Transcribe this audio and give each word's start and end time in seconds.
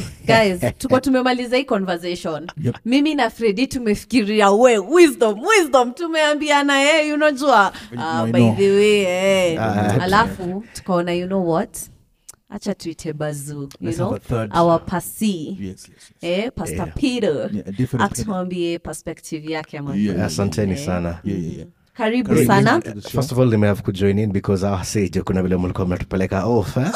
so 0.00 0.06
guys 0.26 0.60
tuko 0.78 1.00
tumemaliza 1.00 1.56
hii 1.56 1.64
conversation 1.64 2.46
Yep. 2.62 2.76
mimi 2.84 3.14
na 3.14 3.30
fredi 3.30 3.66
tumefikiria 3.66 4.50
we 4.50 4.78
wisdom 4.78 5.40
wisdom 5.46 5.92
tumeambiana 5.92 6.78
hey, 6.80 7.12
unajua 7.12 7.72
uh, 7.96 8.02
I 8.04 8.32
by 8.32 8.40
know. 8.40 8.56
the 8.56 8.70
way 8.70 9.04
hey. 9.04 9.56
uh, 9.58 10.02
alafu 10.02 10.64
tukaona 10.72 11.12
you 11.12 11.26
know 11.26 11.50
what 11.52 11.76
acha 12.48 12.74
tuite 12.74 13.12
bazu 13.12 13.68
you 13.80 13.92
know 13.92 14.10
have 14.10 14.16
a 14.16 14.28
third. 14.28 14.56
our 14.56 14.84
pasi 14.86 15.48
Yes, 15.48 15.60
yes, 15.60 15.88
yes. 15.88 16.12
eh, 16.20 16.50
pastor 16.54 16.76
Yeah. 16.76 16.94
peter 16.94 17.50
Yeah, 17.52 18.00
atuambie 18.04 18.78
perspective 18.78 19.52
yake 19.52 19.76
Yeah, 19.76 19.98
yeah, 20.04 20.26
asanteni 20.26 20.72
Eh. 20.72 20.86
sana 20.86 21.18
yeah, 21.24 21.40
yeah, 21.42 21.56
yeah. 21.56 21.68
karibu 21.94 22.28
Karibu 22.28 22.46
sana 22.46 22.80
first 23.10 23.32
of 23.32 23.38
all 23.38 23.50
nimehave 23.50 23.82
kujoin 23.82 24.18
in 24.18 24.32
because 24.32 24.66
awasije 24.66 25.22
kuna 25.22 25.42
vile 25.42 25.56
mlikuwa 25.56 25.86
mnatupeleka 25.86 26.44
off 26.46 26.76
eh? 26.76 26.92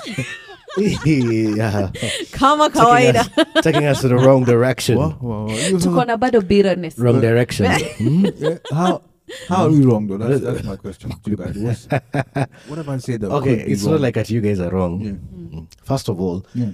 Yeah. 0.77 1.91
kama 2.33 2.71
taking, 2.71 3.17
us, 3.17 3.29
taking 3.63 3.85
us 3.87 4.01
to 4.03 4.09
the 4.09 4.17
wrong 4.17 4.45
direction 4.45 4.99
Wow, 4.99 5.17
wow, 5.21 5.47
wow. 5.47 5.55
You- 5.55 5.79
tuko 5.79 6.07
na 6.07 6.17
bado 6.17 6.41
bitterness 6.47 6.99
wrong 6.99 7.21
direction 7.21 7.67
Hmm? 7.99 8.27
Yeah, 8.37 8.59
how 8.73 9.03
how 9.49 9.65
are 9.67 9.71
we 9.71 9.85
wrong 9.85 10.07
though? 10.07 10.19
That's, 10.19 10.41
that's 10.41 10.63
my 10.65 10.77
question 10.77 11.11
to 11.11 11.31
you 11.31 11.37
guys. 11.37 11.57
What's, 11.59 11.87
what 12.69 12.79
have 12.79 12.89
I 12.89 12.99
said 12.99 13.21
that 13.23 13.31
okay 13.33 13.57
could 13.57 13.67
be 13.67 13.73
it's 13.73 13.83
wrong? 13.83 13.93
not 13.93 14.01
like 14.01 14.15
that 14.15 14.31
you 14.31 14.41
guys 14.41 14.61
are 14.61 14.71
wrong 14.71 15.01
yeah, 15.01 15.13
Mm. 15.13 15.67
first 15.83 16.09
of 16.09 16.21
all 16.21 16.45
yeah. 16.55 16.71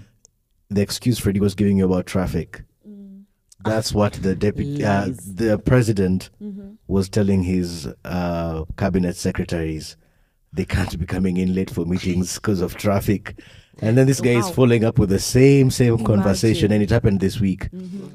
the 0.71 0.81
excuse 0.83 1.19
Freddy 1.19 1.41
was 1.41 1.55
giving 1.55 1.79
you 1.79 1.85
about 1.87 2.07
traffic. 2.07 2.63
That's 3.65 3.95
what 3.95 4.15
the 4.15 4.35
deputy, 4.35 4.83
uh, 4.85 5.07
Lies. 5.07 5.35
the 5.37 5.57
president 5.57 6.31
was 6.89 7.09
telling 7.09 7.45
his 7.45 7.87
uh, 8.05 8.65
cabinet 8.77 9.15
secretaries. 9.15 9.97
They 10.53 10.65
can't 10.65 10.99
be 10.99 11.07
coming 11.07 11.37
in 11.37 11.55
late 11.55 11.71
for 11.71 11.85
meetings 11.87 12.35
because 12.35 12.61
of 12.61 12.75
traffic. 12.75 13.39
And 13.81 13.97
then 13.99 14.07
this 14.07 14.21
guy 14.21 14.33
is 14.37 14.49
following 14.51 14.85
up 14.85 14.99
with 14.99 15.09
the 15.11 15.19
same 15.19 15.71
same 15.71 16.05
conversation, 16.05 16.71
and 16.73 16.83
it 16.83 16.91
happened 16.91 17.21
this 17.21 17.41
week. 17.41 17.69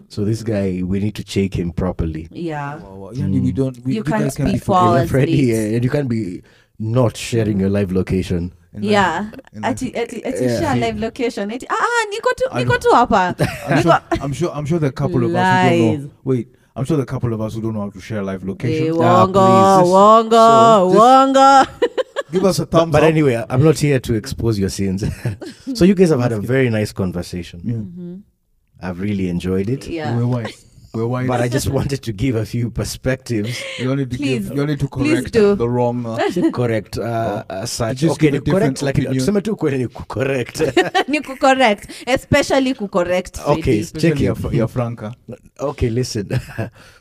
So 0.09 0.23
this 0.23 0.43
guy, 0.43 0.81
we 0.83 0.99
need 0.99 1.15
to 1.15 1.23
check 1.23 1.53
him 1.57 1.71
properly. 1.71 2.27
yeah 2.31 2.75
Wow, 2.77 2.95
wow. 2.95 3.11
Yeah, 3.11 3.27
we 3.27 3.51
don't. 3.51 3.77
We, 3.83 3.95
You 3.95 4.03
we 4.03 4.11
can't 4.11 4.33
can 4.35 4.45
be 4.45 4.51
be 4.53 4.57
for- 4.59 4.75
forgetting. 4.79 4.99
Hours 4.99 5.09
Freddy, 5.11 5.51
late. 5.53 5.73
uh, 5.73 5.75
and 5.75 5.83
you 5.83 5.89
can't 5.89 6.07
be 6.09 6.41
not 6.79 7.17
sharing 7.17 7.59
your 7.59 7.69
live 7.69 7.91
location. 7.91 8.53
And 8.73 8.83
like- 8.85 8.91
yeah 8.91 9.31
and 9.53 9.63
like- 9.63 9.71
ati 9.75 9.95
ati 9.97 10.23
ati 10.23 10.43
Yeah. 10.45 10.59
share 10.59 10.75
live 10.77 10.99
location 10.99 11.51
ati 11.51 11.65
ah 11.69 11.75
ah, 11.89 12.05
niko 12.13 12.31
tu 12.37 12.45
I 12.51 12.63
niko 12.63 12.69
know. 12.69 12.77
tu 12.77 12.89
hapa 12.93 13.21
I'm 13.67 13.81
sure, 13.81 13.99
I'm 14.21 14.33
sure. 14.33 14.51
I'm 14.53 14.65
sure 14.65 14.79
the 14.79 14.91
couple 14.91 15.23
of 15.25 15.33
us 15.35 15.69
who 15.71 15.77
don't 15.79 16.03
know. 16.03 16.11
Wait, 16.23 16.47
I'm 16.75 16.85
sure 16.85 16.97
the 16.97 17.05
couple 17.05 17.33
of 17.33 17.41
us 17.41 17.55
who 17.55 17.61
don't 17.61 17.73
know 17.73 17.81
how 17.81 17.89
to 17.89 17.99
share 17.99 18.21
live 18.23 18.43
location. 18.45 18.93
wongo 18.93 19.33
please, 19.33 19.81
just- 19.81 19.91
wongo 19.97 20.45
so 20.93 20.99
wongo 20.99 21.49
Give 22.31 22.43
us 22.45 22.59
a 22.59 22.65
thumbs 22.65 22.91
But 22.91 23.03
up. 23.03 23.09
anyway, 23.09 23.43
I'm 23.49 23.63
not 23.63 23.79
here 23.79 23.99
to 23.99 24.13
expose 24.15 24.59
your 24.59 24.69
sins. 24.69 25.03
so 25.73 25.85
you 25.85 25.95
guys 25.95 26.09
have 26.09 26.19
had 26.19 26.31
a 26.33 26.39
very 26.39 26.69
nice 26.69 26.91
conversation. 26.91 27.61
Yeah. 27.63 28.87
I've 28.89 28.99
really 28.99 29.29
enjoyed 29.29 29.69
it. 29.69 29.87
yeah 29.87 30.15
We're 30.15 30.27
white. 30.27 30.53
We're 30.93 31.05
white. 31.07 31.27
But 31.27 31.41
I 31.41 31.47
just 31.47 31.69
wanted 31.69 32.01
to 32.03 32.11
give 32.13 32.35
a 32.35 32.45
few 32.45 32.69
perspectives. 32.71 33.61
you 33.79 33.91
only 33.91 34.05
to 34.05 34.17
Please. 34.17 34.47
give, 34.47 34.55
you 34.55 34.61
only 34.61 34.77
to 34.77 34.87
correct 34.87 35.33
the 35.33 35.69
wrong. 35.69 36.05
Uh, 36.05 36.17
correct 36.51 36.97
uh, 36.97 37.43
as 37.49 37.71
such. 37.71 37.97
Just 37.97 38.13
Okay, 38.17 38.27
a 38.27 38.31
correct 38.31 38.45
different 38.45 38.81
like 38.81 38.97
opinion. 38.97 39.13
tuseme 39.25 39.41
tu 39.43 39.55
kweli 39.55 39.77
ni 39.77 39.87
correct. 39.87 40.61
ni 41.07 41.21
kucorrect 41.21 41.89
especially 42.07 42.73
correct. 42.73 43.39
Okay. 43.45 43.83
Check 43.83 44.19
your, 44.19 44.33
it. 44.33 44.37
fr- 44.41 44.53
your 44.53 44.67
Franca. 44.67 45.13
okay, 45.59 45.89
listen. 45.89 46.29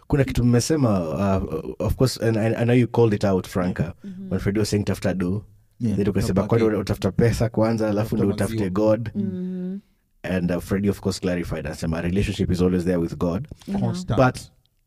Kuna 0.06 0.24
kitu 0.24 0.44
mmesema 0.44 1.00
uh, 1.00 1.70
of 1.78 1.96
course 1.96 2.22
and 2.22 2.36
and, 2.36 2.56
I 2.56 2.64
know 2.64 2.74
you 2.74 2.86
called 2.86 3.14
it 3.14 3.24
out 3.24 3.48
Franca 3.48 3.94
when 4.30 4.40
Freddie 4.40 4.60
was 4.60 4.70
saying 4.70 4.84
tafuta 4.84 5.14
do. 5.14 5.44
Yeah, 5.80 5.96
Then 5.96 6.08
ukasema 6.08 6.46
kwani 6.46 6.64
utafuta 6.64 7.12
pesa 7.12 7.48
kwanza 7.48 7.88
alafu 7.90 8.16
ndo 8.16 8.28
utafute 8.28 8.70
god 8.70 9.10
mm-hmm. 9.14 9.80
And 10.22 10.50
uh, 10.50 10.58
Freddie 10.60 10.90
of 10.90 11.00
course 11.00 11.20
clarified 11.20 11.66
anasema 11.66 12.00
relationship 12.00 12.50
is 12.50 12.62
always 12.62 12.84
there 12.84 12.96
with 12.96 13.16
God. 13.16 13.48
Constant. 13.80 14.20
But 14.20 14.40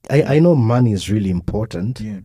I, 0.09 0.37
I 0.37 0.39
know 0.39 0.55
money 0.55 0.91
is 0.91 1.09
really 1.09 1.29
important. 1.29 2.01
yeah. 2.01 2.19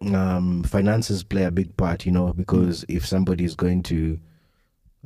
um, 0.00 0.62
finances 0.62 1.22
play 1.22 1.44
a 1.44 1.50
big 1.50 1.76
part, 1.76 2.06
you 2.06 2.12
know, 2.12 2.32
because 2.32 2.84
if 2.88 3.06
somebody 3.06 3.44
is 3.44 3.54
going 3.54 3.82
to, 3.84 4.18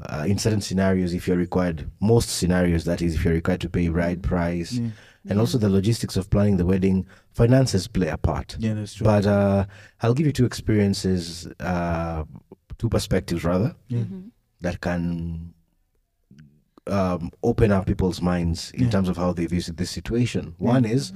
uh, 0.03 0.25
in 0.27 0.39
certain 0.39 0.61
scenarios, 0.61 1.15
if 1.15 1.29
you're 1.29 1.37
required, 1.37 1.91
most 2.01 2.31
scenarios, 2.31 2.85
that 2.85 3.03
is, 3.03 3.15
if 3.15 3.25
you're 3.25 3.35
required 3.35 3.61
to 3.61 3.69
pay 3.69 3.89
bride 3.89 4.23
price, 4.23 4.73
Yeah. 4.73 4.91
And 5.29 5.39
also 5.39 5.59
the 5.59 5.69
logistics 5.69 6.17
of 6.17 6.31
planning 6.31 6.57
the 6.57 6.65
wedding, 6.67 7.07
finances 7.33 7.87
play 7.87 8.09
a 8.09 8.17
part. 8.17 8.57
Yeah, 8.59 8.75
that's 8.75 8.95
true. 8.95 9.05
But 9.05 9.27
uh, 9.27 9.67
I'll 10.03 10.15
give 10.15 10.27
you 10.27 10.33
two 10.33 10.47
experiences, 10.47 11.47
uh, 11.61 12.25
two 12.79 12.89
perspectives 12.89 13.45
rather, 13.45 13.75
yeah. 13.89 14.05
that 14.63 14.81
can 14.81 15.53
um, 16.87 17.31
open 17.43 17.71
up 17.71 17.87
people's 17.87 18.21
minds 18.23 18.71
in 18.73 18.85
Yeah. 18.85 18.91
terms 18.91 19.09
of 19.09 19.17
how 19.17 19.33
they 19.33 19.47
view 19.47 19.61
this 19.61 19.91
situation. 19.91 20.55
One 20.59 20.85
is, 20.85 21.13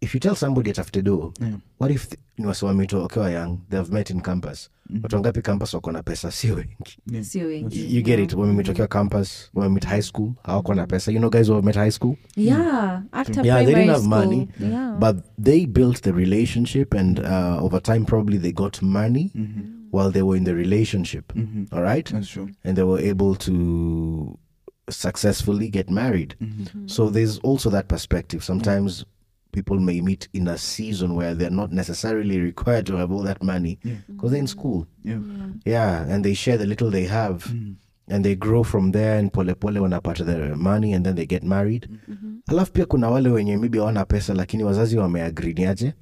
if 0.00 0.14
you 0.14 0.20
tell 0.20 0.34
somebody 0.36 0.70
at 0.70 0.78
after 0.78 1.02
do, 1.02 1.32
Yeah. 1.40 1.54
what 1.78 1.90
if 1.90 2.08
th- 2.08 2.20
ni 2.38 2.46
wasi 2.46 2.64
wamito 2.64 3.02
wakiwa 3.02 3.30
young 3.30 3.58
they've 3.70 3.92
met 3.92 4.10
in 4.10 4.20
campus 4.20 4.70
Mhm. 4.90 5.00
watu 5.02 5.16
wangapi 5.16 5.42
campus 5.42 5.74
wako 5.74 5.92
na 5.92 6.02
pesa 6.02 6.30
sio 6.30 6.54
wengi 6.54 6.98
Yeah. 7.12 7.24
sio 7.24 7.46
wengi 7.46 7.80
you, 7.80 7.96
you 7.96 8.02
get 8.02 8.18
it 8.20 8.32
wamemetokea 8.32 8.86
campus 8.86 9.50
wamemit 9.54 9.86
high 9.86 10.02
school 10.02 10.26
how 10.26 10.34
hawako 10.42 10.74
na 10.74 10.86
pesa 10.86 11.12
you 11.12 11.18
know 11.18 11.30
guys 11.30 11.46
who 11.48 11.54
have 11.54 11.66
met 11.66 11.74
high 11.76 11.90
school 11.90 12.16
yeah 12.36 13.02
after 13.12 13.46
Yeah, 13.46 13.64
they 13.64 13.74
didn't 13.74 13.88
have 13.90 14.02
school. 14.04 14.18
money, 14.18 14.48
yeah 14.60 14.98
but 14.98 15.16
they 15.42 15.66
built 15.66 16.00
the 16.02 16.12
relationship 16.12 16.94
and 16.94 17.18
uh, 17.20 17.64
over 17.64 17.82
time 17.82 18.04
probably 18.04 18.38
they 18.38 18.52
got 18.52 18.82
money 18.82 19.30
Mhm. 19.34 19.62
while 19.92 20.12
they 20.12 20.22
were 20.22 20.38
in 20.38 20.44
the 20.44 20.54
relationship 20.54 21.32
Mhm. 21.36 21.66
all 21.72 21.82
right 21.82 22.12
That's 22.12 22.28
true. 22.28 22.48
and 22.64 22.76
they 22.76 22.84
were 22.84 23.10
able 23.10 23.36
to 23.36 24.38
successfully 24.90 25.68
get 25.68 25.90
married 25.90 26.34
Mhm. 26.40 26.88
so 26.88 27.10
there's 27.10 27.38
also 27.42 27.70
that 27.70 27.86
perspective 27.88 28.42
sometimes 28.44 29.04
people 29.52 29.80
may 29.80 30.00
meet 30.00 30.28
in 30.32 30.48
a 30.48 30.58
season 30.58 31.14
where 31.14 31.34
they're 31.34 31.56
not 31.56 31.72
necessarily 31.72 32.38
required 32.40 32.86
to 32.86 32.96
have 32.96 33.12
all 33.14 33.24
that 33.24 33.42
money 33.42 33.78
Yeah. 33.84 33.96
because 34.08 34.30
they're 34.30 34.40
in 34.40 34.46
school 34.46 34.86
Yeah. 35.04 35.20
Yeah, 35.64 36.06
and 36.14 36.24
they 36.24 36.34
share 36.34 36.58
the 36.58 36.66
little 36.66 36.90
they 36.90 37.06
have, 37.06 37.44
Mhm. 37.52 37.74
and 38.08 38.24
they 38.24 38.34
grow 38.36 38.64
from 38.64 38.92
there. 38.92 39.18
And 39.18 39.32
pole 39.32 39.54
pole 39.54 39.80
wanapata 39.80 40.24
their 40.24 40.56
money, 40.56 40.94
and 40.94 41.04
then 41.04 41.14
they 41.16 41.26
get 41.26 41.42
married. 41.44 41.88
Alafu 42.48 42.72
pia 42.72 42.86
kuna 42.86 43.10
wale 43.10 43.28
wenye 43.30 43.56
maybe 43.56 43.78
hawana 43.78 44.04
pesa, 44.04 44.34
lakini 44.34 44.64
wazazi 44.64 44.96
wameagree 44.98 45.52
niaje. 45.54 45.94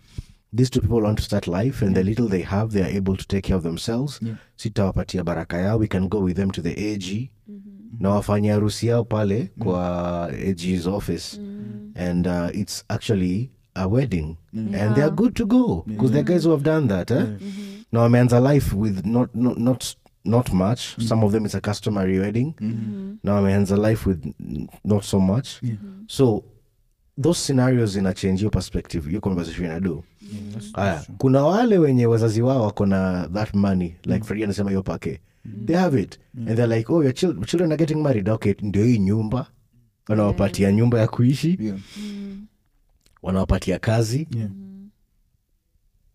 These 0.56 0.70
two 0.70 0.80
people 0.80 1.02
want 1.04 1.18
to 1.18 1.24
start 1.24 1.46
life, 1.46 1.84
and 1.86 1.94
the 1.94 2.02
little 2.02 2.28
they 2.28 2.42
have, 2.42 2.72
they 2.72 2.82
are 2.82 2.96
able 2.98 3.16
to 3.16 3.24
take 3.24 3.42
care 3.42 3.56
of 3.56 3.62
themselves. 3.62 4.20
Yeah. 4.22 4.36
Sitawapatia 4.56 5.24
baraka 5.24 5.58
yao. 5.58 5.78
We 5.78 5.86
can 5.86 6.08
go 6.08 6.18
with 6.24 6.36
them 6.36 6.50
to 6.50 6.62
the 6.62 6.92
AG 6.92 7.30
na 8.00 8.10
wafanya 8.10 8.52
harusi 8.54 8.86
yao 8.86 9.04
pale 9.04 9.50
kwa 9.58 10.28
AG's 10.28 10.86
office, 10.86 11.40
and 11.94 12.26
uh, 12.26 12.48
it's 12.60 12.84
actually 12.88 13.50
a 13.74 13.86
wedding, 13.88 14.36
and 14.54 14.94
they 14.94 15.02
are 15.04 15.10
good 15.10 15.34
to 15.34 15.46
go 15.46 15.84
because 15.86 16.12
they're 16.12 16.24
guys 16.34 16.44
who 16.44 16.50
have 16.50 16.64
done 16.64 16.88
that. 16.88 17.10
Eh? 17.10 17.26
na 17.92 18.00
wameanza 18.00 18.40
life 18.40 18.76
with 18.76 19.06
not 19.06 19.34
not 19.34 19.58
not, 19.58 19.96
not 20.24 20.52
much. 20.52 20.96
Some 20.98 21.24
of 21.26 21.32
them 21.32 21.44
it's 21.44 21.54
a 21.54 21.60
customary 21.60 22.18
wedding. 22.18 22.54
Na 23.22 23.34
wameanza 23.34 23.76
life 23.76 24.06
with 24.08 24.24
not 24.84 25.04
so 25.04 25.20
much. 25.20 25.48
Yeah. 25.62 25.76
so 26.08 26.44
those 27.22 27.38
scenarios 27.38 27.96
ina 27.96 28.12
change 28.14 28.42
your 28.42 28.50
perspective 28.50 29.10
your 29.12 29.20
conversation 29.20 29.64
ina 29.64 29.80
do. 29.80 30.04
Yeah, 30.20 30.40
that's- 30.74 31.06
kuna 31.18 31.42
wale 31.44 31.78
wenye 31.78 32.06
wazazi 32.06 32.42
wao 32.42 32.62
wako 32.62 32.86
na 32.86 33.28
that 33.32 33.54
money. 33.54 33.94
Like 34.04 34.24
Freddie 34.24 34.44
anasema 34.44 34.70
hiyo 34.70 34.82
pake 34.82 35.20
they 35.66 35.76
have 35.76 36.00
it. 36.02 36.18
And 36.36 36.48
they're 36.56 36.76
like 36.76 36.90
oh 36.92 37.02
your 37.02 37.12
chil- 37.14 37.44
children 37.44 37.72
are 37.72 37.76
getting 37.78 38.02
married. 38.02 38.28
Okay 38.28 38.54
ndio 38.62 38.84
hii 38.84 38.98
nyumba. 38.98 39.46
Wanawapatia 40.08 40.72
nyumba 40.72 41.00
ya 41.00 41.08
kuishi. 41.08 41.58
Yeah. 41.60 41.78
wanawapatia 43.22 43.78
kazi. 43.78 44.28
Yeah. 44.36 44.50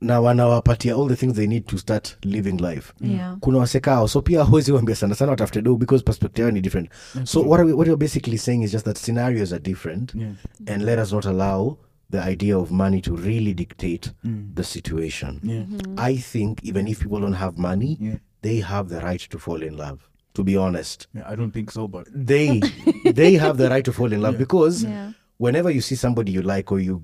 na 0.02 0.20
wanawapatia 0.22 0.96
all 0.96 1.08
the 1.08 1.16
things 1.16 1.34
they 1.36 1.48
need 1.48 1.66
to 1.66 1.78
start 1.78 2.18
living 2.26 2.58
life. 2.62 2.94
Yeah. 3.02 3.38
Kuna 3.40 3.58
wasekao. 3.58 4.08
So 4.08 4.22
pia 4.22 4.44
hawezi 4.46 4.72
wambia 4.72 4.96
sana 4.96 5.16
sana 5.16 5.32
watafute 5.32 5.62
do 5.62 5.76
because 5.78 6.04
perspective 6.04 6.42
yao 6.42 6.52
ni 6.52 6.62
different. 6.62 6.90
So 7.24 7.42
what, 7.42 7.60
are 7.60 7.64
we, 7.68 7.74
what 7.74 7.88
you're 7.88 8.00
basically 8.00 8.38
saying 8.38 8.64
is 8.64 8.72
just 8.72 8.86
that 8.86 8.98
scenarios 8.98 9.54
are 9.54 9.62
different. 9.64 10.16
Yeah. 10.16 10.34
and 10.68 10.84
let 10.84 11.00
us 11.00 11.12
not 11.14 11.26
allow 11.26 11.78
the 12.12 12.20
idea 12.32 12.58
of 12.58 12.72
money 12.72 13.02
to 13.02 13.16
really 13.16 13.54
dictate 13.54 14.12
the 14.56 14.64
situation. 14.64 15.40
Yeah. 15.44 15.66
i 15.98 16.18
think 16.18 16.60
even 16.64 16.88
if 16.88 17.00
people 17.00 17.20
don't 17.22 17.36
have 17.38 17.58
money 17.62 17.98
Yeah. 18.02 18.16
They 18.42 18.58
have 18.58 18.90
the 18.90 19.00
right 19.02 19.20
to 19.20 19.38
fall 19.40 19.62
in 19.62 19.78
love 19.78 20.08
to 20.34 20.44
be 20.46 20.56
honest. 20.56 21.08
Yeah, 21.14 21.24
I 21.28 21.36
don't 21.36 21.52
think 21.52 21.72
so, 21.72 21.88
but 21.90 22.08
they 22.14 22.62
they 23.06 23.34
have 23.34 23.58
the 23.58 23.70
right 23.70 23.84
to 23.86 23.92
fall 23.94 24.14
in 24.14 24.22
love 24.22 24.38
because 24.46 24.84
Yeah. 24.84 25.12
whenever 25.38 25.70
you 25.70 25.82
see 25.82 25.96
somebody 25.96 26.32
you 26.32 26.42
like 26.42 26.72
or 26.72 26.80
you 26.80 27.04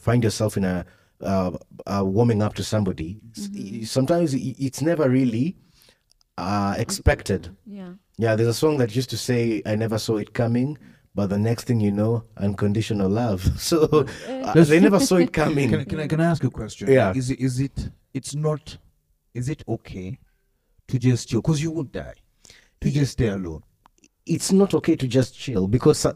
find 0.00 0.24
yourself 0.24 0.56
in 0.56 0.64
a 0.64 0.84
uh, 1.20 1.50
uh, 1.86 2.02
warming 2.04 2.42
up 2.42 2.54
to 2.54 2.64
somebody 2.64 3.20
s- 3.36 3.90
sometimes 3.90 4.34
it's 4.34 4.80
never 4.82 5.08
really 5.08 5.56
uh, 6.38 6.74
expected. 6.78 7.54
Yeah. 7.66 7.92
Yeah 8.18 8.36
there's 8.36 8.48
a 8.48 8.54
song 8.54 8.78
that 8.78 8.94
used 8.96 9.10
to 9.10 9.16
say 9.16 9.62
i 9.66 9.74
never 9.76 9.98
saw 9.98 10.16
it 10.16 10.32
coming 10.34 10.78
but 11.14 11.26
the 11.28 11.38
next 11.38 11.64
thing 11.64 11.78
you 11.80 11.92
know 11.92 12.24
unconditional 12.38 13.08
love. 13.10 13.42
So 13.58 14.06
uh, 14.28 14.64
they 14.64 14.80
never 14.80 14.98
saw 15.00 15.16
it 15.16 15.32
coming. 15.32 15.68
Can, 15.70 15.80
I- 15.80 15.84
can 15.84 16.00
I 16.00 16.06
can 16.08 16.20
I 16.20 16.24
ask 16.24 16.42
a 16.44 16.50
question? 16.50 16.88
Yeah. 16.90 17.12
Is 17.14 17.30
it 17.30 17.38
is 17.40 17.60
it 17.60 17.90
it's 18.14 18.34
not 18.34 18.78
is 19.34 19.48
it 19.48 19.62
okay 19.68 20.18
to 21.00 21.08
just 21.08 21.28
chill 21.28 21.40
because 21.40 21.62
you 21.64 21.74
would 21.74 21.92
die 21.92 22.14
to 22.80 22.90
just 22.90 23.12
stay 23.12 23.28
alone? 23.30 23.62
it's 24.26 24.52
not 24.52 24.74
okay 24.74 24.96
to 24.96 25.06
just 25.06 25.34
chill 25.34 25.66
because 25.66 26.08
uh, 26.08 26.12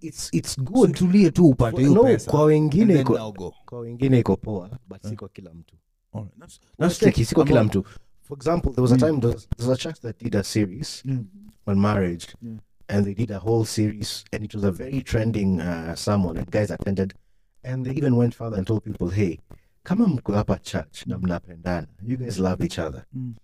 it's 0.00 0.30
it's 0.32 0.56
good 0.60 0.94
tulie 0.94 1.30
tu 1.30 1.48
upate 1.48 1.76
hiyo 1.80 2.02
pesa 2.04 2.30
kwa 2.30 2.44
wengine 2.44 3.00
iko, 3.00 3.34
kwa 3.64 3.80
wengine 3.80 4.18
iko 4.18 4.36
poa 4.36 4.70
but 4.88 5.06
si 5.06 5.16
kwa 5.16 5.28
kila 5.28 5.54
mtu 5.54 5.76
that's- 6.14 6.58
That's 6.78 6.98
tricky. 6.98 7.24
Si 7.24 7.34
kwa 7.34 7.44
kila 7.44 7.64
mtu. 7.64 7.84
For 8.22 8.36
example, 8.38 8.70
there 8.72 8.82
was 8.82 8.92
a 8.92 8.94
Mm. 8.94 9.00
time 9.00 9.20
there 9.20 9.32
was, 9.34 9.48
there 9.48 9.68
was 9.68 9.78
a 9.78 9.82
church 9.82 10.00
that 10.00 10.18
did 10.18 10.34
a 10.36 10.42
series 10.44 11.02
Mm. 11.04 11.24
on 11.66 11.80
marriage, 11.80 12.26
Yeah. 12.42 12.56
and 12.88 13.04
they 13.04 13.14
did 13.14 13.30
a 13.30 13.38
whole 13.38 13.64
series, 13.66 14.24
and 14.32 14.44
it 14.44 14.54
was 14.54 14.64
a 14.64 14.70
very 14.70 15.02
trending 15.02 15.60
uh, 15.60 15.94
sermon, 15.94 16.36
and 16.36 16.50
guys 16.50 16.70
attended, 16.70 17.14
and 17.62 17.84
they 17.86 17.94
even 17.96 18.12
went 18.14 18.34
further 18.34 18.58
and 18.58 18.66
told 18.66 18.82
people, 18.84 19.08
"Hey, 19.10 19.38
kama 19.82 20.06
mko 20.06 20.32
hapa 20.32 20.58
church 20.58 21.06
na 21.06 21.18
mnapendana, 21.18 21.86
you 22.06 22.16
guys 22.16 22.38
love 22.38 22.64
each 22.64 22.78
other, 22.78 23.04
Mm. 23.14 23.34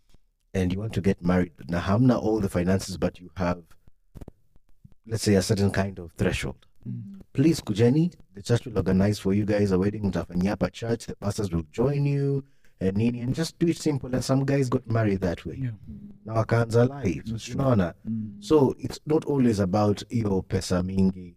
And 0.56 0.72
you 0.72 0.80
want 0.80 0.92
to 0.94 1.00
get 1.00 1.22
married. 1.22 1.52
Na 1.68 1.80
hamna 1.80 2.16
all 2.18 2.40
the 2.40 2.48
finances, 2.48 2.98
but 2.98 3.20
you 3.20 3.30
have, 3.36 3.62
let's 5.06 5.22
say, 5.24 5.34
a 5.36 5.42
certain 5.42 5.70
kind 5.70 5.98
of 5.98 6.10
threshold." 6.16 6.56
Mm. 6.88 7.20
please 7.32 7.60
kujeni 7.62 8.10
the 8.34 8.42
church 8.42 8.66
will 8.66 8.76
organize 8.78 9.18
for 9.22 9.34
you 9.34 9.44
guys 9.44 9.72
a 9.72 9.78
wedding 9.78 10.04
mtafanyia 10.06 10.50
hapa 10.50 10.70
church 10.70 11.06
the 11.06 11.14
pastors 11.14 11.52
will 11.52 11.64
join 11.72 12.06
you 12.06 12.44
and 12.80 12.96
nini 12.96 13.20
and 13.20 13.34
just 13.36 13.58
do 13.58 13.66
it 13.66 13.76
simple 13.78 14.14
and 14.14 14.22
some 14.24 14.44
guys 14.44 14.70
got 14.70 14.86
married 14.86 15.20
that 15.20 15.46
way 15.46 15.56
Yeah. 15.60 15.74
na 16.24 16.32
wakaanza 16.34 16.84
live 17.04 17.22
That's 17.24 17.44
true. 17.44 17.54
unaona 17.60 17.94
Mm. 18.04 18.36
so 18.40 18.74
it's 18.78 19.00
not 19.06 19.26
always 19.26 19.60
about 19.60 20.02
your 20.10 20.42
pesa 20.44 20.82
mingi 20.82 21.36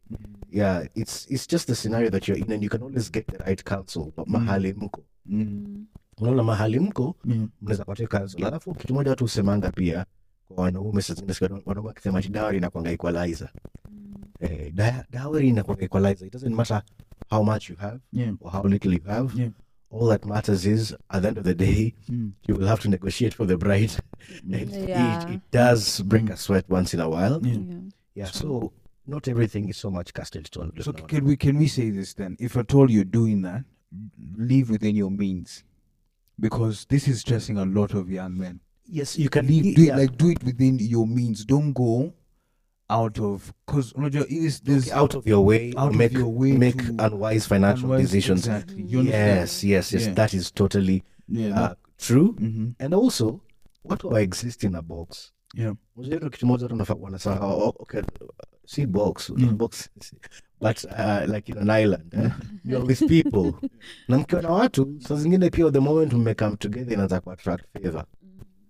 yeah 0.51 0.85
it's 0.95 1.31
it's 1.31 1.47
just 1.47 1.67
the 1.67 1.75
scenario 1.75 2.09
that 2.09 2.27
you're 2.27 2.41
in 2.45 2.51
and 2.51 2.63
you 2.63 2.69
can 2.69 2.81
always 2.83 3.11
get 3.11 3.27
the 3.27 3.37
right 3.43 3.63
counsel 3.63 4.11
but 4.17 4.27
mahali 4.27 4.73
mko 4.73 5.03
Mm. 5.25 5.85
Unaona 6.19 6.43
mahali 6.43 6.79
mko 6.79 7.15
mnaweza 7.25 7.85
pata 7.85 7.97
hiyo 7.97 8.09
counsel 8.09 8.45
alafu 8.45 8.73
kitu 8.73 8.93
moja 8.93 9.09
watu 9.09 9.23
husemanga 9.23 9.71
pia 9.71 10.05
kwa 10.47 10.63
wanaume 10.63 11.01
wanaume 11.65 11.87
wakisema 11.87 12.19
ati 12.19 12.29
dawari 12.29 12.57
inakwanga 12.57 12.91
equalizer 12.91 13.49
eh, 14.39 14.73
da- 14.73 15.05
inakwanga 15.47 15.83
equalizer 15.83 16.27
it 16.27 16.33
doesn't 16.33 16.55
matter 16.55 16.81
how 17.29 17.43
much 17.43 17.69
you 17.69 17.75
have 17.75 17.99
Yeah. 18.13 18.33
or 18.41 18.51
how 18.51 18.63
little 18.67 18.93
you 18.93 19.03
have 19.05 19.39
Yeah. 19.41 19.51
all 19.91 20.09
that 20.09 20.25
matters 20.25 20.65
is 20.65 20.95
at 21.09 21.21
the 21.21 21.27
end 21.27 21.37
of 21.37 21.43
the 21.43 21.53
day 21.55 21.93
Mm. 22.09 22.31
you 22.47 22.55
will 22.57 22.67
have 22.67 22.81
to 22.81 22.89
negotiate 22.89 23.35
for 23.35 23.47
the 23.47 23.57
bride 23.57 23.91
and 24.53 24.71
Yeah. 24.73 25.23
it, 25.23 25.35
it 25.35 25.41
does 25.51 26.03
break 26.03 26.29
a 26.29 26.37
sweat 26.37 26.65
once 26.69 26.97
in 26.97 27.01
a 27.03 27.09
while 27.09 27.39
Yeah. 27.47 27.57
Yeah. 27.67 27.81
yeah 28.15 28.31
so 28.31 28.71
not 29.07 29.27
everything 29.27 29.69
is 29.69 29.77
so 29.79 29.91
much 29.91 30.13
cast 30.13 30.35
in 30.35 30.45
stone 30.45 30.71
So 30.83 30.93
can 30.93 31.25
we 31.25 31.35
can 31.37 31.57
we 31.57 31.67
say 31.67 31.91
this 31.91 32.15
then? 32.15 32.35
If 32.39 32.57
at 32.57 32.73
all 32.75 32.91
you're 32.91 33.09
doing 33.11 33.41
that, 33.43 33.63
live 34.37 34.71
within 34.71 34.95
your 34.95 35.11
means, 35.11 35.63
because 36.39 36.85
this 36.89 37.07
is 37.07 37.19
stressing 37.21 37.57
a 37.57 37.65
lot 37.65 37.93
of 37.93 38.09
young 38.09 38.37
men. 38.37 38.59
yes 38.91 39.17
you 39.19 39.29
can 39.29 39.47
leave 39.47 39.75
do 39.75 39.83
it, 39.83 39.95
like 39.97 40.17
do 40.17 40.29
it 40.29 40.43
within 40.43 40.79
your 40.79 41.07
means. 41.07 41.45
Don't 41.45 41.73
go 41.73 42.13
out 42.89 43.19
of 43.19 43.53
because 43.67 43.93
is 44.29 44.59
Don't 44.59 44.75
this 44.75 44.91
out 44.91 45.15
of 45.15 45.27
your 45.27 45.45
way 45.45 45.73
out 45.77 45.93
make 45.95 46.13
your 46.13 46.27
way 46.39 46.51
make 46.57 46.81
unwise 46.99 47.45
financial 47.47 47.89
unwise- 47.89 48.01
decisions 48.01 48.39
Exactly. 48.47 48.83
Yes 48.83 49.63
yes 49.63 49.93
yes 49.93 50.05
Yeah. 50.05 50.13
that 50.15 50.33
is 50.33 50.51
totally 50.51 51.03
Yeah. 51.27 51.61
uh, 51.61 51.73
true 51.97 52.33
mm-hmm. 52.39 52.69
and 52.79 52.93
also 52.93 53.41
what 53.83 54.01
do 54.01 54.09
I 54.17 54.21
exist 54.21 54.63
in 54.63 54.75
a 54.75 54.81
box 54.81 55.31
Yeah. 55.55 55.73
Unajua 55.95 56.15
hilo 56.17 56.29
kitu 56.29 56.45
moja 56.47 56.63
watu 56.65 56.75
wanafaa- 56.75 57.01
wanasema 57.01 57.39
oh, 57.47 57.73
okay, 57.79 58.01
si 58.69 58.85
box 58.85 59.29
mm. 59.29 59.57
box 59.57 59.89
but 60.61 60.85
uh, 60.85 61.25
like 61.33 61.51
in 61.51 61.57
an 61.57 61.69
island 61.69 62.13
eh? 62.13 62.29
you're 62.65 62.85
with 62.85 62.99
people 63.07 63.67
na 64.07 64.17
mkiwa 64.17 64.41
na 64.41 64.49
watu 64.49 64.95
saa 64.99 65.15
zingine 65.15 65.49
pia 65.49 65.71
the 65.71 65.79
moment 65.79 66.13
mmecome 66.13 66.55
together 66.57 66.93
inaanza 66.93 67.21
ku 67.21 67.31
attract 67.31 67.65
favor 67.73 68.05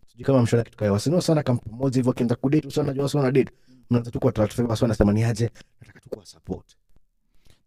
sijui 0.08 0.26
kama 0.26 0.42
mshona 0.42 0.64
kitu 0.64 0.78
kaya 0.78 0.92
wasino 0.94 1.22
sana 1.22 1.44
kama 1.44 1.60
pamoja 1.60 1.96
hivyo 1.96 2.12
akianza 2.12 2.36
kudate 2.36 2.68
usio 2.68 2.84
najua 2.84 3.04
wasio 3.04 3.22
na 3.22 3.32
date 3.32 3.52
mnaanza 3.90 4.12
tu 4.12 4.20
ku 4.20 4.30
attract 4.30 4.54
favor 4.54 4.72
wasio 4.72 4.88
nasema 4.88 5.14
ni 5.14 5.24
aje 5.24 5.50
nataka 5.82 6.00
tu 6.00 6.10
kuwa 6.10 6.26
support 6.26 6.66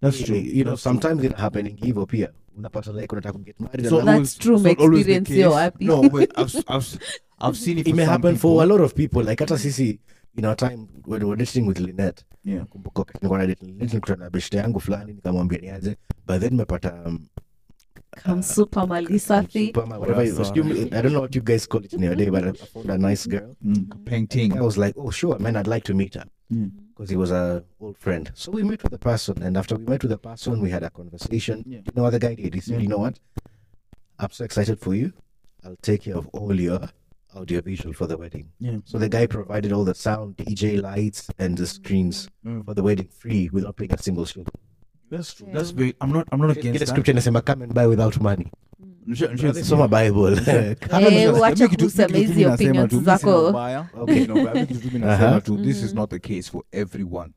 That's 0.00 0.24
true. 0.24 0.38
you 0.38 0.64
know 0.64 0.76
sometimes 0.76 1.24
it 1.24 1.32
happening 1.36 1.76
hivyo 1.84 2.06
pia 2.06 2.32
unapata 2.56 2.92
like 2.92 3.12
unataka 3.12 3.38
get 3.38 3.60
married 3.60 3.88
So 3.88 3.96
That's 4.02 4.08
always- 4.08 4.38
true, 4.38 4.60
the 4.60 4.70
experience 4.70 5.36
yo 5.36 5.52
happy. 5.52 5.84
No, 5.84 6.00
wait 6.00 6.32
I've, 6.38 6.56
I've, 6.68 6.98
I've 7.40 7.56
seen 7.58 7.78
it. 7.78 7.86
it 7.88 7.94
may 7.94 8.04
happen 8.04 8.34
people. 8.34 8.38
for 8.50 8.62
a 8.62 8.66
lot 8.66 8.84
of 8.84 8.94
people 8.94 9.22
like 9.22 9.44
hata 9.44 9.58
sisi 9.58 10.00
in 10.36 10.44
our 10.44 10.56
time 10.56 10.86
when 11.06 11.22
we 11.22 11.28
were 11.28 11.36
dating 11.36 11.66
with 11.68 11.78
Lynette 11.80 12.24
Yeah. 12.44 12.66
kumbuka 12.66 12.98
wakati 13.00 13.18
nilikuwa 13.18 13.38
na 13.38 13.46
date 13.46 13.66
Lynette 13.66 13.84
nilikutana 13.86 14.24
na 14.24 14.30
beshte 14.30 14.56
yangu 14.56 14.80
fulani 14.80 15.12
nikamwambia 15.12 15.58
niaje 15.58 15.96
but 16.26 16.40
then 16.40 16.50
nimepata 16.50 17.02
um, 17.06 17.26
Come 18.24 18.42
super 18.42 18.86
mali 18.86 19.06
whatever 20.00 20.26
you- 20.26 20.64
you- 20.64 20.86
I 20.86 21.02
don't 21.02 21.08
know 21.12 21.20
what 21.22 21.36
you 21.36 21.42
guys 21.42 21.68
call 21.68 21.84
it 21.84 21.92
in 21.92 22.02
your 22.02 22.16
day 22.16 22.30
but 22.30 22.44
I 22.44 22.52
found 22.52 22.90
a 22.90 22.98
nice 22.98 23.28
girl 23.28 23.54
Mm. 23.62 23.86
Painting. 24.04 24.52
I 24.52 24.60
was 24.60 24.76
like 24.76 24.94
oh 25.00 25.10
sure 25.10 25.38
man 25.38 25.56
I'd 25.56 25.66
like 25.66 25.84
to 25.86 25.94
meet 25.94 26.14
her 26.14 26.24
Mm. 26.50 26.70
he 27.08 27.16
was 27.16 27.30
a 27.32 27.62
old 27.80 27.96
friend 27.98 28.30
so 28.34 28.52
we 28.52 28.62
met 28.62 28.82
with 28.82 28.92
the 28.92 28.98
person 28.98 29.42
and 29.42 29.56
after 29.56 29.78
we 29.78 29.84
met 29.84 30.02
with 30.04 30.10
the 30.12 30.18
person 30.28 30.60
we 30.62 30.70
had 30.70 30.84
a 30.84 30.90
conversation 30.90 31.64
Yeah. 31.66 31.80
you 31.86 31.92
know 31.94 32.02
what 32.04 32.20
the 32.20 32.26
guy 32.28 32.34
did 32.34 32.54
he 32.54 32.60
said 32.60 32.72
Yeah. 32.74 32.82
you 32.82 32.88
know 32.88 33.00
what 33.02 33.16
I'm 34.18 34.30
so 34.30 34.44
excited 34.44 34.78
for 34.78 34.94
you 34.96 35.10
I'll 35.64 35.76
take 35.76 35.98
care 36.04 36.16
of 36.18 36.26
all 36.32 36.60
your 36.60 36.88
audiovisual 37.36 37.94
for 37.94 38.06
the 38.08 38.16
wedding 38.16 38.46
Yeah. 38.60 38.78
So 38.84 38.98
the 38.98 39.08
guy 39.08 39.26
provided 39.26 39.72
all 39.72 39.84
the 39.84 39.94
sound, 39.94 40.36
DJ 40.36 40.80
lights, 40.82 41.30
and 41.38 41.56
the 41.58 41.66
screens 41.66 42.28
Mm. 42.44 42.64
for 42.64 42.74
the 42.74 42.82
wedding 42.82 43.08
free 43.18 43.50
without 43.52 43.76
paying 43.76 43.92
a 43.92 43.98
single 43.98 44.24
shilling. 44.24 44.48
That's 45.10 45.34
true. 45.34 45.46
Yeah. 45.48 45.54
That's 45.58 45.70
very. 45.72 45.94
I'm 46.00 46.12
not. 46.12 46.26
I'm 46.32 46.40
not 46.40 46.48
Get 46.54 46.58
against 46.58 46.78
the 46.78 46.84
that. 46.84 46.88
scripture 46.88 47.12
inasema 47.12 47.40
come 47.44 47.64
and 47.64 47.74
buy 47.74 47.86
without 47.86 48.20
money. 48.20 48.46
Nisha- 49.08 49.28
nisha- 49.28 49.40
Brother, 49.40 49.64
Soma 49.64 49.88
Bible. 49.88 50.36
Kama 50.88 51.06
unasema- 51.08 51.40
wacha 51.40 51.56
Mimi 51.64 51.68
kitu- 51.76 51.84
kusema 51.84 52.16
hizi 52.18 52.46
opinions 52.46 52.94
zako. 52.94 53.30
Okay. 53.94 54.20
Sina 54.22 54.34
ubaya. 54.34 54.54
Mimi 54.54 54.66
kitu 54.66 54.80
tu 54.80 54.86
mimi 54.86 54.98
nasema 55.06 55.30
Uh-huh. 55.36 55.42
tu, 55.42 55.56
this 55.56 55.82
is 55.82 55.90
Mhm. 55.92 55.94
not 56.00 56.10
the 56.10 56.18
case 56.18 56.50
for 56.50 56.62
everyone. 56.72 57.30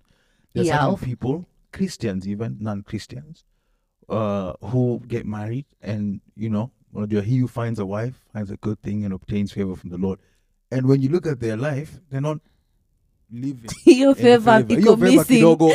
There's 0.53 0.67
Yeah. 0.67 0.79
certain 0.89 1.09
people, 1.15 1.43
Christians 1.71 2.27
even, 2.27 2.57
non-Christians, 2.59 3.45
uh, 4.09 4.53
who 4.61 4.99
get 5.07 5.25
married 5.25 5.65
and 5.81 6.21
you 6.37 6.49
know, 6.49 6.69
unajua, 6.95 7.21
he 7.21 7.39
who 7.41 7.47
finds 7.47 7.79
a 7.79 7.85
wife 7.85 8.15
finds 8.33 8.51
a 8.51 8.57
good 8.61 8.77
thing 8.81 9.03
and 9.05 9.13
obtains 9.13 9.51
favor 9.53 9.75
from 9.75 9.89
the 9.91 9.97
Lord. 9.97 10.19
And 10.71 10.85
when 10.87 11.01
you 11.01 11.09
look 11.09 11.27
at 11.27 11.39
their 11.39 11.57
life, 11.57 11.91
they're 12.09 12.21
not 12.21 12.39
living. 13.31 13.69
Hiyo 13.85 14.09
in 14.09 14.15
the 14.15 14.21
favor 14.21 14.65
favor. 14.65 14.73
iko 14.73 14.81
Hiyo 14.81 14.97
favor 14.97 15.17
missing. 15.17 15.35
kidogo. 15.37 15.71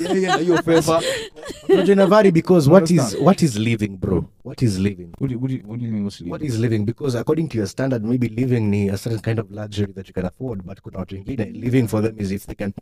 Yeah, 0.00 0.12
yeah, 0.14 0.38
hiyo 0.40 0.62
favor. 0.62 1.02
Unajua 1.68 1.92
ina 1.92 2.06
vary 2.06 2.30
because 2.30 2.70
what 2.70 2.90
is 2.90 2.98
Understand? 2.98 3.24
what 3.26 3.42
is 3.42 3.56
living, 3.58 3.96
bro? 3.96 4.24
What 4.42 4.62
is 4.62 4.78
living? 4.78 5.08
What 5.18 5.28
do 5.28 5.34
you, 5.34 5.40
what 5.40 5.48
do 5.50 5.54
you, 5.56 5.62
what 5.66 5.78
do 5.80 5.84
you 5.86 5.92
mean 5.92 6.04
what's 6.04 6.20
What 6.20 6.40
living? 6.40 6.46
is 6.54 6.58
living? 6.60 6.84
Because 6.84 7.14
according 7.20 7.48
to 7.48 7.56
your 7.58 7.66
standard, 7.66 8.04
maybe 8.04 8.28
living 8.28 8.70
ni 8.70 8.88
a 8.88 8.96
certain 8.96 9.20
kind 9.20 9.38
of 9.38 9.50
luxury 9.50 9.92
that 9.92 10.06
you 10.08 10.14
can 10.14 10.24
afford, 10.26 10.64
but 10.64 10.80
could 10.82 10.94
not 10.94 11.08
wengine 11.08 11.60
living 11.64 11.88
for 11.88 12.00
them 12.02 12.16
is 12.18 12.30
if 12.32 12.46
they 12.46 12.54
can 12.54 12.72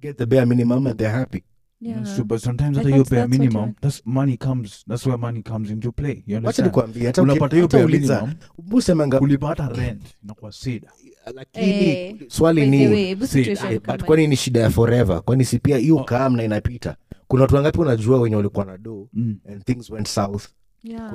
get 0.00 0.16
the 0.18 0.26
bare 0.26 0.46
minimum 0.46 0.86
and 0.86 0.98
they're 0.98 1.10
happy. 1.10 1.42
Yeah. 1.80 2.04
So, 2.16 2.24
but 2.24 2.40
sometimes 2.40 2.76
hata 2.76 2.88
hiyo 2.88 3.04
what 3.10 3.28
minimum, 3.28 3.74
that's 3.80 4.02
money 4.04 4.36
comes. 4.36 4.84
That's 4.88 5.06
where 5.06 5.18
money 5.18 5.42
comes 5.42 5.70
into 5.70 5.92
play. 5.92 6.24
Wacha 6.42 6.62
nikwambie 6.62 7.06
hata 7.06 7.22
Unapata 7.22 7.56
hiyo 7.56 7.68
hata 7.72 7.86
minimum, 7.88 8.34
musemanga 8.68 9.20
ulipata 9.20 9.68
rent 9.68 10.02
inakuwa 10.24 10.52
sida 10.52 10.92
lakini 11.34 11.66
hey, 11.66 12.14
swali 12.28 12.66
ni 12.70 12.82
Eh, 12.82 13.80
but 13.86 14.04
kwani 14.04 14.26
ni 14.26 14.36
shida 14.36 14.60
ya 14.60 14.70
forever 14.70 15.22
kwani 15.22 15.44
si 15.44 15.58
pia 15.58 15.78
hiyo 15.78 15.96
Oh. 15.96 16.04
kam 16.04 16.36
na 16.36 16.44
inapita 16.44 16.96
kuna 17.28 17.42
watu 17.42 17.54
wangapi 17.54 17.78
unajua 17.80 18.20
wenye 18.20 18.36
walikuwa 18.36 18.64
na 18.64 18.78
do 18.78 19.08
Mm. 19.12 19.38
and 19.52 19.64
things 19.64 19.90
went 19.90 20.08
south 20.08 20.44
Yeah. 20.82 21.14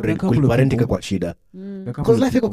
Ikakuwa 0.73 1.01
shida 1.01 1.35
Mm. 1.53 1.85
life 2.19 2.37
iko 2.37 2.49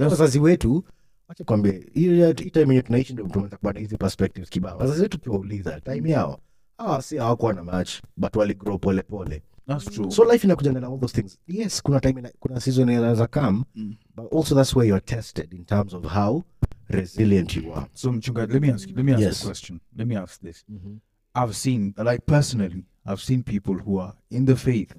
wazazi 0.00 0.38
wetu 0.38 0.84
wacha 1.28 1.44
kwambie 1.44 1.86
hii 1.94 2.34
time 2.34 2.66
yenye 2.68 2.82
tunaishi 2.82 3.12
ndio 3.12 3.24
tumeanza 3.28 3.56
kupata 3.56 3.80
hizi 3.80 3.96
perspectives 3.96 4.50
kibao 4.50 4.78
wazazi 4.78 5.02
wetu 5.02 5.18
tuwauliza 5.18 5.80
time 5.80 6.10
yao 6.10 6.40
hawa 6.82 7.02
si 7.02 7.16
hawakuwa 7.16 7.52
na 7.52 7.64
match 7.64 8.00
but 8.16 8.36
waligrow 8.36 8.78
pole 8.78 9.02
pole 9.02 9.42
That's 9.66 9.84
true. 9.84 10.10
so 10.10 10.24
life 10.24 10.44
inakujanga 10.46 10.80
na 10.80 10.86
all 10.86 11.00
those 11.00 11.14
things 11.14 11.38
yes 11.48 11.82
kuna 11.82 12.00
time 12.00 12.20
ina, 12.20 12.30
kuna 12.40 12.60
season 12.60 12.88
inaweza 12.88 13.26
come 13.26 13.64
Mm. 13.74 13.94
but 14.16 14.32
also 14.32 14.54
that's 14.54 14.76
where 14.76 14.88
you're 14.88 15.04
tested 15.06 15.54
in 15.54 15.64
terms 15.64 15.94
of 15.94 16.04
how 16.04 16.42
resilient 16.88 17.56
you 17.56 17.74
are 17.74 17.86
So 17.94 18.12
Mchunga, 18.12 18.46
let 18.46 18.62
me 18.62 18.70
ask 18.70 18.88
let 18.96 19.04
me 19.04 19.12
ask 19.12 19.20
Yes. 19.22 19.42
a 19.42 19.46
question. 19.46 19.80
Let 19.96 20.06
me 20.08 20.16
ask 20.16 20.40
this. 20.42 20.64
I've 21.34 21.54
seen, 21.56 21.94
like 21.96 22.26
personally, 22.26 22.84
I've 23.06 23.20
seen 23.22 23.42
people 23.42 23.74
who 23.74 23.98
are 24.00 24.12
in 24.30 24.44
the 24.46 24.56
faith, 24.56 24.94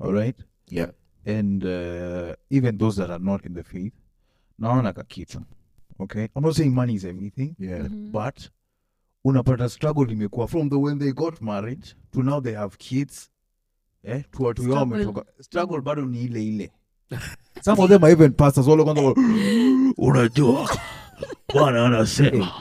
all 0.00 0.12
right, 0.12 0.36
yeah 0.68 0.90
and 1.26 1.64
uh, 1.64 2.34
even 2.50 2.76
those 2.78 2.96
that 2.96 3.10
are 3.10 3.18
not 3.24 3.46
in 3.46 3.54
the 3.54 3.62
faith. 3.64 3.92
Naona 4.58 4.92
kakitu. 4.92 5.42
Okay, 6.00 6.28
I'm 6.36 6.42
not 6.42 6.54
saying 6.56 6.74
money 6.74 6.94
is 6.94 7.04
everything, 7.04 7.56
yeah 7.58 7.78
Mhm. 7.88 8.12
but 8.12 8.50
unapata 9.24 9.68
struggle 9.68 10.12
imekuwa 10.12 10.48
from 10.48 10.70
the 10.70 10.76
when 10.76 10.98
they 10.98 11.12
got 11.12 11.40
married 11.40 11.84
to 12.10 12.22
now 12.22 12.40
they 12.42 12.54
have 12.54 12.76
kids. 12.78 13.30
Eh, 14.02 14.24
to 14.30 14.42
watu 14.44 14.62
wao 14.62 14.70
Struggle. 14.70 14.92
wametoka. 14.98 15.24
Struggle 15.42 15.80
bado 15.80 16.02
ni 16.06 16.22
ile 16.24 16.44
ile. 16.46 16.70
Some 17.64 17.82
of 17.82 17.88
them 17.90 18.04
are 18.04 18.12
even 18.12 18.32
pastors 18.32 18.66
wale 18.66 18.84
kwanza 18.84 19.02
wa- 19.02 19.14
unajua 19.98 20.68
bwana 21.54 21.86
anasema 21.86 22.52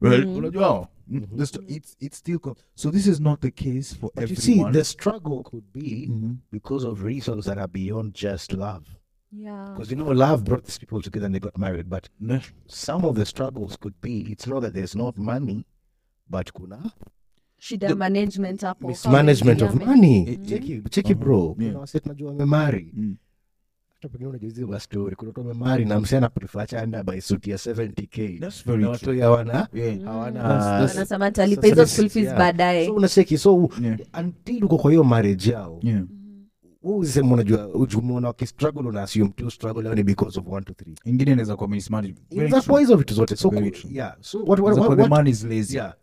right 0.00 0.26
Mm. 0.26 0.36
unajua 0.36 0.64
hao? 0.64 0.88
Mm, 1.08 1.26
the 1.36 1.46
st- 1.46 1.70
it's 1.70 1.96
it's 2.00 2.18
still 2.18 2.38
co- 2.38 2.56
so 2.74 2.90
this 2.90 3.06
is 3.06 3.20
not 3.20 3.40
the 3.40 3.50
case 3.50 3.96
for 4.00 4.10
But 4.14 4.30
you 4.30 4.36
see, 4.36 4.64
the 4.72 4.84
struggle 4.84 5.42
could 5.42 5.64
be 5.74 6.06
Mhm. 6.10 6.34
because 6.52 6.86
of 6.86 7.02
reasons 7.04 7.44
that 7.44 7.58
are 7.58 7.66
beyond 7.72 8.14
just 8.14 8.52
love. 8.52 8.86
Yeah. 9.32 9.70
Because 9.70 9.94
you 9.94 10.00
know, 10.02 10.14
love 10.14 10.42
brought 10.44 10.64
these 10.64 10.78
people 10.78 11.02
together 11.02 11.26
and 11.26 11.34
they 11.34 11.40
got 11.40 11.58
married. 11.58 11.86
But 11.88 12.06
Ne- 12.20 12.40
some 12.66 13.06
of 13.06 13.16
the 13.16 13.24
struggles 13.24 13.76
could 13.78 13.94
be 14.02 14.18
it's 14.32 14.46
not 14.46 14.62
that 14.62 14.74
there's 14.74 14.94
not 14.96 15.16
money, 15.18 15.64
but 16.32 16.52
kuna 16.52 16.78
shida 17.58 17.94
management 17.94 18.60
hapo. 18.62 18.88
mismanagement 18.88 19.62
of 19.62 19.74
money. 19.74 20.36
cheki 20.48 20.82
cheki 20.90 21.14
bro. 21.14 21.54
Kuna 21.54 21.78
wase 21.78 22.00
tunajua 22.00 22.28
wamemari 22.30 22.94
hata 23.94 24.08
pengine 24.08 24.30
unajua 24.30 24.48
hizi 24.48 24.64
mastori 24.64 25.16
kuna 25.16 25.28
watu 25.28 25.40
wamemari 25.40 25.84
na 25.84 26.00
msee 26.00 26.16
anaprefer 26.16 26.66
chanda 26.66 27.02
by 27.04 27.20
suit 27.20 27.46
ya 27.46 27.56
70k 27.56 28.40
That's 28.40 28.64
very 28.66 28.82
na 28.82 28.88
watu 28.90 29.20
hawana 29.20 29.68
Yeah. 29.74 30.00
hawana 30.04 30.40
That's- 30.42 30.84
that's- 30.86 30.96
anasema 30.96 31.26
atalipa 31.26 31.66
hizo 31.66 31.86
school 31.86 32.08
fees 32.08 32.34
baadaye. 32.34 32.86
so 32.86 32.94
unacheki 32.94 33.38
so 33.38 33.70
Yeah. 33.82 33.98
until 34.20 34.64
uko 34.64 34.78
kwa 34.78 34.90
hiyo 34.90 35.04
marriage 35.04 35.50
yao. 35.52 35.80
Yeah. 35.82 36.02
usema 36.82 37.34
unajua 37.34 37.68
umeona 37.98 38.28
wakistruggle 38.28 38.88
una 38.88 39.02
assume 39.02 39.28
tu 39.28 39.50
struggle 39.50 39.84
yao 39.84 39.94
ni 39.94 40.02
because 40.02 40.40
of 40.40 40.46
one 40.48 40.64
to 40.64 40.72
three. 40.74 40.94
Ingine 41.04 41.32
inaweza 41.32 41.56
kuwa 41.56 41.68
mismanagement. 41.68 42.28
Very 42.30 42.36
inaweza 42.46 42.56
kuwa 42.56 42.64
true. 42.64 42.80
hizo 42.80 42.96
vitu 42.96 43.14
zote. 43.14 43.36
So 43.36 43.50
Very 43.50 43.70
ku- 43.70 43.76
true. 43.76 43.92
yeah. 43.94 44.16
So 44.20 44.38
what 44.38 44.48
what 44.48 44.58
Inaweza 44.60 44.80
what, 44.80 44.96
the 44.96 45.02
what 45.02 45.10
man 45.10 45.26
is 45.26 45.44
lazy. 45.44 45.76
yeah 45.76 45.94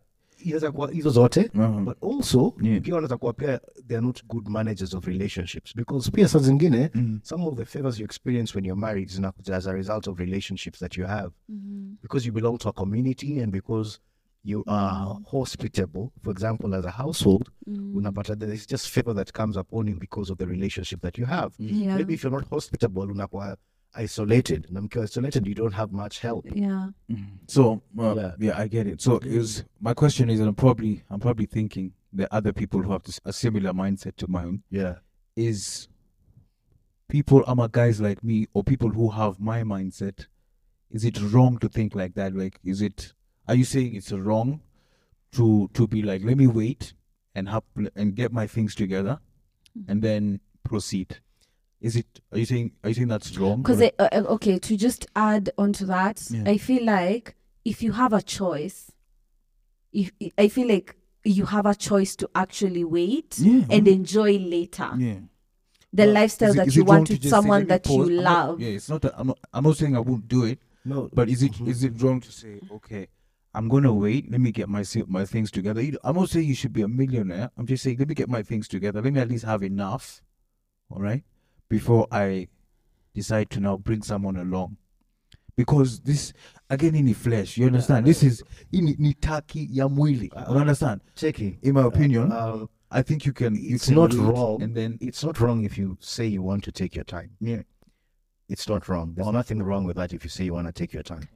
inaweza 0.44 0.72
kuwa 0.72 0.92
hizo 0.92 1.10
zote 1.10 1.52
Uh-huh. 1.56 1.84
but 1.84 2.04
also 2.04 2.56
Yeah. 2.62 2.82
pia 2.82 2.94
wanaweza 2.96 3.18
kuwa 3.18 3.34
pia 3.34 3.60
they 3.88 3.98
are 3.98 4.06
not 4.06 4.26
good 4.26 4.48
managers 4.48 4.94
of 4.94 5.06
relationships 5.08 5.76
because 5.76 6.12
pia 6.12 6.28
saa 6.28 6.40
zingine 6.40 6.90
Mm. 6.96 7.20
some 7.24 7.46
of 7.46 7.56
the 7.58 7.66
favors 7.66 8.00
you 8.00 8.06
experience 8.06 8.54
when 8.58 8.66
you're 8.66 8.82
married 8.82 9.10
zinakuja 9.10 9.56
as 9.56 9.68
a 9.68 9.74
result 9.74 10.08
of 10.08 10.20
relationships 10.20 10.80
that 10.80 10.98
you 10.98 11.06
have 11.08 11.32
because 12.02 12.28
you 12.28 12.34
belong 12.34 12.58
to 12.58 12.70
a 12.70 12.72
community 12.74 13.42
and 13.42 13.52
because 13.52 14.00
you 14.44 14.64
are 14.68 15.16
hospitable 15.32 16.08
for 16.24 16.32
example 16.32 16.76
as 16.76 16.86
a 16.86 16.92
household 16.92 17.50
unapata 17.96 18.36
there 18.36 18.54
is 18.54 18.68
just 18.68 18.88
favor 18.88 19.16
that 19.16 19.32
comes 19.32 19.58
upon 19.58 19.88
you 19.88 19.96
because 19.96 20.32
of 20.32 20.38
the 20.38 20.46
relationship 20.46 21.02
that 21.02 21.18
you 21.20 21.26
have 21.26 21.52
Yeah. 21.60 21.96
maybe 21.98 22.14
if 22.14 22.24
you're 22.24 22.38
not 22.38 22.50
hospitable 22.50 23.02
unakuwa 23.12 23.58
isolated 23.94 24.68
na 24.72 24.82
mkiwa 24.82 25.06
isolated 25.06 25.48
you 25.48 25.56
don't 25.56 25.74
have 25.76 25.94
much 25.96 26.20
help 26.20 26.46
yeah 26.56 26.90
So 27.48 27.82
uh, 27.98 28.16
Yeah. 28.16 28.36
yeah. 28.40 28.60
I 28.64 28.68
get 28.68 28.88
it. 28.88 29.02
So 29.02 29.20
is 29.24 29.64
my 29.82 29.94
question 29.94 30.30
is, 30.30 30.40
and 30.40 30.50
I'm 30.50 30.56
probably 30.56 31.04
I'm 31.10 31.20
probably 31.20 31.48
thinking 31.48 31.92
there 32.14 32.28
are 32.32 32.38
other 32.38 32.54
people 32.54 32.82
who 32.84 32.92
have 32.92 33.04
a 33.26 33.34
similar 33.34 33.74
mindset 33.74 34.16
to 34.18 34.28
mine. 34.28 34.62
yeah 34.72 34.96
Is 35.36 35.88
people, 37.08 37.44
I'm 37.48 37.60
a 37.60 37.68
guys 37.68 38.00
like 38.02 38.24
me, 38.24 38.48
or 38.54 38.64
people 38.64 38.90
who 38.90 39.10
have 39.10 39.40
my 39.40 39.64
mindset. 39.64 40.28
Is 40.92 41.06
it 41.06 41.20
wrong 41.22 41.58
to 41.60 41.70
think 41.70 41.96
like 41.96 42.14
that? 42.16 42.36
Like, 42.36 42.60
is 42.64 42.82
it? 42.82 43.14
Are 43.48 43.56
you 43.56 43.64
saying 43.66 43.96
it's 43.96 44.12
wrong 44.12 44.62
to 45.32 45.70
to 45.74 45.88
be 45.88 46.02
like, 46.02 46.24
let 46.26 46.38
me 46.38 46.48
wait 46.48 46.94
and 47.36 47.50
have 47.50 47.64
and 47.96 48.16
get 48.16 48.32
my 48.34 48.48
things 48.48 48.76
together, 48.76 49.20
and 49.88 50.02
then 50.02 50.40
proceed? 50.64 51.20
Is 51.82 51.96
it? 51.96 52.08
Are 52.32 52.38
you 52.38 52.46
saying? 52.46 52.72
Are 52.84 52.90
you 52.90 52.96
saying 52.96 53.08
that's 53.08 53.38
wrong? 53.38 53.62
because 53.62 53.82
uh, 53.82 53.90
uh, 54.00 54.24
okay 54.36 54.60
to 54.60 54.76
just 54.78 55.08
add 55.16 55.50
on 55.58 55.72
to 55.74 55.86
that 55.86 56.22
Yeah. 56.30 56.44
i 56.46 56.58
feel 56.58 56.84
like 56.86 57.36
if 57.64 57.82
you 57.82 57.92
have 57.94 58.12
a 58.14 58.22
choice 58.22 58.92
if 59.94 60.12
i 60.38 60.48
feel 60.48 60.68
like 60.68 60.96
you 61.24 61.46
have 61.46 61.66
a 61.66 61.76
choice 61.76 62.16
to 62.18 62.30
actually 62.36 62.84
wait 62.84 63.38
Yeah. 63.40 63.66
and 63.70 63.88
enjoy 63.88 64.38
later 64.40 64.90
yeah. 64.98 65.20
the 65.94 66.04
Well, 66.06 66.14
lifestyle 66.14 66.50
is 66.50 66.56
it- 66.56 66.58
that 66.58 66.68
is 66.68 66.76
you 66.76 66.84
want 66.86 67.08
to 67.08 67.14
with 67.14 67.30
someone 67.30 67.62
"Let 67.68 67.68
me 67.68 67.68
that 67.70 67.88
you 67.90 67.98
pause"? 67.98 68.10
I'm 68.10 68.16
not- 68.16 68.24
love 68.48 68.60
yeah, 68.62 68.70
it's 68.70 68.90
not. 68.90 69.02
That, 69.02 69.14
I'm 69.18 69.28
not. 69.28 69.40
I'm 69.54 69.64
not 69.64 69.78
saying 69.78 69.96
I 69.96 70.00
won't 70.00 70.28
do 70.28 70.44
it, 70.46 70.60
no 70.86 71.10
but 71.14 71.30
is 71.30 71.44
it 71.44 71.60
is 71.62 71.84
it 71.84 71.94
wrong 72.02 72.20
to 72.22 72.32
say, 72.32 72.60
okay, 72.72 73.08
I'm 73.54 73.68
gonna 73.68 73.94
wait. 73.94 74.30
Let 74.32 74.42
me 74.42 74.52
get 74.52 74.70
my 74.70 74.84
my 75.08 75.26
things 75.26 75.50
together. 75.52 75.82
You- 75.82 75.98
I'm 76.04 76.16
not 76.16 76.30
saying 76.30 76.48
you 76.48 76.56
should 76.56 76.74
be 76.74 76.84
a 76.84 76.88
millionaire. 76.88 77.50
I'm 77.58 77.66
just 77.66 77.84
saying 77.84 77.98
let 77.98 78.08
me 78.08 78.16
get 78.16 78.30
my 78.30 78.44
things 78.44 78.68
together. 78.68 79.02
Let 79.02 79.14
me 79.14 79.20
at 79.20 79.30
least 79.30 79.46
have 79.46 79.64
enough, 79.64 80.22
all 80.92 81.02
right, 81.02 81.24
before 81.70 82.08
I 82.12 82.48
decide 83.14 83.50
to 83.52 83.60
now 83.60 83.78
bring 83.78 84.02
someone 84.02 84.38
along. 84.38 84.78
Because 85.56 86.00
this 86.00 86.34
again 86.70 86.96
in 86.96 87.06
the 87.06 87.14
flesh, 87.14 87.58
you 87.58 87.66
understand? 87.66 88.06
This 88.06 88.24
is 88.24 88.44
in 88.72 88.96
ni 88.98 89.14
taki 89.14 89.68
ya 89.70 89.88
mwili. 89.88 90.32
You 90.50 90.56
understand? 90.58 91.02
cheki 91.16 91.58
In 91.62 91.74
my 91.74 91.84
opinion, 91.84 92.32
um, 92.32 92.70
I 92.92 93.02
think 93.02 93.26
you 93.26 93.34
can. 93.34 93.56
You 93.56 93.76
it's 93.76 93.86
can 93.86 93.96
not 93.96 94.14
wrong 94.14 94.62
and 94.62 94.76
then 94.76 94.98
it's 95.02 95.24
not 95.24 95.40
wrong 95.40 95.64
if 95.64 95.78
you 95.78 95.98
say 96.00 96.26
you 96.26 96.42
want 96.42 96.64
to 96.64 96.72
take 96.72 96.96
your 96.96 97.04
time 97.04 97.32
yeah. 97.40 97.62
it's 98.48 98.68
not 98.68 98.88
wrong 98.88 99.14
there's 99.16 99.28
nothing 99.32 99.62
wrong 99.62 99.84
with 99.84 99.98
that 99.98 100.14
if 100.14 100.24
you 100.24 100.30
say 100.30 100.46
you 100.46 100.54
want 100.54 100.68
to 100.68 100.74
take 100.74 100.94
your 100.94 101.04
time 101.04 101.28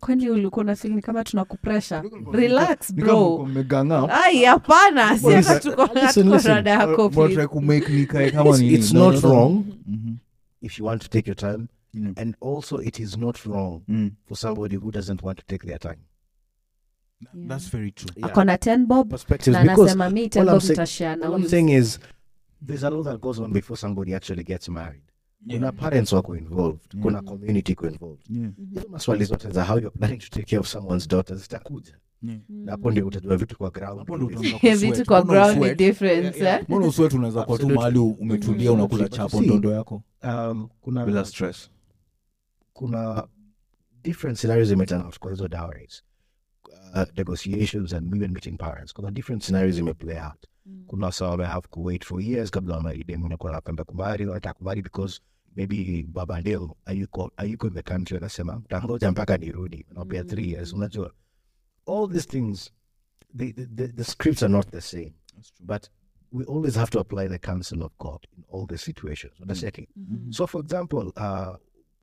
kwani 0.00 0.30
ulikuwa 0.30 0.64
na 0.64 0.76
feel 0.76 0.94
ni 0.94 1.02
kama 1.02 1.24
tunakupresha 1.24 2.04
relax 2.32 2.90
Ni 2.90 3.02
kama 3.02 3.12
bro 3.12 3.34
uko 3.34 3.46
mmeganga. 3.46 4.24
ai 4.24 4.44
hapana 4.44 5.18
si 5.18 5.26
Well, 5.26 5.36
hata 5.36 5.54
listen, 5.54 5.70
tuko 5.72 5.94
listen, 5.94 6.22
tuko 6.24 6.34
listen. 6.36 6.54
rada 6.54 6.70
yako 6.70 7.08
Mwa- 7.08 7.10
please. 7.10 7.34
try 7.34 7.46
kumake 7.46 7.92
nikae 7.92 8.30
kama 8.30 8.50
it's, 8.50 8.58
nini. 8.60 8.74
it's 8.74 8.92
not 8.92 9.14
no, 9.14 9.20
no. 9.20 9.34
wrong 9.34 9.64
Mhm. 9.86 10.14
if 10.62 10.78
you 10.78 10.86
want 10.86 11.02
to 11.02 11.08
take 11.08 11.30
your 11.30 11.36
time 11.36 11.66
Mm. 11.94 12.12
and 12.16 12.34
also 12.40 12.80
it 12.82 12.98
is 12.98 13.16
not 13.16 13.38
wrong 13.46 13.82
Mm. 13.88 14.10
for 14.28 14.36
somebody 14.36 14.76
who 14.76 14.90
doesn't 14.90 15.22
want 15.22 15.38
to 15.38 15.44
take 15.46 15.66
their 15.66 15.78
time 15.78 15.98
Yeah. 17.20 17.48
That's 17.48 17.70
very 17.70 17.90
true. 17.90 18.10
ako 18.22 18.44
na 18.44 18.56
10 18.56 18.86
bob 18.86 19.10
perspectives 19.10 19.56
na 19.56 19.62
because 19.62 19.82
anasema 19.82 20.10
mi 20.10 20.28
10 20.28 20.40
all 20.40 20.46
I'm 20.48 20.52
bob 20.54 20.62
saying- 20.62 20.70
nitashare 20.70 21.16
na 21.16 21.26
all 21.26 21.40
I'm 21.40 21.48
saying 21.48 21.68
is 21.70 22.00
there's 22.66 22.84
a 22.84 22.90
lot 22.90 23.04
that 23.04 23.20
goes 23.20 23.38
on 23.38 23.52
before 23.52 23.76
somebody 23.80 24.14
actually 24.14 24.44
gets 24.44 24.68
married 24.68 25.02
kuna 25.46 25.72
parents 25.72 26.12
wako 26.12 26.36
involved 26.36 26.80
Yeah. 26.94 27.02
kuna 27.02 27.22
community 27.22 27.72
iko 27.72 27.88
involved 27.88 28.20
Yeah. 28.30 28.50
hizo 28.74 28.88
maswali 28.88 29.24
zote 29.24 29.50
za 29.50 29.64
how 29.64 29.76
you're 29.78 29.98
planning 29.98 30.18
to 30.18 30.28
take 30.28 30.42
care 30.46 30.58
of 30.60 30.66
someone's 30.68 31.08
daughter 31.08 31.36
zitakuja 31.36 31.96
Yeah. 32.22 32.40
hapo 32.66 32.90
ndio 32.90 33.06
utajua 33.06 33.36
vitu 33.36 33.56
kwa 33.58 33.70
ground 33.70 33.98
Hapo 33.98 34.16
ndo 34.16 34.26
utaanza 34.26 34.48
Yeah, 34.48 34.60
kusweat. 34.60 34.94
vitu 34.96 35.04
kwa 35.08 35.24
Mbona 35.24 35.40
ground 35.40 35.54
ni 35.56 35.60
usweat? 35.62 35.78
difference? 35.78 36.62
Mbona 36.68 36.86
usweat 36.86 37.12
unaweza 37.12 37.42
kuwa 37.44 37.58
tu 37.58 37.68
mahali 37.68 37.98
umetulia 37.98 38.70
Mhm. 38.70 38.80
unakula 38.80 39.08
chapo 39.08 39.40
ndondo 39.40 39.70
yako 39.72 40.02
um, 40.22 40.68
kuna 40.80 41.06
bila 41.06 41.24
stress. 41.24 41.70
kuna 42.72 43.28
different 44.04 44.38
scenarios 44.38 44.68
zimeturn 44.68 45.02
out 45.02 45.18
kwa 45.18 45.30
hizo 45.30 45.48
dowries 45.48 46.02
uh, 46.94 47.02
negotiations 47.16 47.92
and 47.92 48.14
even 48.14 48.30
meeting 48.32 48.56
parents 48.58 48.92
kuna 48.94 49.10
different 49.10 49.42
scenarios 49.42 49.78
imeplay 49.78 50.16
out 50.26 50.44
kuna 50.86 51.06
wasa 51.06 51.26
wame 51.28 51.44
have 51.44 51.68
to 51.70 51.80
wait 51.82 52.04
for 52.04 52.22
years 52.22 52.50
kabla 52.50 52.76
wamaride 52.76 53.16
mnakuwa 53.16 53.52
napenda 53.52 53.84
kumari 53.84 54.26
wanataka 54.26 54.54
kumari 54.58 54.82
because 54.82 55.20
maybe 55.56 56.06
baba 56.08 56.40
ndio 56.40 56.76
ayuko 56.84 57.32
ayuko 57.36 57.66
in 57.66 57.74
the 57.74 57.82
country 57.82 58.16
anasema 58.16 58.62
tangoja 58.68 59.10
mpaka 59.10 59.36
nirudi 59.36 59.86
naopea 59.94 60.24
three 60.24 60.50
years. 60.50 60.72
Unajua 60.72 61.12
all 61.86 62.08
these 62.12 62.28
things 62.28 62.70
the, 63.36 63.52
the, 63.52 63.88
the, 63.88 64.04
scripts 64.04 64.42
are 64.42 64.52
not 64.52 64.70
the 64.70 64.80
same 64.80 65.12
but 65.60 65.86
we 66.32 66.44
always 66.44 66.74
have 66.74 66.90
to 66.90 67.00
apply 67.00 67.28
the 67.28 67.38
counsel 67.38 67.82
of 67.82 67.92
god 67.98 68.26
in 68.36 68.44
all 68.54 68.66
the 68.66 68.78
situations. 68.78 69.32
Unacheki 69.40 69.88
so 70.30 70.46
for 70.46 70.60
example 70.60 71.12
uh, 71.16 71.56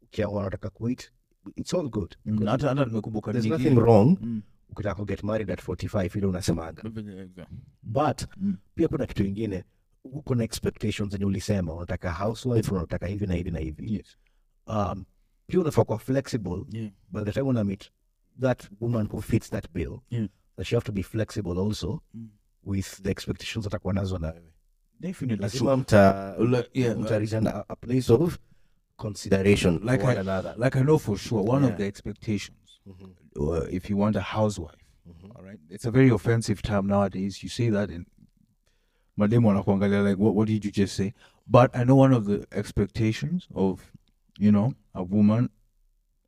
ukiamua 0.03 0.41
unataka 0.41 0.69
kuwait 0.69 1.12
it's 1.55 1.74
all 1.74 1.89
good. 1.89 2.15
Mm, 2.25 2.45
hata 2.48 2.69
hata 2.69 2.86
there's 3.31 3.45
nothing 3.45 3.75
wrong. 3.75 4.17
Mm. 4.22 4.41
Ukitaka 4.69 4.95
kuget 4.95 5.24
married 5.24 5.51
at 5.51 5.62
45 5.67 6.17
ile 6.17 6.27
unasemaga 6.27 6.84
but 7.84 8.22
Mm. 8.38 8.57
pia 8.75 8.88
kuna 8.88 9.05
kitu 9.05 9.24
ingine 9.25 9.63
kuna 10.24 10.43
expectations 10.43 11.12
zenye 11.12 11.25
ulisema 11.25 11.74
unataka 11.74 12.12
housewife 12.13 12.72
unataka 12.75 13.07
hivi 13.07 13.27
na 13.27 13.34
hivi 13.34 13.51
na 13.51 13.60
hivi 13.60 13.93
Yes. 13.93 14.17
um, 14.67 15.05
pia 15.48 15.60
unafaa 15.60 15.84
kuwa 15.84 16.00
flexible 16.00 16.65
Yeah. 16.72 16.91
by 17.12 17.22
the 17.24 17.31
time 17.31 17.45
una 17.45 17.63
meet 17.63 17.91
that 18.41 18.69
woman 18.81 19.07
who 19.07 19.22
fits 19.22 19.50
that 19.50 19.72
bill 19.74 20.00
Yeah. 20.10 20.27
that 20.57 20.72
you 20.72 20.75
have 20.75 20.86
to 20.86 20.91
be 20.91 21.03
flexible 21.03 21.60
also 21.60 22.01
Mm. 22.13 22.29
with 22.63 23.01
the 23.01 23.12
expectations 23.12 23.67
atakuwa 23.67 23.93
nazo 23.93 24.17
na 24.17 24.27
wewe 24.27 24.51
lazima 25.39 25.77
mta 25.77 26.36
yeah, 26.74 26.98
mta 26.98 27.19
reach 27.19 27.34
a, 27.34 27.65
a 27.69 27.75
place 27.75 28.13
of 28.13 28.38
consideration 28.95 29.79
Like 29.84 30.03
I- 30.07 30.55
like 30.63 30.79
I 30.79 30.84
know 30.84 30.98
for 30.98 31.17
sure 31.17 31.50
one 31.51 31.65
of 31.67 31.77
the 31.77 31.88
expectations, 31.88 32.81
Mhm. 32.86 33.10
Uh, 33.39 33.65
if 33.72 33.89
you 33.89 33.98
want 33.98 34.15
a 34.15 34.22
housewife, 34.22 34.82
Mhm. 35.08 35.32
all 35.36 35.44
right, 35.44 35.60
it's 35.70 35.86
a 35.86 35.92
very 35.92 36.10
offensive 36.10 36.62
term 36.62 36.88
nowadays. 36.88 37.44
You 37.44 37.50
say 37.50 37.70
that 37.70 37.89
in 37.89 38.06
mademu 39.18 39.48
wanakuangalia 39.48 40.04
like, 40.04 40.18
what, 40.18 40.36
what 40.36 40.48
did 40.48 40.65
you 40.65 40.72
just 40.72 40.96
say? 40.96 41.13
But 41.48 41.75
I 41.75 41.84
know 41.84 41.96
one 41.96 42.12
of 42.15 42.25
the 42.25 42.46
expectations 42.51 43.48
of, 43.54 43.92
you 44.39 44.51
know, 44.51 44.74
a 44.94 45.04
woman 45.04 45.50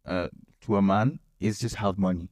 uh, 0.06 0.28
to 0.62 0.76
a 0.78 0.82
man 0.82 1.20
is 1.40 1.60
just 1.60 1.76
have 1.76 1.98
money, 1.98 2.30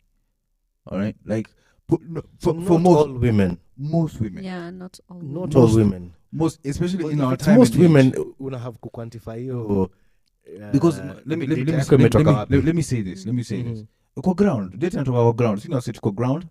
all 0.86 0.98
right, 1.00 1.16
like 1.26 1.50
put, 1.88 2.02
no, 2.02 2.22
for, 2.40 2.54
Not 2.54 2.68
for 2.68 2.80
most 2.80 2.98
all 2.98 3.14
women 3.14 3.58
most 3.78 4.22
women, 4.22 4.44
yeah 4.44 4.70
not 4.72 5.00
all 5.10 5.22
not 5.22 5.54
Most- 5.54 5.56
all 5.56 5.76
women 5.84 6.14
most 6.32 6.60
especially 6.66 7.04
But 7.04 7.12
in 7.14 7.22
our 7.22 7.38
time 7.38 7.58
most 7.60 7.74
and 7.76 7.84
age. 7.84 7.88
women 7.88 8.14
una 8.40 8.58
have 8.60 8.78
kuquantify 8.80 9.38
hiyo 9.40 9.82
uh, 9.84 10.72
because 10.72 10.98
let 11.26 11.26
me 11.26 11.26
let 11.26 11.40
me 11.40 11.48
let 11.48 11.58
me, 11.58 11.66
data 11.66 11.78
let, 11.78 12.00
me, 12.00 12.04
let, 12.10 12.26
me, 12.26 12.56
let, 12.58 12.66
let 12.66 12.76
me 12.76 12.82
say 12.82 13.02
this. 13.02 13.26
Let 13.26 13.36
me 13.36 13.44
say 13.44 13.62
this. 13.64 13.86
Kwa 14.22 14.34
ground, 14.34 14.78
data 14.80 14.98
inatoka 14.98 15.24
kwa 15.24 15.34
ground. 15.34 15.60
Sina 15.62 15.82
say 15.82 15.92
tuko 15.94 16.12
ground. 16.12 16.46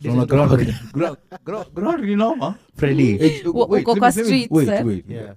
Data 0.00 0.26
Tunaona 0.26 0.54
inatoka 0.54 0.56
ground. 0.56 0.76
ground, 0.92 1.16
ground, 1.44 1.74
ground 1.74 2.04
ni 2.04 2.16
noma. 2.16 2.58
Freddy. 2.76 3.42
Wa- 3.46 3.66
wait, 3.66 3.82
uko 3.84 3.92
let 3.94 3.98
kwa 3.98 4.10
me- 4.10 4.16
let 4.16 4.26
streets, 4.26 4.50
Wait, 4.50 4.68
eh? 4.68 4.82
wait. 4.86 5.04
Yeah. 5.08 5.34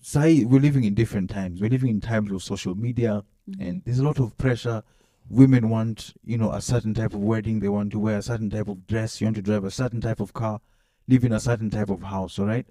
Sai, 0.00 0.44
we're 0.48 0.58
living 0.60 0.84
in 0.84 0.94
different 0.94 1.30
times. 1.30 1.60
We're 1.60 1.70
living 1.70 1.90
in 1.90 2.00
times 2.00 2.32
of 2.32 2.42
social 2.42 2.74
media, 2.74 3.22
and 3.60 3.82
there's 3.84 4.00
a 4.00 4.02
lot 4.02 4.18
of 4.20 4.36
pressure. 4.36 4.82
Women 5.30 5.68
want, 5.70 6.12
you 6.24 6.36
know, 6.36 6.50
a 6.50 6.60
certain 6.60 6.92
type 6.94 7.14
of 7.14 7.20
wedding. 7.20 7.60
They 7.60 7.68
want 7.68 7.92
to 7.92 7.98
wear 8.00 8.18
a 8.18 8.22
certain 8.22 8.50
type 8.50 8.66
of 8.68 8.84
dress. 8.88 9.20
You 9.20 9.26
want 9.26 9.36
to 9.36 9.42
drive 9.42 9.64
a 9.64 9.70
certain 9.70 10.00
type 10.00 10.18
of 10.20 10.32
car, 10.32 10.60
live 11.08 11.24
in 11.24 11.32
a 11.32 11.38
certain 11.38 11.70
type 11.70 11.88
of 11.90 12.02
house. 12.02 12.38
All 12.40 12.46
right, 12.46 12.66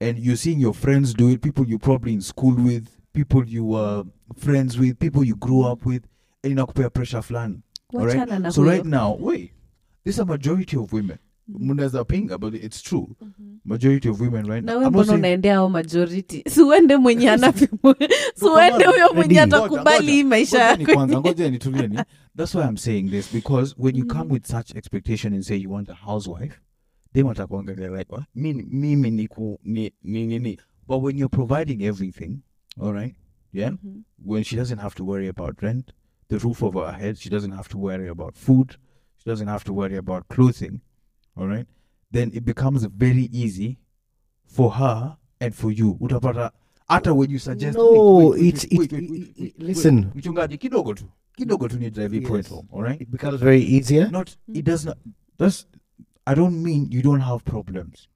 and 0.00 0.18
you're 0.18 0.36
seeing 0.36 0.60
your 0.60 0.74
friends 0.74 1.14
do 1.14 1.28
it. 1.30 1.40
People 1.40 1.66
you 1.66 1.78
probably 1.78 2.12
in 2.12 2.20
school 2.20 2.54
with, 2.54 2.88
people 3.14 3.46
you 3.46 3.64
were 3.64 4.04
friends 4.36 4.78
with, 4.78 4.98
people 4.98 5.24
you 5.24 5.36
grew 5.36 5.62
up 5.62 5.86
with, 5.86 6.02
and 6.44 6.54
inakupea 6.58 6.92
pressure 6.92 7.22
fulani. 7.22 7.62
All 7.94 8.06
right. 8.06 8.28
Na 8.40 8.50
So 8.50 8.62
huyo. 8.62 8.70
right 8.72 8.84
now, 8.84 9.16
wait, 9.20 9.52
this 10.04 10.14
is 10.16 10.20
a 10.20 10.24
majority 10.24 10.76
of 10.76 10.92
women 10.92 11.18
mnaweza 11.48 12.04
pinga 12.04 12.38
but 12.38 12.54
it's 12.54 12.82
true 12.82 13.16
majority 13.64 14.08
of 14.08 14.20
women 14.20 14.46
right 14.46 14.64
nawe 14.64 14.88
mbona 14.90 15.12
unaendea 15.12 15.56
ao 15.56 15.68
majority 15.70 16.42
siuende 16.54 16.96
mwenye 16.96 17.30
anavimwe 17.36 17.94
siuende 18.34 18.84
huyo 18.84 19.14
mwenye 19.14 19.40
atakubali 19.40 20.12
hii 20.12 20.24
maisha 20.24 20.58
Ngoja 20.58 20.76
ni 20.76 20.82
yako 20.82 20.94
kwanza, 20.94 21.20
ngoja 21.20 21.50
nitulieni. 21.50 21.98
that's 22.36 22.54
why 22.54 22.62
i'm 22.64 22.76
saying 22.76 23.10
this 23.10 23.32
because 23.32 23.74
when 23.78 23.96
you 23.96 24.06
come 24.06 24.22
Mhm. 24.24 24.32
with 24.32 24.46
such 24.46 24.74
expectation 24.76 25.32
and 25.34 25.42
say 25.42 25.56
you 25.56 25.72
want 25.72 25.90
a 25.90 25.94
housewife 25.94 26.60
they 27.12 27.22
watakuangalia 27.22 27.88
like 27.88 28.12
"What? 28.14 28.24
Mi- 28.34 28.52
mimi 28.70 29.10
niku 29.10 29.60
ni 29.64 29.92
ni 30.02 30.38
ni 30.38 30.58
but 30.86 31.02
when 31.02 31.18
you're 31.18 31.36
providing 31.46 31.82
everything 31.84 32.38
all 32.82 32.92
right 32.92 33.14
yeah 33.52 33.72
Mhm. 33.72 34.02
when 34.26 34.44
she 34.44 34.56
doesn't 34.56 34.80
have 34.80 34.94
to 34.96 35.06
worry 35.06 35.28
about 35.28 35.60
rent 35.60 35.92
the 36.28 36.38
roof 36.38 36.62
over 36.62 36.86
her 36.86 36.92
head. 36.92 37.18
She 37.18 37.28
doesn't 37.28 37.52
have 37.52 37.68
to 37.68 37.78
worry 37.78 38.08
about 38.08 38.36
food. 38.36 38.76
She 39.16 39.30
doesn't 39.30 39.48
have 39.48 39.64
to 39.64 39.72
worry 39.72 39.96
about 39.96 40.28
clothing. 40.28 40.80
All 41.36 41.46
right? 41.46 41.66
Then 42.10 42.30
it 42.34 42.44
becomes 42.44 42.84
very 42.84 43.28
easy 43.32 43.78
for 44.46 44.70
her 44.72 45.16
and 45.40 45.54
for 45.54 45.70
you. 45.72 45.94
Utapata 46.00 46.50
hata 46.88 47.14
when 47.14 47.30
you 47.30 47.38
suggest 47.38 47.76
No, 47.78 48.34
it's- 48.34 48.66
wait, 48.70 48.72
it- 48.72 48.78
wait, 48.78 48.92
it- 48.92 49.10
wait, 49.10 49.20
it- 49.20 49.34
wait, 49.40 49.62
listen. 49.62 49.96
wait, 49.96 50.14
mchungaji 50.14 50.58
kidogo 50.58 50.94
tu. 50.94 51.04
Kidogo 51.36 51.68
tu 51.68 51.78
ni 51.78 51.90
drive 51.90 52.12
hii 52.12 52.20
point 52.20 52.44
Yes. 52.46 52.52
home 52.52 52.68
all 52.72 52.82
right? 52.82 53.00
It 53.00 53.08
becomes 53.10 53.40
very 53.40 53.62
easier. 53.62 54.10
not 54.10 54.30
hmm. 54.46 54.56
it 54.56 54.64
does 54.64 54.84
not 54.84 54.98
that's 55.38 55.66
i 56.26 56.34
don't 56.34 56.56
mean 56.64 56.88
you 56.90 57.02
don't 57.02 57.22
have 57.22 57.44
problems. 57.44 58.08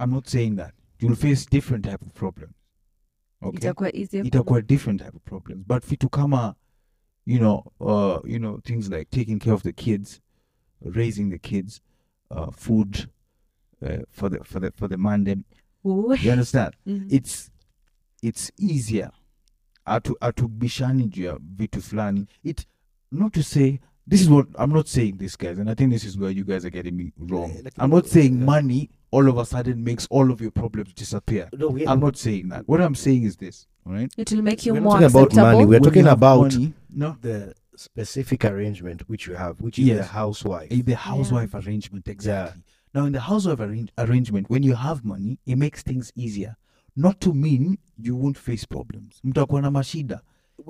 I'm 0.00 0.10
not 0.10 0.26
saying 0.28 0.56
that. 0.56 0.72
You'll 1.00 1.16
face 1.16 1.46
different 1.50 1.84
type 1.84 2.02
of 2.06 2.12
problems. 2.14 2.54
Okay? 3.42 3.56
Itakuwa 3.56 3.96
easier 3.96 4.26
itakuwa 4.26 4.62
different 4.62 5.00
type 5.00 5.16
of 5.16 5.22
problems. 5.24 5.64
But 5.66 5.86
vitu 5.86 6.08
kama 6.08 6.54
you 7.32 7.38
know 7.38 7.58
uh 7.80 8.18
you 8.24 8.38
know 8.38 8.58
things 8.64 8.88
like 8.88 9.10
taking 9.10 9.38
care 9.38 9.52
of 9.54 9.62
the 9.62 9.72
kids 9.72 10.20
raising 10.82 11.30
the 11.30 11.38
kids 11.38 11.80
uh 12.30 12.50
food 12.50 13.10
uh, 13.86 13.98
for 14.10 14.30
the 14.30 14.38
for 14.44 14.60
the 14.60 14.70
for 14.76 14.88
the 14.88 14.96
man 14.96 15.24
them. 15.24 15.44
Uwe. 15.84 16.16
you 16.24 16.32
understand? 16.32 16.74
Mhm. 16.86 17.06
it's 17.12 17.50
it's 18.22 18.50
easier. 18.58 19.10
Atu 19.86 20.16
atubishani 20.20 21.04
juu 21.08 21.24
ya 21.24 21.38
vitu 21.56 21.82
fulani. 21.82 22.26
It 22.44 22.66
not 23.12 23.32
to 23.32 23.42
say 23.42 23.78
this 24.10 24.20
is 24.22 24.28
what 24.28 24.46
i'm 24.58 24.72
not 24.72 24.86
saying 24.86 25.12
this 25.18 25.36
guys 25.38 25.58
and 25.58 25.68
i 25.70 25.74
think 25.74 25.92
this 25.92 26.04
is 26.04 26.16
where 26.18 26.30
you 26.38 26.44
guys 26.44 26.64
are 26.64 26.70
getting 26.70 26.96
me 26.96 27.12
wrong. 27.18 27.50
Yeah, 27.50 27.62
like- 27.64 27.78
i'm 27.84 27.90
not 27.90 28.06
saying 28.06 28.44
money 28.44 28.90
all 29.10 29.28
of 29.28 29.38
a 29.38 29.44
sudden 29.44 29.82
makes 29.84 30.06
all 30.10 30.30
of 30.30 30.40
your 30.40 30.50
problems 30.50 30.92
disappear. 30.92 31.48
No, 31.52 31.68
we, 31.68 31.86
i'm 31.86 32.00
not 32.00 32.16
saying 32.16 32.48
that. 32.48 32.68
What 32.68 32.80
i'm 32.80 32.94
saying 32.94 33.22
is 33.24 33.36
this 33.36 33.66
all 33.86 33.92
right? 33.92 34.12
It 34.16 34.30
will 34.32 34.42
make 34.42 34.66
you 34.66 34.74
We're 34.74 34.80
more 34.82 35.00
talking 35.00 35.06
about 35.16 35.34
money, 35.34 35.64
we're 35.64 35.66
When 35.80 35.82
talking 35.82 36.04
you 36.06 36.10
about 36.10 36.40
money, 36.52 36.74
no. 36.90 37.16
the 37.22 37.54
specific 37.76 38.44
arrangement 38.44 39.02
which 39.08 39.26
you 39.26 39.34
have, 39.34 39.60
which 39.60 39.78
is 39.78 39.86
Yes. 39.86 39.98
the 39.98 40.12
housewife. 40.12 40.68
Eh, 40.72 40.82
the 40.84 40.96
housewife 40.96 41.54
arrangement 41.54 42.08
exactly. 42.08 42.62
Now 42.94 43.04
in 43.06 43.12
the 43.12 43.20
housewife 43.20 43.60
arrange- 43.60 43.92
arrangement 43.96 44.50
when 44.50 44.62
you 44.62 44.74
have 44.74 45.04
money 45.04 45.38
it 45.46 45.56
makes 45.56 45.82
things 45.82 46.12
easier. 46.16 46.56
Not 46.96 47.20
to 47.20 47.32
mean 47.32 47.78
you 47.96 48.16
won't 48.16 48.36
face 48.36 48.64
problems. 48.66 49.20
Mtakuwa 49.24 49.62
na 49.62 49.70
mashida. 49.70 50.20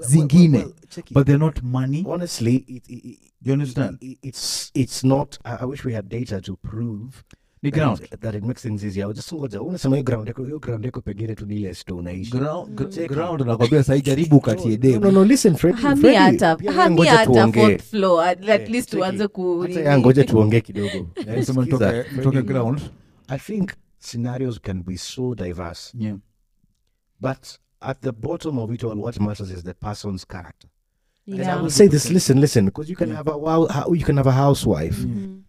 Zingine, 0.02 0.74
check 0.90 1.10
it. 1.10 1.14
but 1.14 1.26
they're 1.26 1.38
not 1.38 1.62
money. 1.62 2.04
Honestly, 2.06 2.56
it, 2.68 2.82
it, 2.88 3.04
it, 3.04 3.18
you 3.42 3.52
understand? 3.52 3.98
it- 4.02 4.18
it's 4.22 4.70
it's 4.74 5.02
not. 5.02 5.38
I, 5.44 5.56
I 5.62 5.64
wish 5.64 5.82
we 5.84 5.94
had 5.94 6.08
data 6.08 6.40
to 6.42 6.56
prove 6.56 7.24
ni 7.62 7.70
ground 7.70 8.00
that 8.20 8.34
it 8.34 8.44
makes 8.44 8.62
things 8.62 8.84
easier. 8.84 9.12
Just 9.14 9.32
ngoja, 9.34 9.62
unasema 9.62 9.96
hiyo 9.96 10.04
ground 10.04 10.28
yako, 10.28 10.44
hiyo 10.44 10.58
ground 10.58 10.84
yako 10.84 11.00
pengine 11.00 11.34
tu 11.34 11.46
ni 11.46 11.56
ile 11.56 11.74
store 11.74 11.98
unaishi. 12.00 12.30
ground, 12.30 12.80
Mm. 12.80 13.06
ground 13.06 13.40
nakwambia 13.40 13.82
sasa 13.82 13.98
jaribu 14.00 14.36
ukatie 14.36 14.70
No, 14.70 14.76
demu 14.76 15.00
no, 15.04 15.10
no, 15.10 15.24
listen, 15.24 15.54
Freddy, 15.56 15.82
hami 15.82 16.00
Freddy, 16.00 16.16
hata 16.16 16.56
hami 16.72 17.06
hata 17.06 17.52
fourth 17.52 17.82
floor 17.82 18.24
at, 18.28 18.68
least 18.68 18.90
tuanze 18.90 19.28
ku 19.28 19.60
Hata 19.74 19.98
ngoja 19.98 20.24
tuongee 20.24 20.60
kidogo. 20.60 21.08
Nasema 21.26 21.64
nitoke 21.64 22.04
mtoke 22.16 22.42
ground 22.42 22.80
I 23.28 23.38
think 23.38 23.70
scenarios 23.98 24.60
can 24.60 24.82
be 24.82 24.96
so 24.96 25.34
diverse, 25.34 25.92
yeah 25.98 26.16
but 27.20 27.58
at 27.80 28.00
the 28.00 28.12
bottom 28.12 28.58
of 28.58 28.70
it 28.70 28.84
all, 28.84 28.98
what 28.98 29.20
matters 29.20 29.50
is 29.50 29.62
the 29.64 29.74
person's 29.74 30.24
character. 30.26 30.68
And 31.26 31.40
I 31.42 31.56
will 31.62 31.70
say 31.70 31.88
this: 31.88 32.10
listen, 32.10 32.40
listen, 32.40 32.64
because 32.64 32.90
you 32.90 32.96
can 32.96 33.08
Yeah. 33.08 33.16
have 33.18 33.28
a 33.32 33.36
wow, 33.36 33.68
you 33.94 34.04
can 34.04 34.16
have 34.16 34.30
a 34.30 34.32
housewife, 34.32 34.98
Mhm. 35.04 35.42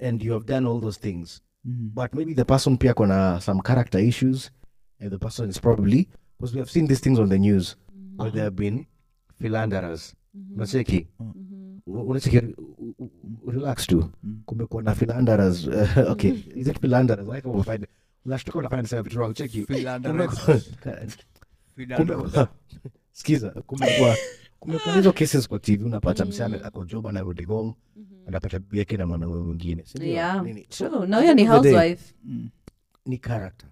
And 0.00 0.22
you 0.22 0.32
have 0.32 0.46
done 0.46 0.66
all 0.68 0.80
those 0.80 0.98
things, 1.00 1.40
mm. 1.66 1.90
but 1.94 2.14
maybe 2.14 2.34
the 2.34 2.44
person 2.44 2.76
pia 2.78 2.94
kona 2.94 3.40
some 3.40 3.60
character 3.62 3.98
issues, 4.00 4.50
and 5.00 5.10
the 5.10 5.18
person 5.18 5.48
is 5.50 5.58
probably 5.60 6.08
because 6.38 6.54
we 6.54 6.60
have 6.60 6.70
seen 6.70 6.86
these 6.86 7.00
things 7.00 7.18
on 7.18 7.28
the 7.28 7.38
news 7.38 7.76
where 8.16 8.30
there 8.32 8.44
have 8.44 8.56
been 8.56 8.86
philanderers. 9.40 10.14
Unacheki, 10.56 11.06
Mhm. 11.20 11.80
Unacheki, 11.86 12.36
u- 12.36 12.54
u- 12.78 12.94
u- 12.98 13.10
relax 13.50 13.86
tu. 13.86 14.10
Mm. 14.22 14.42
Kumekuwa 14.46 14.82
na 14.82 14.94
philanderers. 14.94 15.66
uh, 15.66 15.98
okay, 16.12 16.30
is 16.54 16.68
it 16.68 16.80
philanderers? 16.80 17.28
I 17.28 17.40
can 17.40 17.62
find. 17.62 17.86
Unashtuka 18.26 18.58
unafanya 18.58 18.82
nisema 18.82 19.02
vitu 19.02 19.18
wrong. 19.18 19.34
Cheki. 19.34 19.62
Kumekuwa- 19.66 20.00
kumekuwa 23.66 24.16
kumekuwa 24.58 24.94
hizo 24.94 25.12
cases 25.12 25.48
kwa 25.48 25.58
TV 25.58 25.84
unapata 25.84 26.24
Mm. 26.24 26.28
msichana 26.30 26.64
ako 26.64 26.84
job 26.84 27.06
anarudi 27.06 27.44
home 27.44 27.74
anapata 28.30 28.60
yake 28.72 28.96
na 28.96 29.06
mwanaume 29.06 29.42
mwingine. 29.42 29.82
si 29.86 29.98
ndio? 29.98 30.08
Yeah, 30.12 30.44
Nini? 30.44 30.66
So, 30.68 30.88
True. 30.88 31.06
na 31.06 31.16
huyo 31.18 31.34
ni 31.34 31.42
at 31.42 31.48
the 31.48 31.54
end 31.54 31.56
of 31.56 31.62
the 31.62 31.70
day, 31.70 31.78
housewife 31.78 32.14
Mm. 32.24 32.48
ni 33.06 33.18
character. 33.18 33.68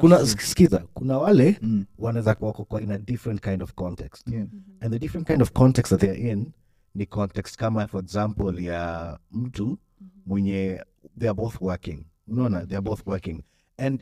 Kuna 0.00 0.26
sikiza, 0.26 0.78
kuna 0.94 1.18
wale 1.18 1.58
Mm. 1.62 1.84
wanaweza 1.98 2.34
kuwa 2.34 2.48
wako 2.50 2.64
kwa 2.64 2.82
in 2.82 2.90
a 2.90 2.98
different 2.98 3.40
kind 3.42 3.62
of 3.62 3.74
context 3.74 4.28
Yeah. 4.28 4.46
and 4.80 4.92
the 4.92 4.98
different 4.98 5.26
kind 5.26 5.42
of 5.42 5.52
context 5.52 5.90
that 5.90 6.00
they're 6.00 6.30
in 6.32 6.52
ni 6.94 7.06
context 7.06 7.56
kama 7.56 7.86
for 7.86 8.00
example 8.04 8.64
ya 8.64 9.18
mtu 9.32 9.78
mwenye 10.26 10.84
theyare 11.18 11.34
both 11.34 11.56
working 11.60 12.04
unaona 12.28 12.66
theyare 12.66 12.80
both 12.84 13.06
working 13.06 13.42
and 13.76 14.00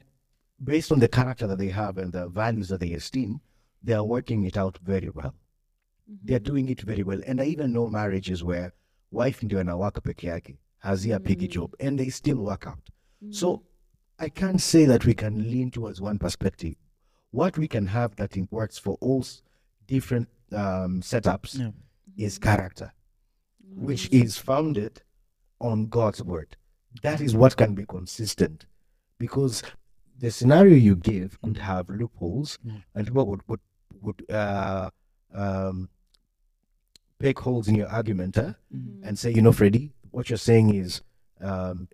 based 0.58 0.92
on 0.92 1.00
the 1.00 1.08
character 1.08 1.48
that 1.48 1.58
they 1.58 1.68
have 1.70 2.02
and 2.02 2.12
the 2.12 2.24
values 2.24 2.68
that 2.68 2.80
they 2.80 2.94
esteem 2.94 3.38
they 3.84 3.94
are 3.94 4.04
working 4.06 4.44
it 4.46 4.56
out 4.56 4.78
very 4.82 5.10
well 5.14 5.32
they 6.26 6.36
are 6.36 6.44
doing 6.44 6.70
it 6.70 6.84
very 6.86 7.02
well 7.02 7.22
and 7.28 7.40
i 7.40 7.52
even 7.52 7.70
know 7.70 7.88
marriages 7.90 8.42
where 8.42 8.72
wife 9.12 9.46
ndio 9.46 9.60
anawaka 9.60 10.00
peke 10.00 10.26
yake 10.26 10.58
hazia 10.78 11.20
pigi 11.20 11.46
Mm. 11.46 11.52
job 11.54 11.74
and 11.80 11.98
they 11.98 12.10
still 12.10 12.38
work 12.38 12.66
out 12.66 12.88
so 13.30 13.62
I 14.20 14.30
can't 14.30 14.60
say 14.60 14.86
that 14.86 15.04
we 15.04 15.14
can 15.14 15.42
lean 15.42 15.70
towards 15.70 16.00
one 16.00 16.18
perspective. 16.18 16.74
What 17.32 17.56
we 17.58 17.68
can 17.68 17.86
have 17.86 18.16
that 18.16 18.36
works 18.50 18.78
for 18.80 18.96
all 19.00 19.24
different 19.86 20.28
um, 20.52 21.02
setups 21.02 21.54
Yeah. 21.58 21.70
is 22.16 22.38
character, 22.40 22.90
which 23.76 24.08
is 24.12 24.36
founded 24.38 25.02
on 25.60 25.86
God's 25.88 26.20
word. 26.24 26.56
That 27.02 27.20
is 27.20 27.34
what 27.36 27.56
can 27.56 27.74
be 27.74 27.86
consistent, 27.86 28.66
because 29.18 29.62
the 30.18 30.30
scenario 30.30 30.74
you 30.76 30.96
give 30.96 31.40
could 31.40 31.58
have 31.58 31.88
loopholes, 31.88 32.58
Mm. 32.64 32.82
and 32.94 33.06
people 33.06 33.26
would 33.26 33.42
would 33.48 33.60
would 34.02 34.30
uh, 34.30 34.90
um, 35.32 35.88
pick 37.18 37.38
holes 37.40 37.68
in 37.68 37.74
your 37.74 37.88
argument 37.88 38.36
huh? 38.36 38.52
and 39.02 39.18
say, 39.18 39.30
you 39.32 39.42
know, 39.42 39.52
Freddy, 39.52 39.92
what 40.10 40.30
you're 40.30 40.36
saying 40.36 40.74
is 40.74 41.02
um, 41.40 41.88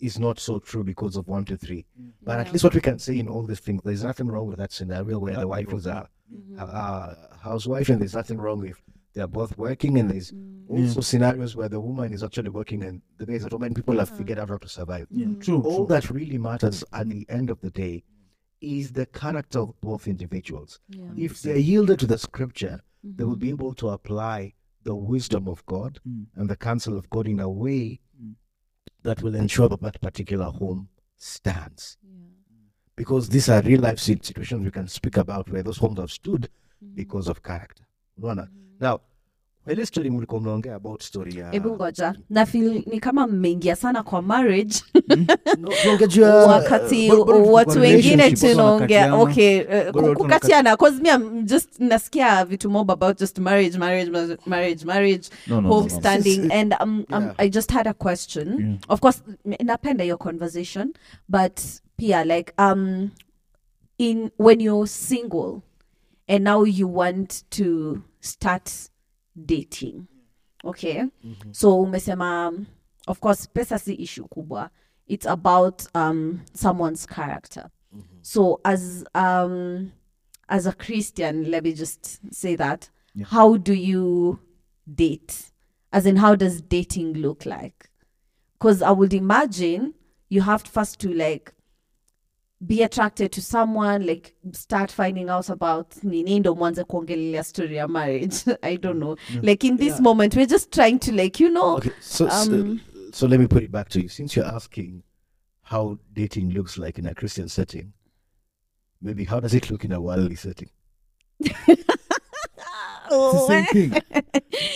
is 0.00 0.18
not 0.18 0.38
so 0.40 0.58
true 0.58 0.82
because 0.84 1.16
of 1.16 1.28
one, 1.28 1.44
two, 1.44 1.56
three. 1.56 1.86
But 2.22 2.40
at 2.40 2.52
least 2.52 2.64
what 2.64 2.74
we 2.74 2.80
can 2.80 2.98
say 2.98 3.18
in 3.18 3.28
all 3.28 3.44
these 3.44 3.60
things, 3.60 3.82
there's 3.84 4.02
nothing 4.04 4.26
wrong 4.26 4.46
with 4.48 4.58
that 4.58 4.72
scenario 4.72 5.18
where 5.18 5.36
the 5.36 5.46
wife 5.48 5.72
is 5.72 5.86
a, 5.86 6.08
Mhm. 6.32 6.58
a, 6.58 6.64
a 6.64 7.36
housewife, 7.42 7.88
and 7.90 8.00
there's 8.00 8.14
nothing 8.14 8.38
wrong 8.38 8.66
if 8.66 8.82
they're 9.14 9.26
both 9.26 9.56
working, 9.58 9.98
and 9.98 10.10
there's 10.10 10.32
Mm. 10.32 10.70
also 10.70 11.00
scenarios 11.02 11.54
where 11.54 11.68
the 11.68 11.78
woman 11.80 12.12
is 12.14 12.22
actually 12.24 12.48
working 12.48 12.82
and 12.82 13.02
the 13.18 13.26
guys 13.26 13.44
at 13.44 13.52
home, 13.52 13.62
and 13.64 13.76
people 13.76 13.98
have 13.98 14.08
figured 14.08 14.38
out 14.38 14.48
how 14.48 14.56
to 14.56 14.68
survive. 14.68 15.06
Yeah, 15.10 15.26
Mhm. 15.26 15.40
true. 15.42 15.60
All 15.62 15.86
true. 15.86 15.94
that 15.94 16.10
really 16.10 16.38
matters 16.38 16.82
at 16.92 17.08
the 17.10 17.26
end 17.28 17.50
of 17.50 17.60
the 17.60 17.70
day 17.70 18.02
is 18.62 18.92
the 18.92 19.04
character 19.06 19.58
of 19.60 19.78
both 19.82 20.08
individuals. 20.08 20.80
Yeah. 20.88 21.10
If 21.16 21.42
they're 21.42 21.56
yielded 21.58 21.98
to 22.00 22.06
the 22.06 22.16
scripture, 22.18 22.80
they 23.04 23.24
will 23.24 23.36
be 23.36 23.50
able 23.50 23.74
to 23.74 23.88
apply 23.90 24.54
the 24.84 24.94
wisdom 24.94 25.48
of 25.48 25.64
God 25.66 26.00
Mm. 26.06 26.26
and 26.34 26.48
the 26.50 26.56
counsel 26.56 26.96
of 26.96 27.08
God 27.10 27.28
in 27.28 27.40
a 27.40 27.48
way 27.48 28.00
Mm. 28.20 28.34
that 29.02 29.22
will 29.22 29.34
ensure 29.34 29.68
that 29.68 29.80
that 29.80 30.00
particular 30.00 30.46
home 30.46 30.88
stands. 31.16 31.96
Yeah. 32.02 32.10
Because 32.96 33.28
these 33.28 33.48
are 33.48 33.62
real 33.62 33.80
life 33.80 33.98
situations 33.98 34.64
we 34.64 34.70
can 34.70 34.88
speak 34.88 35.16
about 35.16 35.48
where 35.50 35.62
those 35.62 35.78
homes 35.78 35.98
have 35.98 36.10
stood 36.10 36.48
Mhm. 36.82 36.94
because 36.94 37.28
of 37.28 37.42
character. 37.42 37.84
Mhm. 38.18 38.48
Now, 38.80 39.00
ile 39.70 39.86
story 39.86 40.10
mlikuwa 40.10 40.40
mnaongea 40.40 40.74
about 40.74 41.02
story 41.02 41.36
ya 41.36 41.50
hebu 41.50 41.70
ngoja 41.70 42.14
na 42.30 42.46
feel 42.46 42.82
ni 42.86 43.00
kama 43.00 43.26
mmeingia 43.26 43.76
sana 43.76 44.02
kwa 44.02 44.22
marriage 44.22 44.74
tunaongea 45.54 46.06
juu 46.06 46.22
wakati 46.54 47.10
watu 47.50 47.80
wengine 47.80 48.30
tunaongea 48.30 49.14
okay 49.14 49.62
uh, 49.94 50.12
kukatiana 50.12 50.76
cause 50.76 51.02
me 51.02 51.08
I'm 51.08 51.44
just 51.44 51.80
nasikia 51.80 52.44
vitu 52.44 52.70
mob 52.70 52.90
about 52.90 53.18
just 53.18 53.38
marriage 53.38 53.78
marriage 53.78 54.10
marriage 54.46 54.84
marriage 54.84 55.28
No, 55.46 55.60
no, 55.60 55.68
home 55.68 55.88
no. 55.90 55.98
standing 56.00 56.38
no. 56.38 56.54
and 56.54 56.74
um, 56.82 57.04
um, 57.12 57.22
yeah. 57.22 57.34
i 57.38 57.48
just 57.50 57.70
had 57.72 57.90
a 57.90 57.94
question 57.94 58.32
Yeah. 58.60 58.76
of 58.88 59.00
course 59.00 59.22
napenda 59.64 60.04
your 60.04 60.18
conversation 60.18 60.92
but 61.28 61.60
pia 61.96 62.24
like 62.24 62.52
um 62.58 63.10
in 63.98 64.30
when 64.38 64.60
you're 64.60 64.86
single 64.88 65.62
and 66.28 66.44
now 66.44 66.64
you 66.64 66.88
want 66.96 67.44
to 67.50 67.98
start 68.20 68.70
dating. 69.36 70.06
Okay? 70.64 71.04
So 71.52 71.80
umesema 71.82 72.46
um, 72.48 72.66
of 73.06 73.20
course 73.20 73.46
pesa 73.54 73.78
si 73.78 73.94
issue 73.94 74.28
kubwa. 74.28 74.70
It's 75.06 75.26
about 75.26 75.86
um 75.94 76.40
someone's 76.54 77.06
character. 77.06 77.70
So 78.22 78.60
as 78.64 79.04
um 79.14 79.92
as 80.48 80.66
a 80.66 80.72
christian 80.72 81.50
let 81.50 81.64
me 81.64 81.72
just 81.72 82.20
say 82.34 82.56
that 82.56 82.90
Yeah. 83.14 83.26
how 83.26 83.56
do 83.58 83.74
you 83.74 84.38
date? 84.86 85.52
As 85.92 86.06
in 86.06 86.16
how 86.16 86.34
does 86.34 86.62
dating 86.62 87.14
look 87.14 87.44
like? 87.46 87.90
Because 88.58 88.80
i 88.82 88.90
would 88.90 89.12
imagine 89.14 89.94
you 90.30 90.40
have 90.42 90.62
first 90.62 90.98
to 91.00 91.12
like 91.12 91.52
be 92.64 92.82
attracted 92.84 93.32
to 93.32 93.40
someone 93.42 94.06
like 94.06 94.32
start 94.52 94.92
finding 94.92 95.28
out 95.30 95.50
about 95.50 96.04
nini 96.04 96.40
ndo 96.40 96.54
mwanze 96.54 96.84
kuongelelea 96.84 97.44
story 97.44 97.76
ya 97.76 97.88
marriage 97.88 98.36
i 98.62 98.76
don't 98.78 98.98
know 98.98 99.16
like 99.42 99.66
in 99.66 99.76
this 99.78 99.88
Yeah. 99.88 100.00
moment 100.00 100.36
we're 100.36 100.46
just 100.46 100.70
trying 100.70 100.98
to 100.98 101.12
like 101.12 101.44
you 101.44 101.50
know 101.50 101.74
Okay, 101.76 101.90
so, 102.00 102.28
so 102.28 102.54
Um, 102.54 102.80
so 103.12 103.26
let 103.26 103.40
me 103.40 103.46
put 103.46 103.62
it 103.62 103.70
back 103.70 103.88
to 103.88 104.00
you. 104.00 104.08
Since 104.08 104.36
you're 104.40 104.54
asking 104.54 105.02
how 105.62 105.98
dating 106.12 106.50
looks 106.54 106.78
like 106.78 106.98
in 106.98 107.06
a 107.06 107.14
Christian 107.14 107.48
setting, 107.48 107.92
maybe 109.02 109.24
how 109.24 109.40
does 109.40 109.54
it 109.54 109.70
look 109.70 109.84
in 109.84 109.92
a 109.92 110.00
worldly 110.00 110.36
setting? 110.36 110.68
It's 113.14 113.32
the 113.32 113.46
same 113.46 113.64
thing. 113.66 114.02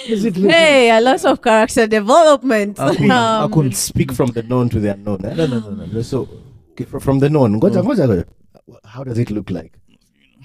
Does 0.09 0.25
it 0.25 0.37
hey 0.37 0.90
a 0.90 1.01
lot 1.01 1.25
of 1.25 1.40
character 1.40 1.87
development 1.87 2.79
I 2.79 2.94
could, 2.94 3.11
I 3.11 3.44
Um, 3.44 3.51
could 3.53 3.75
speak 3.77 4.12
from 4.12 4.33
the 4.33 4.42
known 4.42 4.68
to 4.70 4.81
the 4.81 4.92
unknown. 4.92 5.25
eh? 5.25 5.35
No, 5.35 5.46
no, 5.46 5.61
no, 5.61 5.70
no, 5.70 5.87
no. 5.87 6.03
So 6.03 6.29
okay, 6.77 6.85
fr- 6.85 7.01
from 7.01 7.21
the 7.21 7.29
known, 7.29 7.57
ngoja, 7.57 7.81
Oh. 7.81 7.85
ngoja, 7.85 8.07
ngoja. 8.07 8.25
how 8.85 9.05
does 9.05 9.19
it 9.19 9.31
look 9.31 9.51
like 9.51 9.73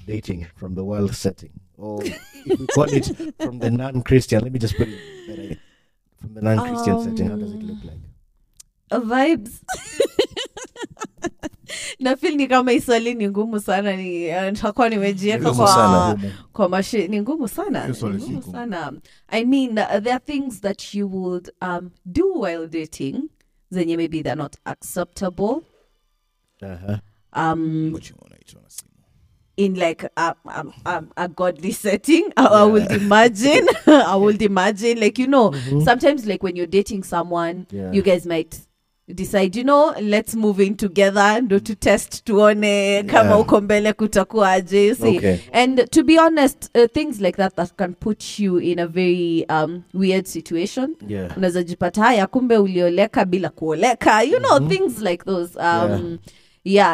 dating 0.08 0.46
from 0.56 0.76
the 0.76 0.84
world 0.84 1.14
setting? 1.14 1.52
Or 1.78 2.04
if 2.04 2.60
we 2.60 2.68
call 2.68 2.86
it 2.94 3.06
from 3.40 3.60
the 3.60 3.70
non-Christian, 3.72 4.44
let 4.44 4.52
me 4.54 4.60
just 4.60 4.76
put 4.78 4.88
it 4.88 5.00
better. 5.28 5.58
From 6.22 6.34
the 6.34 6.42
non-Christian 6.42 7.04
setting, 7.04 7.30
how 7.30 7.36
does 7.38 7.52
it 7.54 7.64
look 7.64 7.84
like? 7.84 8.00
vibes 8.92 9.62
nafil 12.00 12.36
ni 12.36 12.48
kama 12.48 12.74
iswali 12.74 13.14
ni 13.14 13.30
ngumu 13.30 13.60
sana 13.60 13.96
ni 13.96 14.24
eh, 14.24 14.52
nitakuwa 14.52 14.90
nimejieka 14.90 15.54
kwa, 15.54 15.68
sana. 15.68 16.20
kwa 16.54 16.70
mashi 16.70 17.08
ni 17.08 17.22
ngumu 17.22 17.48
sana 17.48 17.90
ngumu. 17.90 18.42
sana 18.52 18.94
i 19.28 19.46
mean 19.46 19.72
uh, 19.80 20.00
there 20.00 20.12
are 20.14 20.20
things 20.26 20.62
that 20.62 20.94
you 20.94 21.08
would 21.08 21.50
um, 21.62 21.92
do 22.06 22.34
while 22.42 22.68
dating 22.68 23.30
zenye 23.70 23.98
maybe 23.98 24.24
they're 24.24 24.42
not 24.44 24.56
acceptable 24.66 25.62
Uh-huh. 26.62 26.98
um, 27.34 27.92
What 27.94 28.10
you 28.10 28.16
wanna 28.22 28.36
eat 28.42 28.56
on 28.56 28.62
a 28.66 28.70
simu? 28.70 28.88
in 29.58 29.76
like 29.76 30.04
a, 30.18 30.36
a, 30.46 30.66
a, 30.86 31.04
a 31.18 31.28
godly 31.28 31.72
setting 31.86 32.32
I, 32.38 32.46
I 32.46 32.64
would 32.64 32.92
imagine 32.92 33.68
i 33.88 34.16
would 34.16 34.42
imagine 34.42 35.00
like 35.00 35.20
you 35.22 35.28
know 35.28 35.52
sometimes 35.86 36.26
like 36.26 36.42
when 36.44 36.56
you're 36.56 36.72
dating 36.72 37.04
someone 37.04 37.66
Yeah. 37.72 37.92
you 37.94 38.02
guys 38.02 38.26
might 38.26 38.58
decide 39.14 39.56
you 39.58 39.64
know 39.66 39.94
let's 40.02 40.36
move 40.36 40.60
in 40.62 40.76
together 40.76 41.42
ndo 41.42 41.60
to 41.60 41.76
test 41.76 42.24
tuone 42.24 43.04
kama 43.04 43.30
Yeah. 43.30 43.40
uko 43.42 43.62
mbele 43.62 43.94
kutakuaje 43.94 44.96
see 44.96 45.18
Okay. 45.18 45.38
and 45.54 45.90
to 45.90 46.04
be 46.04 46.18
honest 46.20 46.70
uh, 46.78 46.86
things 46.94 47.20
like 47.22 47.38
that 47.38 47.56
that 47.56 47.76
can 47.76 47.94
put 47.94 48.40
you 48.40 48.58
in 48.60 48.80
a 48.80 48.88
very 48.88 49.46
um, 49.50 49.84
weird 49.94 50.26
situation 50.26 50.96
Yeah. 51.08 51.38
unaweza 51.38 51.64
jipata 51.64 52.04
haya 52.04 52.28
kumbe 52.28 52.58
ulioleka 52.58 53.26
bila 53.26 53.50
kuoleka 53.50 54.22
you 54.24 54.40
know 54.40 54.60
things 54.70 55.00
like 55.02 55.24
those 55.26 55.60
um 55.60 55.92
yeah. 55.92 56.00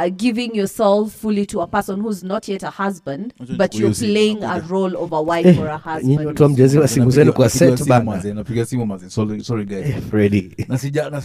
Giving 0.09 0.55
yourself 0.57 1.11
fully 1.21 1.45
to 1.45 1.61
a 1.61 1.67
person 1.67 1.99
who's 2.01 2.23
not 2.23 2.47
yet 2.49 2.63
a 2.63 2.69
husband 2.69 3.33
but 3.57 3.75
you're 3.75 3.93
playing 3.93 4.43
a 4.43 4.59
role 4.69 4.95
of 4.97 5.11
a 5.13 5.21
wife 5.21 5.59
or 5.59 5.67
a 5.69 5.77
husband 5.93 6.19
watu 6.27 6.43
wa 6.43 6.49
mjezi 6.49 6.77
wa 6.79 6.87
simu 6.87 7.11
zenu 7.11 7.33
kwa 7.33 7.45
Napiga- 7.45 7.65
napiga 7.65 7.77
set 7.77 7.77
simu 7.77 7.89
bana. 7.89 8.05
manze, 8.11 8.33
napiga 8.33 8.65
simu 8.65 8.85
manze. 8.85 9.09
Sorry, 9.09 9.43
sorry 9.43 9.65
guys. 9.65 9.85
Eh, 9.85 10.01
Freddy. 10.09 10.55
na 10.67 10.77
sija 10.77 11.09
na 11.09 11.21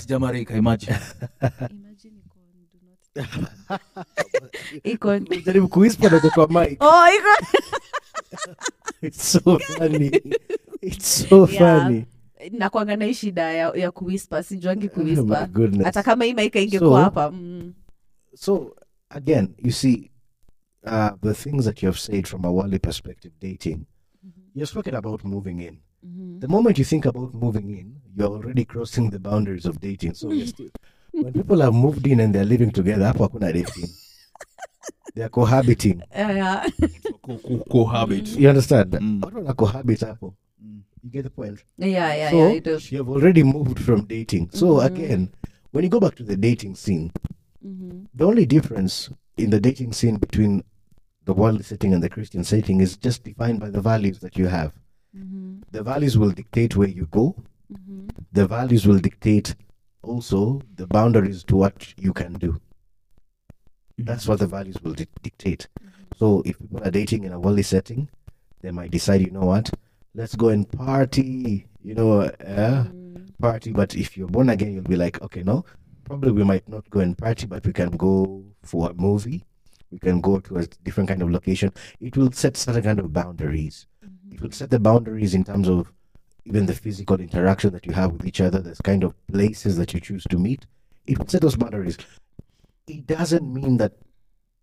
imagine 0.58 0.96
iko 4.84 5.18
Jaribu 5.18 5.68
kuwhisper 5.68 6.12
na 6.12 6.20
kutoa 6.20 6.48
mic. 6.48 6.82
oh 6.84 7.06
iko 7.08 7.46
It's 9.02 9.32
so 9.32 9.58
funny. 9.58 10.10
It's 10.82 11.26
so 11.28 11.48
Yeah. 11.50 11.82
funny. 11.84 12.06
nakwanga 12.50 12.96
na 12.96 13.14
shida 13.14 13.52
ya, 13.52 13.72
ya 13.74 13.90
kuwispa 13.90 14.42
sijuangi 14.42 14.86
Oh 14.86 14.90
my 14.96 15.02
kuwispa 15.14 15.46
goodness. 15.46 15.84
hata 15.84 16.02
kama 16.02 16.24
hii 16.24 16.34
maika 16.34 16.60
ingekuwa 16.60 16.90
So- 17.00 17.04
hapa 17.04 17.30
mm. 17.30 17.72
So 18.34 18.74
again, 19.10 19.54
you 19.58 19.70
see, 19.70 20.10
uh, 20.84 21.12
the 21.20 21.34
things 21.34 21.64
that 21.64 21.82
you 21.82 21.86
have 21.88 21.98
said 21.98 22.26
from 22.26 22.44
a 22.44 22.52
worldly 22.52 22.78
perspective, 22.78 23.32
dating, 23.40 23.86
you're 24.54 24.66
speaking 24.66 24.94
about 24.94 25.24
moving 25.24 25.60
in. 25.60 25.78
The 26.40 26.48
moment 26.48 26.78
you 26.78 26.84
think 26.84 27.06
about 27.06 27.32
moving 27.32 27.70
in, 27.70 28.00
you're 28.16 28.28
already 28.28 28.64
crossing 28.64 29.10
the 29.10 29.20
boundaries 29.20 29.66
of 29.66 29.80
dating. 29.80 30.14
So 30.14 30.32
you're 30.32 30.46
still, 30.48 30.70
when 31.12 31.32
people 31.32 31.60
have 31.60 31.72
moved 31.74 32.06
in 32.06 32.18
and 32.20 32.34
they're 32.34 32.44
living 32.44 32.72
together, 32.72 33.04
hapo 33.04 33.28
hakuna 33.28 33.52
dating. 33.52 33.88
They're 35.14 35.28
cohabiting. 35.28 36.02
yeah. 36.10 36.66
Co- 37.22 37.38
co- 37.38 37.64
cohabit 37.70 38.34
You 38.38 38.48
understand? 38.48 38.92
Mm. 38.92 39.20
Watu 39.22 39.36
wana 39.36 39.52
cohabit 39.54 40.00
hapo. 40.00 40.34
Mm. 40.64 40.80
You 41.04 41.10
get 41.10 41.22
the 41.24 41.30
point? 41.30 41.62
yeah 41.78 42.14
yeah 42.16 42.30
so 42.30 42.36
yeah 42.38 42.48
I 42.54 42.58
do. 42.60 42.78
you 42.90 42.98
have 42.98 43.08
already 43.08 43.42
moved 43.42 43.78
from 43.78 44.06
dating. 44.06 44.48
So 44.52 44.66
Mhm. 44.80 44.86
again, 44.86 45.28
when 45.72 45.84
you 45.84 45.90
go 45.90 46.00
back 46.00 46.14
to 46.16 46.24
the 46.24 46.36
dating 46.36 46.74
scene, 46.76 47.12
Mhm. 47.64 48.06
the 48.14 48.24
only 48.26 48.46
difference 48.46 49.10
in 49.36 49.50
the 49.50 49.60
dating 49.60 49.92
scene 49.92 50.16
between 50.16 50.62
the 51.24 51.32
worldly 51.34 51.62
setting 51.62 51.94
and 51.94 52.02
the 52.02 52.08
Christian 52.08 52.42
setting 52.44 52.80
is 52.80 52.96
just 52.96 53.22
defined 53.24 53.60
by 53.60 53.70
the 53.70 53.80
values 53.80 54.18
that 54.20 54.36
you 54.36 54.48
have. 54.48 54.72
Mhm. 55.16 55.62
The 55.70 55.82
values 55.82 56.18
will 56.18 56.32
dictate 56.32 56.76
where 56.76 56.88
you 56.88 57.06
go. 57.06 57.36
Mhm. 57.72 58.10
The 58.32 58.46
values 58.46 58.86
will 58.86 58.98
dictate 58.98 59.54
also 60.02 60.60
the 60.74 60.86
boundaries 60.86 61.44
to 61.44 61.56
what 61.56 61.94
you 61.96 62.12
can 62.12 62.32
do. 62.34 62.60
That's 63.98 64.26
what 64.26 64.40
the 64.40 64.46
values 64.48 64.82
will 64.82 64.94
di- 64.94 65.06
dictate. 65.22 65.68
So 66.16 66.42
if 66.44 66.58
people 66.58 66.82
are 66.82 66.90
dating 66.90 67.24
in 67.24 67.32
a 67.32 67.38
worldly 67.38 67.62
setting, 67.62 68.08
they 68.60 68.70
might 68.70 68.90
decide, 68.90 69.20
you 69.20 69.30
know 69.30 69.46
what, 69.46 69.70
let's 70.14 70.34
go 70.34 70.48
and 70.48 70.68
party, 70.70 71.66
you 71.82 71.94
know, 71.94 72.22
uh, 72.22 72.84
party. 73.40 73.72
But 73.72 73.94
if 73.94 74.16
you're 74.16 74.28
born 74.28 74.48
again, 74.48 74.72
you'll 74.72 74.82
be 74.82 74.96
like, 74.96 75.22
okay, 75.22 75.42
no, 75.42 75.64
probably 76.12 76.32
we 76.32 76.44
might 76.44 76.68
not 76.68 76.88
go 76.90 77.00
and 77.00 77.16
party, 77.16 77.46
but 77.46 77.66
we 77.66 77.72
can 77.72 77.90
go 77.92 78.44
for 78.62 78.90
a 78.90 78.94
movie. 78.94 79.42
We 79.90 79.98
can 79.98 80.20
go 80.20 80.40
to 80.40 80.58
a 80.58 80.66
different 80.84 81.08
kind 81.08 81.22
of 81.22 81.30
location. 81.30 81.72
It 82.00 82.18
will 82.18 82.30
set 82.32 82.58
certain 82.58 82.82
kind 82.82 82.98
of 82.98 83.14
boundaries. 83.14 83.86
It 84.30 84.42
will 84.42 84.50
set 84.50 84.68
the 84.68 84.78
boundaries 84.78 85.32
in 85.32 85.42
terms 85.42 85.70
of 85.70 85.90
even 86.44 86.66
the 86.66 86.74
physical 86.74 87.18
interaction 87.18 87.72
that 87.72 87.86
you 87.86 87.94
have 87.94 88.12
with 88.12 88.26
each 88.26 88.42
other, 88.42 88.60
the 88.60 88.76
kind 88.84 89.04
of 89.04 89.14
places 89.26 89.78
that 89.78 89.94
you 89.94 90.00
choose 90.00 90.24
to 90.24 90.36
meet. 90.38 90.66
It 91.06 91.18
will 91.18 91.28
set 91.28 91.40
those 91.40 91.56
boundaries. 91.56 91.96
It 92.86 93.06
doesn't 93.06 93.50
mean 93.50 93.78
that 93.78 93.94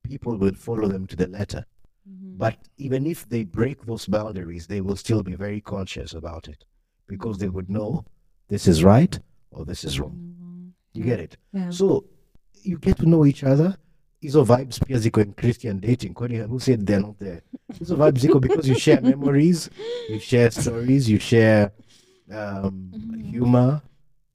people 0.03 0.37
will 0.37 0.53
follow 0.53 0.87
them 0.87 1.07
to 1.07 1.15
the 1.15 1.29
letter. 1.29 1.65
Mm-hmm. 2.07 2.37
But 2.37 2.57
even 2.77 3.07
if 3.07 3.27
they 3.27 3.43
break 3.43 3.87
those 3.87 4.05
boundaries, 4.05 4.67
they 4.67 4.81
will 4.81 4.95
still 4.95 5.23
be 5.23 5.33
very 5.33 5.61
conscious 5.61 6.13
about 6.13 6.47
it 6.47 6.63
because 7.07 7.39
they 7.39 7.49
would 7.49 7.71
know 7.71 8.05
this 8.49 8.67
is 8.67 8.83
right 8.83 9.17
or 9.49 9.65
this 9.65 9.83
is 9.83 9.99
wrong. 9.99 10.11
Mm-hmm. 10.11 10.38
You 10.93 11.03
get 11.03 11.19
it? 11.19 11.37
Yeah. 11.53 11.69
So 11.69 12.05
you 12.63 12.77
get 12.77 12.97
to 12.97 13.05
know 13.05 13.25
each 13.25 13.43
other. 13.43 13.77
Hizo 14.21 14.43
vibes 14.45 14.79
pia 14.85 14.97
ziko 14.97 15.21
in 15.21 15.33
Christian 15.33 15.79
dating. 15.79 16.13
Kwani 16.13 16.47
who 16.47 16.59
said 16.59 16.85
they're 16.85 16.99
not 16.99 17.17
there? 17.19 17.41
Hizo 17.73 17.95
vibes 17.95 18.19
ziko 18.21 18.41
because 18.41 18.67
you 18.67 18.75
share 18.77 19.01
memories, 19.13 19.69
you 20.09 20.19
share 20.19 20.51
stories, 20.51 21.09
you 21.09 21.19
share 21.19 21.71
um, 22.31 22.91
humor, 23.31 23.81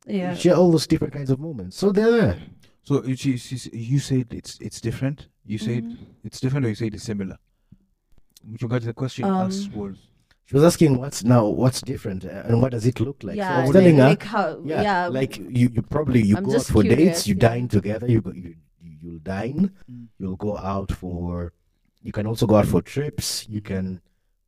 yeah 0.07 0.31
you 0.33 0.37
share 0.39 0.55
all 0.57 0.71
those 0.71 0.87
different 0.87 1.13
kinds 1.13 1.31
of 1.31 1.39
moments. 1.39 1.77
So 1.77 1.93
they're 1.93 2.11
there. 2.11 2.39
so 2.83 3.03
you, 3.05 3.15
you, 3.19 3.39
you 3.73 3.99
said 3.99 4.27
it's 4.33 4.59
it's 4.61 4.81
different 4.81 5.29
you 5.47 5.59
said 5.59 5.85
Mhm. 5.85 5.97
it's 6.25 6.41
different 6.41 6.67
or 6.67 6.69
you 6.71 6.75
said 6.75 6.93
it's 6.95 7.05
similar 7.05 7.37
with 8.51 8.63
regard 8.63 8.83
to 8.83 8.89
the 8.89 8.95
question 8.95 9.25
Um, 9.25 9.47
asked 9.47 9.73
was 9.73 9.97
She 10.47 10.55
was 10.55 10.65
asking 10.65 10.99
what's 10.99 11.25
now, 11.25 11.47
what's 11.47 11.81
different, 11.81 12.25
uh, 12.25 12.43
and 12.49 12.61
what 12.61 12.73
does 12.73 12.85
it 12.87 13.01
look 13.01 13.23
like. 13.23 13.37
so 13.37 13.43
I 13.43 13.45
yeah 13.47 13.63
was 13.63 13.73
telling 13.73 13.97
her, 13.97 14.09
like 14.09 14.23
how 14.25 14.61
yeah, 14.65 14.83
yeah 14.83 15.07
like 15.09 15.39
you, 15.39 15.71
you 15.75 15.83
probably 15.83 16.21
you 16.23 16.37
I'm 16.37 16.45
go 16.45 16.57
out 16.57 16.67
for 16.67 16.83
curious, 16.83 16.99
dates, 16.99 17.27
you 17.27 17.35
yeah. 17.35 17.49
dine 17.49 17.69
together, 17.69 18.07
you 18.07 18.21
go, 18.21 18.33
you 18.33 18.55
you'll 19.03 19.19
dine, 19.21 19.71
Mm. 19.91 20.07
you'll 20.19 20.37
go 20.37 20.57
out 20.59 20.91
for, 20.93 21.53
you 22.03 22.13
can 22.13 22.27
also 22.27 22.47
go 22.47 22.57
out 22.57 22.67
for 22.67 22.81
trips, 22.83 23.47
you 23.49 23.61
can 23.61 24.01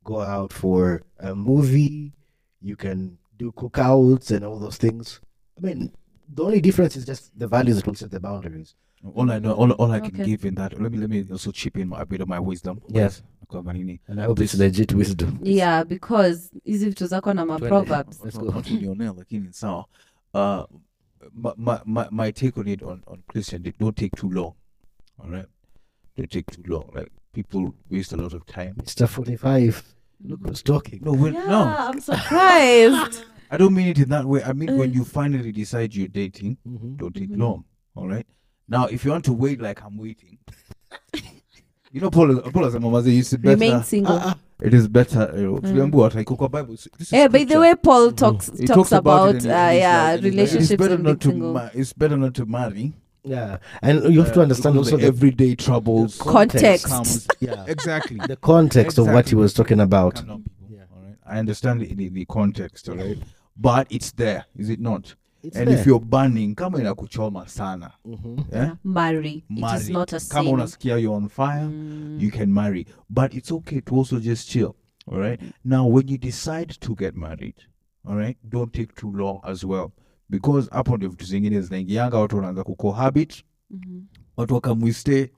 go 0.03 0.21
out 0.21 0.51
for 0.53 1.01
a 1.19 1.35
movie, 1.35 2.13
you 2.61 2.75
can 2.75 3.17
do 3.37 3.51
cookouts 3.51 4.31
and 4.31 4.43
all 4.45 4.57
those 4.59 4.77
things. 4.77 5.19
I 5.57 5.61
mean, 5.65 5.91
the 6.33 6.43
only 6.43 6.61
difference 6.61 6.95
is 6.95 7.05
just 7.05 7.37
the 7.37 7.47
values 7.47 7.75
that 7.77 7.85
will 7.87 7.95
set 7.95 8.11
the 8.11 8.19
boundaries. 8.19 8.75
all 9.15 9.31
I 9.31 9.39
know 9.39 9.53
all, 9.53 9.71
all 9.73 9.91
I 9.91 9.99
can 9.99 10.23
give 10.25 10.43
in 10.45 10.55
that 10.55 10.79
let 10.81 10.91
me 10.91 10.97
let 10.97 11.09
me 11.09 11.23
also 11.31 11.51
chip 11.51 11.77
in 11.77 11.87
my, 11.89 12.01
a 12.01 12.05
bit 12.05 12.21
of 12.21 12.27
my 12.27 12.39
wisdom 12.39 12.81
Yes. 12.89 13.21
Kwa 13.47 13.63
manini. 13.63 14.01
And 14.07 14.19
I 14.19 14.25
hope 14.25 14.43
it's 14.43 14.53
legit 14.53 14.93
wisdom. 14.93 15.39
yeah 15.43 15.83
because 15.83 16.51
hizi 16.63 16.89
vitu 16.89 17.07
zako 17.07 17.33
na 17.33 17.45
maproverbs 17.45 18.23
Let's 18.23 18.39
go. 18.39 18.45
Watu 18.45 18.73
nionea 18.73 19.13
lakini 19.17 19.53
sawa 19.53 19.85
uh, 20.33 20.63
my, 21.33 21.51
my, 21.57 21.77
my, 21.85 22.03
my 22.11 22.31
take 22.31 22.59
on 22.59 22.67
it 22.67 22.83
on, 22.83 23.01
on 23.07 23.23
Christian 23.27 23.65
it 23.65 23.79
don't 23.79 23.95
take 23.97 24.15
too 24.15 24.29
long 24.29 24.53
all 25.19 25.29
right 25.31 25.47
don't 26.17 26.31
take 26.31 26.51
too 26.51 26.63
long 26.65 26.85
like 26.95 27.11
people 27.33 27.71
waste 27.91 28.15
a 28.15 28.17
lot 28.17 28.35
of 28.35 28.45
time 28.45 28.73
Mr. 28.73 29.07
45, 29.07 29.83
look 30.25 30.39
who's 30.41 30.63
talking. 30.63 30.99
no 31.03 31.15
yeah 31.15 31.45
no 31.45 31.75
i'm 31.77 31.99
surprised 32.01 33.25
I 33.49 33.57
don't 33.57 33.73
mean 33.73 33.87
it 33.87 33.97
in 33.97 34.09
that 34.09 34.25
way. 34.25 34.43
I 34.43 34.53
mean 34.53 34.77
when 34.77 34.89
uh. 34.89 34.93
you 34.93 35.05
finally 35.05 35.51
decide 35.51 35.95
you're 35.95 36.09
dating, 36.09 36.57
mm-hmm. 36.67 36.95
don't 36.95 37.15
take 37.15 37.29
mm-hmm. 37.29 37.41
long. 37.41 37.63
All 37.95 38.07
right. 38.07 38.25
Now, 38.67 38.87
if 38.87 39.05
you 39.05 39.11
want 39.11 39.25
to 39.25 39.33
wait 39.33 39.61
like 39.61 39.81
I'm 39.83 39.97
waiting, 39.97 40.37
you 41.91 42.01
know, 42.01 42.09
Paul, 42.09 42.41
Paul 42.41 42.65
as 42.65 42.75
a 42.75 42.79
mama 42.79 43.01
say, 43.03 43.17
it's 43.17 43.33
better. 43.33 43.49
Remain 43.49 43.83
single. 43.83 44.33
It 44.61 44.73
is 44.73 44.87
better. 44.87 45.31
You 45.35 45.51
know, 45.51 45.57
tuliambiwa, 45.59 46.13
like, 46.15 46.25
kwa 46.27 46.49
Bible, 46.49 46.73
this 46.75 46.87
is 46.99 47.13
Eh, 47.13 47.27
by 47.27 47.43
the 47.43 47.59
way, 47.59 47.75
Paul 47.75 48.11
talks 48.11 48.49
He 48.57 48.65
talks, 48.65 48.91
about, 48.91 49.35
it 49.35 49.45
uh, 49.45 49.49
and 49.49 49.77
yeah 49.79 50.03
like- 50.13 50.15
and 50.15 50.23
he's 50.23 50.23
like, 50.23 50.31
relationships 50.33 50.71
it's 50.71 50.81
better 50.81 50.95
and 50.95 51.03
not 51.03 51.19
to 51.21 51.33
ma- 51.33 51.69
it's 51.73 51.93
better 51.93 52.17
not 52.17 52.33
to 52.35 52.45
marry 52.45 52.93
Yeah, 53.23 53.57
and 53.81 54.13
you 54.13 54.21
have 54.23 54.33
to 54.33 54.39
uh, 54.39 54.43
understand 54.43 54.77
also 54.77 54.95
of 54.95 55.01
the 55.01 55.07
the 55.11 55.13
everyday 55.17 55.55
troubles 55.55 56.17
Context. 56.17 56.85
comes 56.87 57.27
yeah, 57.39 57.65
exactly 57.67 58.17
the 58.27 58.37
context 58.37 58.97
of 58.97 59.07
what 59.07 59.27
he 59.29 59.35
was 59.35 59.53
talking 59.53 59.79
about. 59.81 60.15
Calm. 60.25 60.45
Yeah. 60.69 60.79
All 60.95 61.03
right. 61.03 61.15
I 61.25 61.37
understand 61.39 61.81
the, 61.81 61.93
the, 61.93 62.09
the 62.09 62.25
context, 62.25 62.87
all 62.89 62.95
right? 62.95 63.17
But 63.57 63.87
it's 63.89 64.11
there, 64.11 64.45
is 64.55 64.69
it 64.69 64.79
not? 64.79 65.13
It's 65.47 65.57
and 65.57 65.67
there. 65.67 65.79
if 65.79 65.87
you're 65.87 66.05
burning, 66.05 66.55
kama 66.55 66.79
inakuchoma 66.79 67.47
sana. 67.47 67.91
Mhm. 68.05 68.37
Yeah? 68.53 68.75
Marry. 68.83 69.31
It 69.31 69.43
is 69.49 69.61
Marry. 69.61 69.93
not 69.93 70.13
a 70.13 70.19
Kama 70.29 70.49
unasikia 70.51 70.97
you're 70.97 71.15
on 71.17 71.29
fire, 71.29 71.65
Mm. 71.67 72.17
you 72.21 72.31
can 72.31 72.51
marry. 72.53 72.85
But 73.09 73.33
it's 73.33 73.51
okay 73.51 73.81
to 73.81 73.95
also 73.95 74.19
just 74.19 74.49
chill. 74.49 74.75
All 75.07 75.19
right. 75.19 75.41
Now, 75.65 75.87
when 75.95 76.09
you 76.09 76.17
decide 76.17 76.73
to 76.79 76.95
get 76.95 77.15
married, 77.15 77.55
all 78.05 78.15
right, 78.17 78.37
don't 78.49 78.71
take 78.73 78.93
too 78.95 79.11
long 79.11 79.39
as 79.43 79.63
well. 79.63 79.91
Because 80.29 80.69
hapo 80.71 80.97
ndio 80.97 81.09
vitu 81.09 81.25
zingine 81.25 81.61
zinaingianga 81.61 82.17
watu 82.19 82.35
wanaanza 82.35 82.63
kucohabit 82.63 83.43
Mhm. 83.69 84.01
watu 84.37 84.53
wakamwiste 84.53 85.31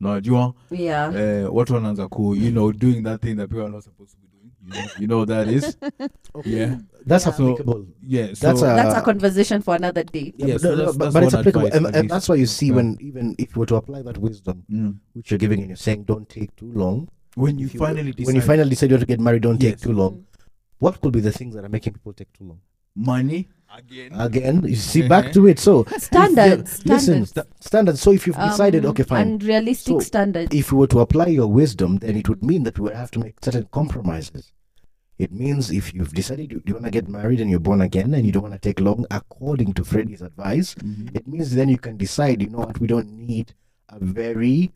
najua 0.00 0.54
Yeah. 0.70 1.14
eh, 1.16 1.54
watu 1.54 1.74
wanaanza 1.74 2.08
ku 2.08 2.34
you 2.34 2.50
know 2.50 2.72
doing 2.72 3.02
that 3.02 3.22
thing 3.22 3.34
that 3.34 3.48
people 3.48 3.62
are 3.62 3.72
not 3.72 3.84
supposed 3.84 4.12
to 4.14 4.18
be 4.22 4.27
you 4.68 4.74
know, 4.74 4.86
you 5.00 5.06
know 5.06 5.18
what 5.18 5.28
that 5.28 5.48
is 5.48 5.76
yeah 6.44 6.76
That's 7.06 7.24
Yeah. 7.26 7.32
applicable. 7.32 7.86
yeah 8.02 8.26
so 8.34 8.46
That's 8.48 8.62
a- 8.62 8.64
That's 8.80 8.96
a 8.98 9.02
conversation 9.02 9.62
for 9.62 9.74
another 9.76 10.04
day. 10.04 10.32
Yeah, 10.36 10.46
Yeah, 10.46 10.54
but, 10.54 10.60
so 10.62 10.68
no, 10.70 10.74
no, 10.76 10.78
that's- 10.78 10.96
but, 10.96 11.04
that's 11.04 11.14
but 11.14 11.22
it's 11.24 11.34
applicable, 11.34 11.66
advice, 11.68 11.86
and, 11.86 11.96
and 11.96 12.10
that's 12.10 12.28
why 12.28 12.34
you 12.36 12.46
see 12.46 12.66
Yeah. 12.68 12.74
when 12.78 12.96
even 13.00 13.34
if 13.38 13.56
you 13.56 13.60
were 13.60 13.66
to 13.66 13.76
apply 13.76 14.02
that 14.02 14.18
wisdom 14.18 14.64
mm. 14.70 14.94
which 15.14 15.30
you're 15.30 15.38
giving 15.38 15.60
and 15.60 15.68
you're 15.68 15.76
saying 15.88 16.04
don't 16.04 16.28
take 16.28 16.54
too 16.56 16.70
long. 16.72 17.08
when 17.34 17.58
you 17.58 17.68
you- 17.68 17.78
finally 17.78 18.12
decide 18.12 18.26
when 18.26 18.36
you 18.36 18.42
finally 18.42 18.70
decide 18.70 18.90
you 18.90 18.96
want 18.96 19.06
to 19.08 19.12
get 19.14 19.20
married, 19.20 19.42
don't 19.42 19.58
take 19.58 19.80
too 19.80 19.92
long. 19.92 20.24
What 20.84 21.00
could 21.00 21.12
be 21.12 21.20
the 21.20 21.32
things 21.32 21.54
that 21.54 21.64
are 21.64 21.68
making 21.68 21.92
people 21.94 22.12
take 22.12 22.32
too 22.32 22.44
long? 22.44 22.60
money 23.00 23.48
again 23.78 24.10
Again, 24.26 24.56
you 24.66 24.74
see, 24.74 25.00
Uh-huh. 25.02 25.08
back 25.08 25.32
to 25.34 25.46
it. 25.46 25.58
So 25.60 25.84
Standards. 25.98 26.80
if 26.80 26.86
listen, 26.86 27.26
Standards. 27.26 27.30
sta- 27.30 27.46
standards. 27.68 28.00
So 28.00 28.10
if 28.12 28.26
you've 28.26 28.36
decided, 28.36 28.84
Um, 28.84 28.90
okay, 28.90 29.04
fine. 29.04 29.20
And 29.28 29.42
realistic 29.44 29.92
So, 29.92 30.00
standards. 30.00 30.48
if 30.52 30.72
you 30.72 30.78
were 30.78 30.88
to 30.88 30.98
apply 31.00 31.26
your 31.28 31.46
wisdom, 31.46 31.98
then 31.98 32.16
it 32.16 32.28
would 32.28 32.42
mean 32.42 32.64
that 32.64 32.76
we 32.78 32.84
would 32.84 32.94
have 32.96 33.12
to 33.12 33.20
make 33.20 33.34
certain 33.44 33.68
compromises. 33.70 34.50
It 35.18 35.32
means 35.32 35.70
if 35.70 35.92
you've 35.92 36.14
decided 36.14 36.52
you, 36.52 36.62
you 36.64 36.74
want 36.74 36.84
to 36.86 36.92
get 36.92 37.08
married 37.08 37.40
and 37.40 37.50
you're 37.50 37.58
born 37.58 37.80
again 37.80 38.14
and 38.14 38.24
you 38.24 38.30
don't 38.30 38.42
want 38.44 38.54
to 38.54 38.60
take 38.60 38.78
long, 38.80 39.04
according 39.10 39.74
to 39.74 39.84
Freddy's 39.84 40.22
advice, 40.22 40.74
Mhm. 40.76 41.14
it 41.14 41.26
means 41.26 41.54
then 41.54 41.68
you 41.68 41.78
can 41.78 41.96
decide, 41.96 42.40
you 42.40 42.48
know 42.50 42.58
what, 42.58 42.80
we 42.80 42.86
don't 42.86 43.10
need 43.12 43.54
a 43.88 43.98
very 43.98 44.70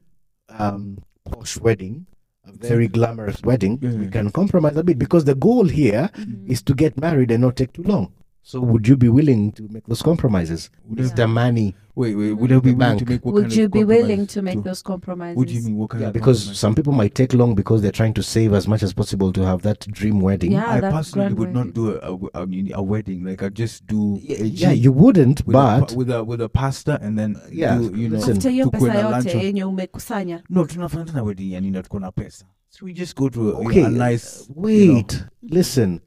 um, 0.48 0.98
posh 1.24 1.56
wedding, 1.58 2.06
a 2.44 2.52
very 2.52 2.86
glamorous 2.88 3.40
wedding. 3.42 3.78
Yeah. 3.80 3.92
We 3.92 4.08
can 4.08 4.30
compromise 4.30 4.76
a 4.76 4.84
bit 4.84 4.98
because 4.98 5.24
the 5.24 5.34
goal 5.34 5.64
here 5.64 6.10
Mhm. 6.12 6.50
is 6.50 6.60
to 6.62 6.74
get 6.74 7.00
married 7.00 7.30
and 7.30 7.40
not 7.42 7.56
take 7.56 7.72
too 7.72 7.84
long. 7.84 8.12
So 8.44 8.60
would 8.60 8.88
you 8.88 8.96
be 8.96 9.08
willing 9.08 9.52
to 9.52 9.68
make 9.70 9.86
those 9.86 10.02
compromises? 10.02 10.68
Would 10.88 10.98
Yeah. 10.98 11.04
have- 11.06 11.14
Mr. 11.14 11.30
Money. 11.30 11.74
wait 11.94 12.16
wait 12.16 12.32
would 12.32 12.50
I 12.50 12.58
be 12.58 12.70
The 12.70 12.76
willing 12.76 12.98
to 12.98 13.04
make 13.06 13.24
what 13.24 13.34
Would 13.34 13.42
kind 13.44 13.56
you 13.56 13.64
of 13.66 13.70
be 13.70 13.84
willing 13.84 14.26
to 14.26 14.42
make 14.42 14.54
to- 14.54 14.62
those 14.62 14.82
compromises? 14.82 15.36
what 15.36 15.46
do 15.48 15.54
you 15.54 15.62
mean 15.62 15.76
what 15.76 15.90
kind 15.90 16.00
Yeah, 16.00 16.08
of 16.08 16.14
because 16.14 16.38
compromise? 16.40 16.58
some 16.58 16.74
people 16.74 16.92
might 16.94 17.14
take 17.14 17.34
long 17.34 17.54
because 17.54 17.82
they're 17.82 17.92
trying 17.92 18.14
to 18.14 18.22
save 18.22 18.54
as 18.54 18.66
much 18.66 18.82
as 18.82 18.92
possible 18.94 19.30
to 19.32 19.42
have 19.44 19.60
that 19.62 19.86
dream 19.92 20.20
wedding. 20.20 20.52
Yeah, 20.52 20.64
I 20.66 20.80
that 20.80 20.90
personally 20.92 21.34
grand 21.34 21.38
would 21.38 21.54
not 21.54 21.74
do 21.74 21.90
a, 21.90 22.14
a, 22.14 22.42
I 22.42 22.46
mean, 22.46 22.70
a 22.74 22.82
wedding 22.82 23.24
like 23.24 23.42
I 23.42 23.48
just 23.50 23.86
do 23.86 24.18
Yeah, 24.22 24.42
yeah, 24.44 24.72
you 24.72 24.90
wouldn't, 24.90 25.46
with 25.46 25.52
but 25.52 25.88
pa- 25.88 25.94
with 25.94 26.10
a 26.10 26.24
with 26.24 26.40
a 26.40 26.48
pasta 26.48 26.98
and 27.02 27.18
then 27.18 27.36
yeah, 27.52 27.76
do, 27.78 27.92
you 27.94 28.08
know. 28.08 28.18
After 28.18 28.50
hiyo 28.50 28.64
tukuwe 28.64 28.90
pesa 28.90 29.00
yote 29.00 29.38
on- 29.38 29.44
yenye 29.44 29.64
umekusanya 29.64 30.42
no 30.50 30.64
tunafanya 30.64 31.12
na 31.12 31.22
wedding 31.22 31.52
yani 31.52 31.70
na 31.70 31.82
tuko 31.82 31.98
na 32.00 32.10
pesa 32.10 32.44
so 32.70 32.86
we 32.86 32.92
just 32.94 33.16
go 33.16 33.28
to 33.28 33.50
a, 33.50 33.52
Okay, 33.66 33.84
a 33.84 33.88
nice 33.90 34.48
wait, 34.56 35.24
listen. 35.42 36.00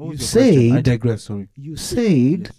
You 0.00 0.16
question? 0.16 0.72
I 0.72 0.76
said- 0.76 0.84
digress 0.84 1.22
sorry 1.24 1.48
You 1.56 1.76
said 1.76 2.40
Yes. 2.46 2.52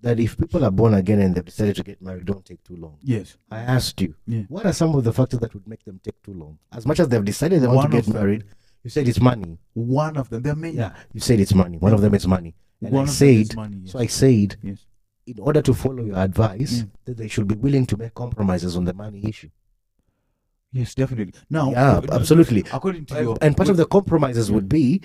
that 0.00 0.20
if 0.20 0.36
people 0.38 0.64
are 0.64 0.70
born 0.70 0.94
again 0.94 1.20
and 1.20 1.34
they've 1.34 1.44
decided 1.44 1.76
to 1.76 1.82
get 1.82 2.00
married, 2.02 2.24
don't 2.26 2.44
take 2.44 2.62
too 2.64 2.76
long. 2.76 2.96
yes 3.02 3.36
I 3.50 3.58
asked 3.60 4.00
you, 4.00 4.14
Yeah. 4.26 4.42
what 4.48 4.64
are 4.66 4.72
some 4.72 4.94
of 4.94 5.04
the 5.04 5.12
factors 5.12 5.40
that 5.40 5.52
would 5.54 5.66
make 5.66 5.84
them 5.84 6.00
take 6.02 6.22
too 6.22 6.34
long? 6.34 6.58
As 6.72 6.86
much 6.86 7.00
as 7.00 7.08
they've 7.08 7.24
decided 7.24 7.62
they 7.62 7.66
want 7.66 7.76
One 7.78 7.90
to 7.90 7.96
get 7.96 8.04
them- 8.06 8.14
married, 8.14 8.44
you 8.84 8.90
said 8.90 9.08
it's 9.08 9.20
money. 9.20 9.58
one 9.74 10.16
of 10.16 10.28
them 10.30 10.42
there 10.42 10.52
are 10.52 10.56
many 10.56 10.76
Yeah, 10.76 10.94
you 11.12 11.20
said 11.20 11.40
it's 11.40 11.54
money. 11.54 11.78
One 11.78 11.92
of 11.92 12.00
them 12.00 12.14
is 12.14 12.26
money. 12.26 12.54
And 12.82 12.92
one 12.92 13.06
I 13.06 13.10
of 13.10 13.18
them 13.18 13.28
is 13.28 13.48
said, 13.48 13.56
money 13.56 13.76
yes. 13.82 13.92
so 13.92 13.98
I 13.98 14.06
said, 14.06 14.56
yes 14.62 14.86
in 15.26 15.40
order 15.40 15.60
to 15.60 15.74
follow 15.74 16.04
your 16.04 16.18
advice, 16.18 16.84
that 17.04 17.16
they 17.16 17.26
should 17.26 17.48
be 17.48 17.56
willing 17.56 17.84
to 17.86 17.96
make 17.96 18.14
compromises 18.14 18.76
on 18.76 18.84
the 18.84 18.94
money 18.94 19.20
issue. 19.26 19.48
yes 20.72 20.94
definitely 20.94 21.34
now 21.50 21.70
yeah, 21.72 21.96
uh, 21.98 22.02
absolutely. 22.12 22.62
according 22.72 23.04
to 23.06 23.14
And, 23.16 23.24
your 23.26 23.38
and 23.40 23.56
part 23.56 23.68
of 23.68 23.76
the 23.76 23.86
compromises 23.86 24.48
Yeah. 24.48 24.54
would 24.54 24.68
be 24.68 25.00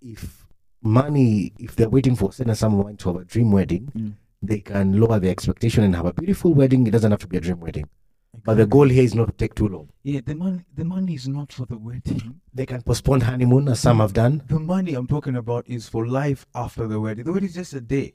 if 0.00 0.39
money, 0.82 1.52
if 1.58 1.76
they're 1.76 1.88
waiting 1.88 2.16
for 2.16 2.30
a 2.30 2.32
certain 2.32 2.54
sum 2.54 2.78
of 2.78 2.84
money 2.86 2.96
to 2.96 3.12
have 3.12 3.22
a 3.22 3.24
dream 3.24 3.52
wedding, 3.52 3.90
Mm. 3.96 4.12
they 4.42 4.60
can 4.60 4.98
lower 5.00 5.18
their 5.20 5.30
expectation 5.30 5.84
and 5.84 5.94
have 5.94 6.06
a 6.06 6.12
beautiful 6.12 6.54
wedding. 6.54 6.86
It 6.86 6.90
doesn't 6.92 7.10
have 7.10 7.20
to 7.20 7.26
be 7.26 7.36
a 7.36 7.40
dream 7.40 7.60
wedding. 7.60 7.88
But 8.44 8.56
the 8.56 8.66
goal 8.66 8.88
here 8.88 9.02
is 9.02 9.14
not 9.14 9.26
to 9.26 9.32
take 9.34 9.54
too 9.54 9.68
long. 9.68 9.88
yeah 10.02 10.20
the 10.24 10.34
money 10.34 10.60
the 10.74 10.84
money 10.84 11.14
is 11.14 11.26
not 11.28 11.52
for 11.52 11.66
the 11.66 11.76
wedding 11.76 12.40
They 12.54 12.64
can 12.64 12.80
postpone 12.82 13.20
honeymoon, 13.22 13.68
as 13.68 13.80
some 13.80 13.98
have 13.98 14.12
done. 14.14 14.42
the 14.48 14.58
money 14.58 14.94
I'm 14.94 15.06
talking 15.06 15.36
about 15.36 15.68
is 15.68 15.88
for 15.88 16.06
life 16.06 16.46
after 16.54 16.86
the 16.86 16.98
wedding 17.00 17.24
the 17.24 17.32
wedding 17.32 17.48
is 17.50 17.54
just 17.56 17.74
a 17.74 17.80
day 17.82 18.14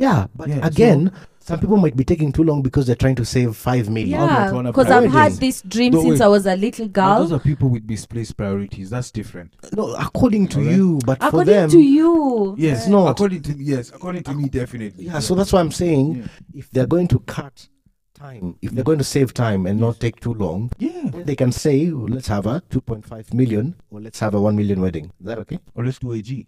Yeah, 0.00 0.26
but 0.34 0.48
Yeah, 0.48 0.60
so- 0.62 0.66
again, 0.68 1.12
some 1.40 1.60
people 1.60 1.76
might 1.76 1.94
be 1.96 2.04
taking 2.04 2.32
too 2.32 2.42
long 2.42 2.62
because 2.62 2.86
they're 2.86 2.96
trying 3.04 3.16
to 3.16 3.24
save 3.24 3.54
five 3.56 3.88
million. 3.90 4.20
Yeah 4.20 4.62
because 4.62 4.90
i've 4.90 5.10
had 5.12 5.32
this 5.32 5.62
dream 5.62 5.92
No, 5.92 6.02
since 6.02 6.20
wait. 6.20 6.24
i 6.24 6.28
was 6.28 6.46
a 6.46 6.54
little 6.56 6.86
Now, 6.86 6.92
girl 6.92 7.18
those 7.20 7.32
are 7.32 7.38
people 7.40 7.68
with 7.68 7.84
misplaced 7.88 8.36
priorities 8.36 8.90
that's 8.90 9.10
different 9.10 9.54
No, 9.76 9.94
according 9.94 10.48
to 10.48 10.60
Okay. 10.60 10.74
you, 10.74 11.00
but 11.04 11.18
for 11.20 11.26
according 11.28 11.54
them, 11.54 11.70
to 11.70 11.80
you 11.80 12.54
yes 12.58 12.78
It's 12.80 12.88
not. 12.88 13.10
according 13.10 13.42
to 13.42 13.52
yes 13.58 13.90
according 13.90 14.22
to 14.24 14.34
me 14.34 14.48
definitely 14.48 15.04
yeah. 15.04 15.18
So 15.18 15.34
that's 15.34 15.52
why 15.52 15.60
I'm 15.60 15.72
saying, 15.72 16.06
yeah. 16.16 16.26
if 16.60 16.70
they're 16.70 16.86
going 16.86 17.08
to 17.08 17.18
cut 17.20 17.68
time, 18.14 18.56
if 18.62 18.70
they're 18.72 18.84
going 18.84 18.98
to 18.98 19.04
save 19.16 19.32
time 19.34 19.66
and 19.66 19.80
not 19.80 19.98
take 20.00 20.20
too 20.20 20.34
long, 20.34 20.70
yeah 20.78 21.10
they 21.28 21.34
can 21.36 21.52
say, 21.52 21.90
"Oh, 21.90 22.06
let's 22.08 22.28
have 22.28 22.46
a 22.46 22.62
2.5 22.70 23.34
million 23.34 23.74
or 23.90 24.00
let's 24.00 24.20
have 24.20 24.34
a 24.34 24.40
1 24.40 24.54
million 24.56 24.80
wedding. 24.80 25.06
Is 25.20 25.26
that 25.26 25.38
okay? 25.38 25.58
or 25.74 25.84
let's 25.84 25.98
do 25.98 26.12
a 26.12 26.20
G 26.22 26.46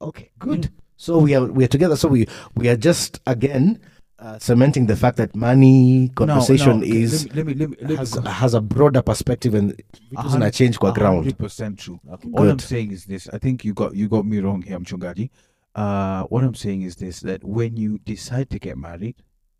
Okay, 0.00 0.30
good. 0.38 0.70
So 0.96 1.18
we 1.18 1.34
are 1.34 1.44
we 1.46 1.64
are 1.64 1.68
together. 1.68 1.96
So 1.96 2.08
we 2.08 2.26
we 2.54 2.68
are 2.68 2.76
just 2.76 3.20
again 3.26 3.80
uh, 4.18 4.38
cementing 4.38 4.86
the 4.86 4.96
fact 4.96 5.16
that 5.16 5.34
money 5.34 6.10
conversation 6.14 6.80
Now- 6.80 6.86
now, 6.86 6.94
is 6.94 7.34
let 7.34 7.46
me 7.46 7.54
let 7.54 7.70
me 7.70 7.76
let 7.80 7.90
me, 7.90 7.96
has 7.96 8.14
has 8.14 8.54
a 8.54 8.60
broader 8.60 9.02
perspective 9.02 9.54
and 9.54 9.72
it 9.72 9.86
doesn't 10.14 10.54
change 10.54 10.78
kwa 10.78 10.92
ground. 10.92 11.18
hundred 11.18 11.38
percent 11.38 11.78
true. 11.78 12.00
Okay, 12.10 12.30
all 12.32 12.48
I'm 12.48 12.58
saying 12.58 12.92
is 12.92 13.04
this. 13.06 13.28
I 13.32 13.38
think 13.38 13.64
you 13.64 13.74
got 13.74 13.94
you 13.94 14.08
got 14.08 14.24
me 14.24 14.38
wrong 14.40 14.62
here 14.62 14.78
Mchungaji. 14.78 15.30
Uh 15.74 16.22
what 16.24 16.44
I'm 16.44 16.54
saying 16.54 16.82
is 16.82 16.96
this 16.96 17.20
that 17.20 17.42
when 17.44 17.76
you 17.76 17.98
decide 17.98 18.48
to 18.50 18.58
get 18.60 18.78
married 18.78 19.16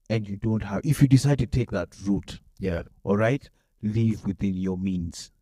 and 0.08 0.28
you 0.28 0.36
don't 0.36 0.62
have 0.62 0.80
if 0.84 1.02
you 1.02 1.08
decide 1.08 1.38
to 1.38 1.46
take 1.46 1.70
that 1.72 1.88
route 2.06 2.38
Yeah. 2.60 2.82
all 3.02 3.16
right 3.16 3.48
live 3.82 4.24
within 4.24 4.54
your 4.54 4.78
means. 4.78 5.32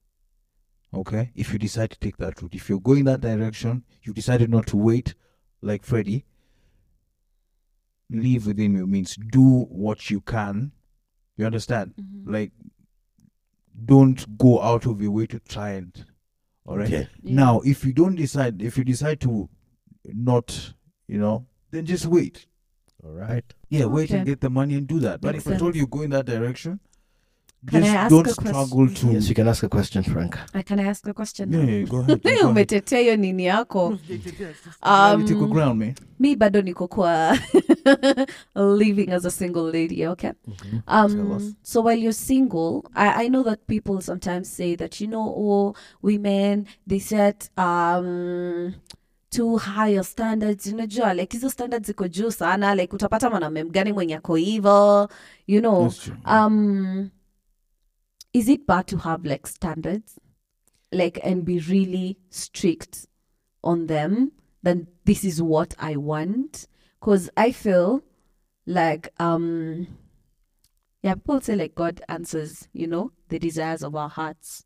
Okay? 0.95 1.31
If 1.35 1.53
you 1.53 1.59
decide 1.59 1.91
to 1.91 1.99
take 1.99 2.17
that 2.17 2.41
route 2.41 2.55
if 2.55 2.69
you're 2.71 2.81
going 2.81 3.05
that 3.05 3.21
direction 3.21 3.85
you 4.03 4.13
decided 4.15 4.51
not 4.51 4.67
to 4.69 4.77
wait 4.79 5.15
like 5.63 5.85
Freddy 5.85 6.25
live 8.11 8.47
within 8.47 8.75
your 8.75 8.87
means 8.87 9.17
do 9.31 9.61
what 9.71 10.11
you 10.11 10.21
can 10.21 10.73
you 11.37 11.47
understand 11.47 11.95
Mhm. 11.97 12.31
like 12.31 12.53
don't 13.85 14.37
go 14.37 14.61
out 14.61 14.85
of 14.87 15.01
your 15.01 15.11
way 15.13 15.27
to 15.27 15.39
try 15.41 15.71
and 15.71 16.05
all 16.67 16.77
right 16.77 16.87
Okay. 16.93 17.09
Yeah. 17.23 17.35
now 17.35 17.61
if 17.61 17.85
you 17.85 17.93
don't 17.93 18.17
decide 18.17 18.61
if 18.61 18.77
you 18.77 18.85
decide 18.85 19.21
to 19.23 19.49
not 20.05 20.75
you 21.09 21.19
know 21.19 21.47
then 21.71 21.87
just 21.87 22.07
wait 22.07 22.47
All 23.03 23.13
right. 23.13 23.45
yeah 23.71 23.87
wait 23.87 24.11
and 24.11 24.27
get 24.27 24.41
the 24.41 24.51
money 24.51 24.75
and 24.75 24.87
do 24.87 24.99
that 25.01 25.21
but 25.23 25.33
Makes 25.35 25.47
if 25.47 25.53
i 25.55 25.57
told 25.59 25.75
you 25.75 25.87
go 25.87 26.03
in 26.03 26.11
that 26.11 26.27
direction 26.27 26.81
Can 27.71 27.85
I 27.85 27.89
ask 27.89 28.11
don't 28.11 28.27
a 28.29 28.35
question? 28.35 28.55
struggle 28.65 28.89
to 28.95 29.13
Yes, 29.13 29.29
you 29.29 29.35
can 29.35 29.49
ask 29.49 29.63
a 29.63 29.69
question, 29.69 30.03
Frank. 30.03 30.37
I 30.55 30.63
can 30.63 30.81
i 30.81 30.85
ask 30.85 31.07
a 31.09 31.15
question 31.15 31.53
yeah, 31.53 31.61
now? 31.63 31.71
yeah, 31.73 31.85
go 31.87 31.99
ahead, 31.99 32.23
go 32.23 32.29
ahead. 32.31 32.45
umetetea 32.47 32.99
hiyo 32.99 33.17
nini 33.17 33.45
yako 33.45 33.87
Um, 33.87 33.99
take 35.25 35.35
a 35.35 35.45
Um, 35.45 35.51
ground 35.51 35.79
man 35.79 35.95
mi 36.19 36.37
bado 36.37 36.63
niko 36.63 36.89
kwa 36.89 37.39
living 38.55 39.11
as 39.13 39.25
a 39.25 39.31
single 39.31 39.71
lady 39.71 40.07
okay 40.07 40.31
Tell 40.33 40.83
um 40.89 41.55
so 41.63 41.81
while 41.83 41.99
you're 41.99 42.13
single 42.13 42.83
I, 42.95 43.25
I 43.25 43.29
know 43.29 43.43
that 43.45 43.67
people 43.67 44.01
sometimes 44.01 44.49
say 44.57 44.77
that 44.77 45.01
you 45.01 45.07
know 45.07 45.35
oh 45.37 45.75
women 46.03 46.67
they 46.87 46.99
set 46.99 47.49
um 47.57 48.75
too 49.31 49.57
higher 49.59 50.05
standards 50.05 50.67
unajua 50.67 51.15
like 51.15 51.33
hizo 51.37 51.51
standards 51.51 51.87
ziko 51.87 52.09
juu 52.09 52.31
sana 52.31 52.75
like 52.75 52.95
utapata 52.97 53.31
mwanamume 53.31 53.65
mgani 53.65 53.93
mwenye 53.93 54.17
ako 54.17 54.35
hivo 54.37 55.09
you 55.47 55.61
know 55.61 55.83
That's 55.89 56.01
true. 56.01 56.17
um 56.27 57.09
is 58.33 58.49
it 58.49 58.67
bad 58.67 58.87
to 58.87 58.99
have 58.99 59.25
like 59.25 59.47
standards 59.47 60.19
like 60.91 61.19
and 61.23 61.45
be 61.45 61.59
really 61.61 62.19
strict 62.31 63.07
on 63.65 63.87
them 63.87 64.33
then 64.63 64.87
this 65.05 65.25
is 65.25 65.43
what 65.43 65.75
I 65.79 65.97
want. 65.97 66.67
Because 67.01 67.29
I 67.37 67.53
feel 67.53 68.03
like, 68.65 69.09
um, 69.19 69.89
yeah, 71.03 71.15
people 71.15 71.41
say 71.41 71.57
like 71.57 71.75
God 71.75 72.01
answers, 72.09 72.69
you 72.73 72.87
know, 72.87 73.11
the 73.29 73.39
desires 73.39 73.83
of 73.83 73.97
our 73.97 74.09
hearts. 74.09 74.65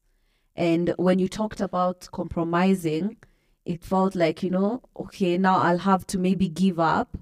And 0.55 0.94
when 0.96 1.18
you 1.18 1.29
talked 1.29 1.61
about 1.61 2.09
compromising, 2.12 3.16
it 3.64 3.83
felt 3.83 4.14
like, 4.14 4.42
you 4.42 4.50
know, 4.50 4.83
okay, 4.98 5.38
now 5.38 5.59
I'll 5.59 5.79
have 5.79 6.07
to 6.09 6.18
maybe 6.18 6.48
give 6.48 6.79
up 6.79 7.16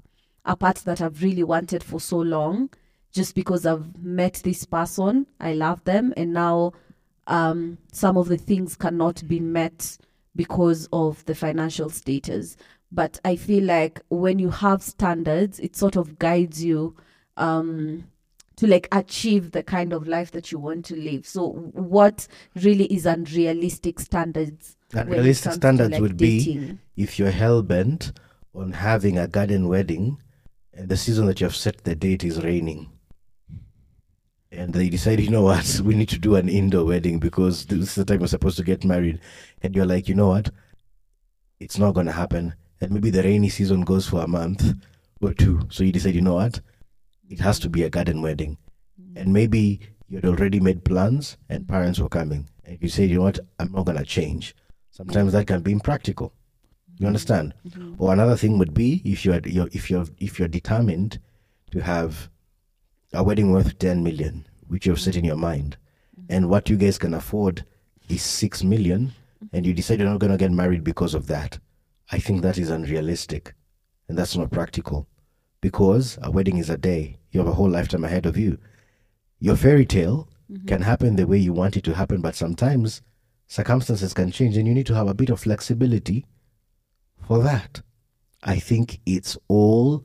a 0.44 0.56
part 0.56 0.76
that 0.78 1.00
I've 1.00 1.22
really 1.22 1.44
wanted 1.44 1.82
for 1.82 2.00
so 2.00 2.18
long 2.18 2.70
just 3.14 3.36
because 3.36 3.64
I've 3.64 3.96
met 4.02 4.34
this 4.44 4.64
person. 4.64 5.26
I 5.40 5.54
love 5.54 5.82
them. 5.84 6.12
And 6.16 6.34
now 6.34 6.72
um, 7.28 7.78
some 7.92 8.16
of 8.16 8.28
the 8.28 8.36
things 8.36 8.74
cannot 8.74 9.26
be 9.26 9.38
met 9.38 9.96
because 10.36 10.88
of 10.92 11.24
the 11.24 11.34
financial 11.34 11.88
status. 11.88 12.56
But 12.90 13.20
I 13.24 13.36
feel 13.36 13.64
like 13.64 14.02
when 14.08 14.38
you 14.40 14.50
have 14.50 14.82
standards, 14.82 15.60
it 15.60 15.76
sort 15.76 15.96
of 15.96 16.18
guides 16.18 16.62
you 16.64 16.96
um, 17.36 18.08
to 18.56 18.66
like 18.66 18.88
achieve 18.90 19.52
the 19.52 19.62
kind 19.62 19.92
of 19.92 20.08
life 20.08 20.32
that 20.32 20.50
you 20.50 20.58
want 20.58 20.84
to 20.86 20.96
live. 20.96 21.26
So, 21.26 21.50
what 21.72 22.26
really 22.56 22.86
is 22.86 23.06
unrealistic 23.06 24.00
standards? 24.00 24.76
Unrealistic 24.92 25.52
standards 25.52 25.92
like, 25.92 26.00
would 26.00 26.16
be 26.16 26.78
if 26.96 27.18
you're 27.18 27.30
hell 27.30 27.62
bent 27.62 28.12
on 28.54 28.72
having 28.72 29.18
a 29.18 29.26
garden 29.26 29.66
wedding 29.66 30.18
and 30.72 30.88
the 30.88 30.96
season 30.96 31.26
that 31.26 31.40
you 31.40 31.46
have 31.46 31.56
set 31.56 31.82
the 31.82 31.96
date 31.96 32.22
is 32.22 32.44
raining. 32.44 32.90
And 34.56 34.72
they 34.72 34.88
decide, 34.88 35.20
you 35.20 35.30
know 35.30 35.42
what, 35.42 35.80
we 35.84 35.94
need 35.94 36.08
to 36.10 36.18
do 36.18 36.36
an 36.36 36.48
indoor 36.48 36.84
wedding 36.84 37.18
because 37.18 37.66
this 37.66 37.80
is 37.80 37.94
the 37.94 38.04
time 38.04 38.20
we're 38.20 38.26
supposed 38.26 38.56
to 38.58 38.64
get 38.64 38.84
married. 38.84 39.20
And 39.62 39.74
you're 39.74 39.86
like, 39.86 40.08
you 40.08 40.14
know 40.14 40.28
what, 40.28 40.50
it's 41.60 41.78
not 41.78 41.94
going 41.94 42.06
to 42.06 42.12
happen. 42.12 42.54
And 42.80 42.92
maybe 42.92 43.10
the 43.10 43.22
rainy 43.22 43.48
season 43.48 43.82
goes 43.82 44.06
for 44.08 44.22
a 44.22 44.28
month 44.28 44.74
or 45.20 45.32
two. 45.32 45.60
So 45.70 45.84
you 45.84 45.92
decide, 45.92 46.14
you 46.14 46.20
know 46.20 46.34
what, 46.34 46.60
it 47.28 47.40
has 47.40 47.58
to 47.60 47.68
be 47.68 47.82
a 47.82 47.90
garden 47.90 48.22
wedding. 48.22 48.58
Mm. 49.00 49.22
And 49.22 49.32
maybe 49.32 49.80
you 50.08 50.18
had 50.18 50.26
already 50.26 50.60
made 50.60 50.84
plans 50.84 51.36
and 51.48 51.68
parents 51.68 51.98
were 51.98 52.08
coming. 52.08 52.48
And 52.64 52.78
you 52.80 52.88
say, 52.88 53.06
you 53.06 53.16
know 53.16 53.22
what, 53.22 53.40
I'm 53.58 53.72
not 53.72 53.86
going 53.86 53.98
to 53.98 54.04
change. 54.04 54.54
Sometimes 54.90 55.32
that 55.32 55.46
can 55.46 55.62
be 55.62 55.72
impractical. 55.72 56.32
You 56.98 57.06
understand? 57.06 57.54
Mm-hmm. 57.66 57.94
Or 57.98 58.12
another 58.12 58.36
thing 58.36 58.58
would 58.58 58.74
be 58.74 59.02
if 59.04 59.24
you're, 59.24 59.40
you're 59.44 59.68
if 59.72 59.90
you're 59.90 60.06
if 60.18 60.38
you're 60.38 60.46
determined 60.46 61.18
to 61.72 61.80
have 61.80 62.30
a 63.14 63.22
wedding 63.22 63.52
worth 63.52 63.78
ten 63.78 64.02
million, 64.02 64.46
which 64.66 64.86
you've 64.86 65.00
set 65.00 65.16
in 65.16 65.24
your 65.24 65.36
mind, 65.36 65.76
mm-hmm. 66.18 66.32
and 66.32 66.48
what 66.48 66.68
you 66.68 66.76
guys 66.76 66.98
can 66.98 67.14
afford 67.14 67.64
is 68.08 68.22
six 68.22 68.62
million, 68.62 69.12
and 69.52 69.64
you 69.64 69.72
decide 69.72 70.00
you're 70.00 70.08
not 70.08 70.18
gonna 70.18 70.36
get 70.36 70.52
married 70.52 70.84
because 70.84 71.14
of 71.14 71.26
that. 71.28 71.58
I 72.12 72.18
think 72.18 72.42
that 72.42 72.58
is 72.58 72.70
unrealistic, 72.70 73.54
and 74.08 74.18
that's 74.18 74.36
not 74.36 74.50
practical, 74.50 75.08
because 75.60 76.18
a 76.22 76.30
wedding 76.30 76.58
is 76.58 76.70
a 76.70 76.76
day. 76.76 77.18
You 77.30 77.40
have 77.40 77.48
a 77.48 77.54
whole 77.54 77.70
lifetime 77.70 78.04
ahead 78.04 78.26
of 78.26 78.36
you. 78.36 78.58
Your 79.40 79.56
fairy 79.56 79.86
tale 79.86 80.28
mm-hmm. 80.50 80.66
can 80.66 80.82
happen 80.82 81.16
the 81.16 81.26
way 81.26 81.38
you 81.38 81.52
want 81.52 81.76
it 81.76 81.84
to 81.84 81.94
happen, 81.94 82.20
but 82.20 82.34
sometimes 82.34 83.02
circumstances 83.46 84.12
can 84.12 84.30
change, 84.30 84.56
and 84.56 84.66
you 84.66 84.74
need 84.74 84.86
to 84.86 84.94
have 84.94 85.08
a 85.08 85.14
bit 85.14 85.30
of 85.30 85.40
flexibility 85.40 86.26
for 87.26 87.42
that. 87.42 87.80
I 88.42 88.58
think 88.58 89.00
it's 89.06 89.38
all 89.48 90.04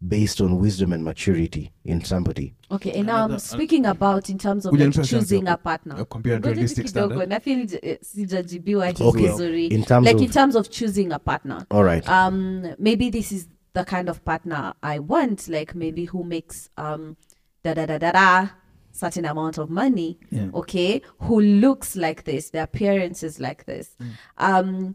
based 0.00 0.40
on 0.40 0.58
wisdom 0.60 0.92
and 0.92 1.02
maturity 1.04 1.72
in 1.84 2.00
somebody. 2.04 2.54
Okay, 2.70 2.92
and 2.92 3.06
now 3.06 3.24
I'm 3.24 3.38
speaking 3.38 3.84
about 3.86 4.30
in 4.30 4.38
terms 4.38 4.64
of 4.66 4.72
like 4.78 4.92
choosing 5.04 5.48
a 5.48 5.56
partner. 5.56 5.96
uh, 6.00 6.04
compare 6.04 6.38
Ngoja 6.38 6.50
realistic 6.54 6.86
tu 6.86 6.92
kidogo, 6.92 7.14
standard. 7.14 7.42
feel 7.42 7.66
eh, 7.82 7.98
sijajibiwa 8.02 8.86
hii 8.88 9.04
Okay, 9.04 9.22
vizuri. 9.28 9.66
in 9.66 9.82
terms 9.84 10.06
like 10.06 10.16
of- 10.16 10.22
in 10.22 10.30
terms 10.30 10.54
of 10.56 10.68
choosing 10.70 11.12
a 11.12 11.18
partner. 11.18 11.66
All 11.70 11.84
right. 11.84 12.08
um 12.08 12.62
maybe 12.78 13.10
this 13.10 13.32
is 13.32 13.48
the 13.74 13.84
kind 13.84 14.08
of 14.08 14.20
partner 14.24 14.74
i 14.82 14.98
want 14.98 15.48
like 15.48 15.74
maybe 15.74 16.04
who 16.06 16.24
makes 16.24 16.70
um 16.76 17.16
da 17.64 17.74
da 17.74 17.86
da 17.86 17.98
da 17.98 18.12
da 18.12 18.46
certain 18.92 19.24
amount 19.26 19.58
of 19.58 19.70
money 19.70 20.18
Yeah. 20.32 20.50
okay 20.54 21.02
who 21.18 21.40
looks 21.40 21.96
like 21.96 22.22
this 22.24 22.50
their 22.50 22.64
appearance 22.64 23.26
is 23.26 23.38
like 23.40 23.64
this 23.66 23.96
um 24.38 24.94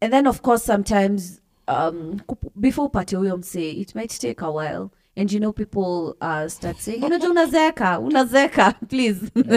and 0.00 0.12
then 0.12 0.26
of 0.26 0.40
course 0.42 0.64
sometimes 0.64 1.40
um 1.66 2.20
before 2.54 2.86
upate 2.86 3.16
huyo 3.16 3.36
msee 3.36 3.70
it 3.70 3.94
might 3.94 4.18
take 4.20 4.44
a 4.44 4.50
while. 4.50 4.88
And 5.18 5.32
you 5.32 5.38
know 5.40 5.52
people 5.52 6.14
uh, 6.20 6.48
start 6.48 6.78
saying 6.78 7.04
unajua 7.04 7.30
unazeka 7.30 8.00
unazeka 8.00 8.72
please. 8.88 9.20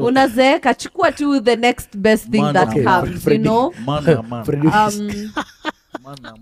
Unazeeka 0.00 0.74
chukua 0.74 1.12
tu 1.12 1.40
the 1.40 1.56
next 1.56 1.96
best 1.96 2.30
thing 2.30 2.40
Man, 2.42 2.54
that 2.54 2.68
okay, 2.68 2.84
comes 2.84 3.26
you 3.26 3.38
know? 3.38 3.72
Man, 3.86 4.04
man. 4.28 4.44
Um 4.72 5.32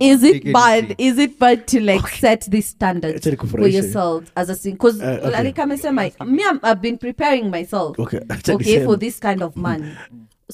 is 0.00 0.22
it 0.22 0.52
bad 0.52 0.94
is 0.98 1.18
it 1.18 1.38
bad 1.38 1.66
to 1.66 1.80
like 1.80 2.08
set 2.08 2.50
this 2.50 2.66
standard 2.68 3.22
for 3.50 3.68
yourself 3.68 4.24
as 4.36 4.48
a 4.48 4.54
sing 4.54 4.72
because 4.72 5.02
Uh, 5.02 5.20
okay. 5.22 5.42
like 5.44 5.58
amesema 5.62 6.02
me 6.24 6.42
I'm, 6.44 6.60
i've 6.62 6.80
been 6.80 6.96
preparing 6.98 7.50
myself 7.50 7.98
Okay, 7.98 8.20
okay 8.48 8.84
for 8.84 8.96
this 8.96 9.20
kind 9.20 9.42
of 9.42 9.56
man 9.56 9.96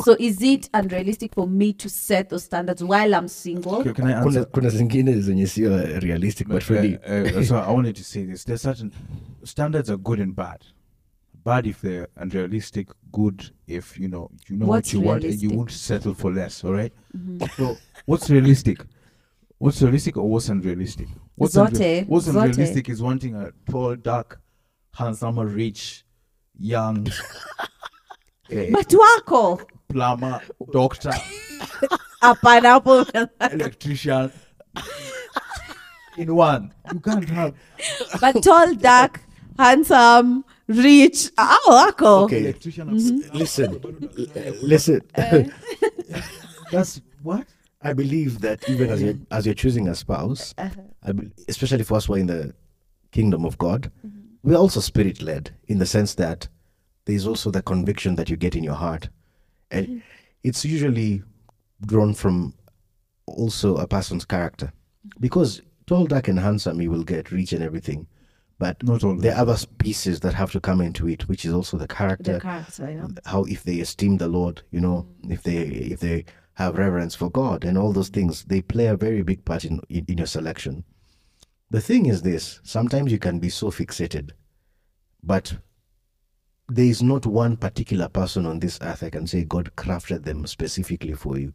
so 0.04 0.16
is 0.18 0.42
it 0.42 0.68
unrealistic 0.74 1.34
for 1.34 1.46
me 1.48 1.72
to 1.72 1.88
set 1.88 2.28
those 2.28 2.44
standards 2.44 2.82
while 2.82 3.14
i'm 3.14 3.28
single 3.28 3.76
Okay, 3.76 3.92
can 3.92 4.06
I 4.06 4.12
kuna, 4.22 4.26
answer? 4.26 4.44
kuna 4.46 4.70
zingine 4.70 5.20
zenye 5.20 5.46
sio 5.46 6.00
realistic 6.00 6.48
but 6.48 6.62
Freddy, 6.62 6.96
Uh, 7.06 7.38
uh, 7.38 7.42
so 7.44 7.56
I 7.56 7.70
wanted 7.72 7.96
to 7.96 8.04
say 8.04 8.24
this. 8.26 8.44
There's 8.44 8.62
certain 8.62 8.92
standards 9.44 9.90
are 9.90 9.96
good 9.98 10.20
and 10.20 10.34
bad. 10.36 10.64
Bad 11.44 11.66
if 11.66 11.80
they're 11.80 12.08
unrealistic. 12.16 12.88
Good 13.12 13.50
if 13.68 13.98
you 13.98 14.08
know 14.08 14.30
you 14.48 14.56
know 14.56 14.66
What's 14.66 14.92
what 14.94 15.00
you 15.00 15.06
want 15.08 15.24
and 15.24 15.42
you 15.42 15.50
won't 15.50 15.70
settle 15.70 16.14
for 16.14 16.32
less. 16.32 16.64
All 16.64 16.72
right? 16.72 16.92
So 17.56 17.76
what's 18.06 18.28
realistic? 18.30 18.78
What's 19.58 19.80
realistic 19.82 20.16
or 20.16 20.28
what's 20.28 20.48
unrealistic? 20.48 21.08
What's, 21.36 21.54
Zote, 21.54 22.06
what's 22.08 22.26
zote. 22.26 22.42
unrealistic 22.44 22.88
is 22.88 23.00
wanting 23.00 23.34
a 23.36 23.52
tall, 23.70 23.96
dark, 23.96 24.40
handsome, 24.92 25.38
rich, 25.38 26.04
young, 26.58 27.06
eh, 28.50 28.70
but 28.72 28.92
wako 28.94 29.60
plumber, 29.88 30.40
doctor, 30.72 31.10
hapana 32.22 32.80
hapo 32.80 33.04
electrician. 33.52 34.30
In 36.16 36.34
one, 36.34 36.72
you 36.92 37.00
can't 37.00 37.28
have. 37.28 37.54
But 38.20 38.42
tall 38.42 38.74
dark 38.74 39.20
handsome 39.58 40.44
rich. 40.66 41.30
Ah 41.36 41.58
wako 41.68 42.24
Okay. 42.24 42.40
electrician. 42.44 42.88
and- 42.88 43.34
listen, 43.34 43.80
l- 44.18 44.54
listen. 44.62 45.00
That's 46.72 47.00
what. 47.22 47.46
I 47.82 47.92
believe 47.92 48.40
that 48.40 48.68
even 48.68 48.90
as 48.90 49.00
you're, 49.02 49.14
as 49.30 49.44
you're 49.46 49.54
choosing 49.54 49.86
a 49.88 49.94
spouse, 49.94 50.54
I 50.58 51.12
be, 51.12 51.30
especially 51.48 51.84
for 51.84 51.96
us 51.98 52.06
who 52.06 52.14
are 52.14 52.18
in 52.18 52.26
the 52.26 52.54
kingdom 53.12 53.44
of 53.44 53.56
God, 53.58 53.92
we're 54.42 54.56
also 54.56 54.80
spirit 54.80 55.22
led 55.22 55.54
in 55.68 55.78
the 55.78 55.86
sense 55.86 56.14
that 56.14 56.48
there's 57.06 57.26
also 57.26 57.50
the 57.50 57.62
conviction 57.62 58.16
that 58.16 58.28
you 58.28 58.36
get 58.36 58.54
in 58.54 58.64
your 58.64 58.74
heart. 58.74 59.08
And 59.70 59.86
mm-hmm. 59.86 59.98
it's 60.42 60.64
usually 60.64 61.22
drawn 61.84 62.14
from 62.14 62.54
also 63.26 63.76
a 63.76 63.86
person's 63.86 64.24
character. 64.24 64.72
Because 65.20 65.62
tall, 65.86 66.06
dark, 66.06 66.28
and 66.28 66.38
handsome, 66.38 66.80
you 66.80 66.90
will 66.90 67.04
get 67.04 67.32
rich 67.32 67.52
and 67.52 67.62
everything. 67.62 68.06
But 68.58 68.82
Not 68.82 69.04
all. 69.04 69.16
there 69.16 69.34
are 69.34 69.40
other 69.40 69.56
pieces 69.78 70.20
that 70.20 70.34
have 70.34 70.50
to 70.52 70.60
come 70.60 70.80
into 70.80 71.08
it, 71.08 71.28
which 71.28 71.44
is 71.44 71.52
also 71.52 71.76
the 71.76 71.86
character, 71.86 72.34
the 72.34 72.40
character 72.40 72.90
yeah. 72.90 73.06
how 73.26 73.44
if 73.44 73.62
they 73.64 73.80
esteem 73.80 74.16
the 74.16 74.28
Lord, 74.28 74.62
you 74.70 74.80
know, 74.80 75.06
mm. 75.24 75.30
if 75.30 75.42
they 75.42 75.58
if 75.58 76.00
they 76.00 76.24
have 76.54 76.78
reverence 76.78 77.14
for 77.14 77.30
God 77.30 77.64
and 77.64 77.76
all 77.76 77.92
those 77.92 78.08
things, 78.08 78.44
they 78.44 78.62
play 78.62 78.86
a 78.86 78.96
very 78.96 79.22
big 79.22 79.44
part 79.44 79.66
in, 79.66 79.80
in, 79.90 80.06
in 80.08 80.18
your 80.18 80.26
selection. 80.26 80.84
The 81.70 81.82
thing 81.82 82.06
is 82.06 82.22
this 82.22 82.60
sometimes 82.62 83.12
you 83.12 83.18
can 83.18 83.40
be 83.40 83.50
so 83.50 83.70
fixated, 83.70 84.30
but 85.22 85.58
there 86.68 86.84
is 86.86 87.02
not 87.02 87.26
one 87.26 87.56
particular 87.56 88.08
person 88.08 88.46
on 88.46 88.60
this 88.60 88.78
earth 88.82 89.02
I 89.02 89.10
can 89.10 89.26
say 89.26 89.44
God 89.44 89.70
crafted 89.76 90.24
them 90.24 90.46
specifically 90.46 91.14
for 91.14 91.38
you. 91.38 91.52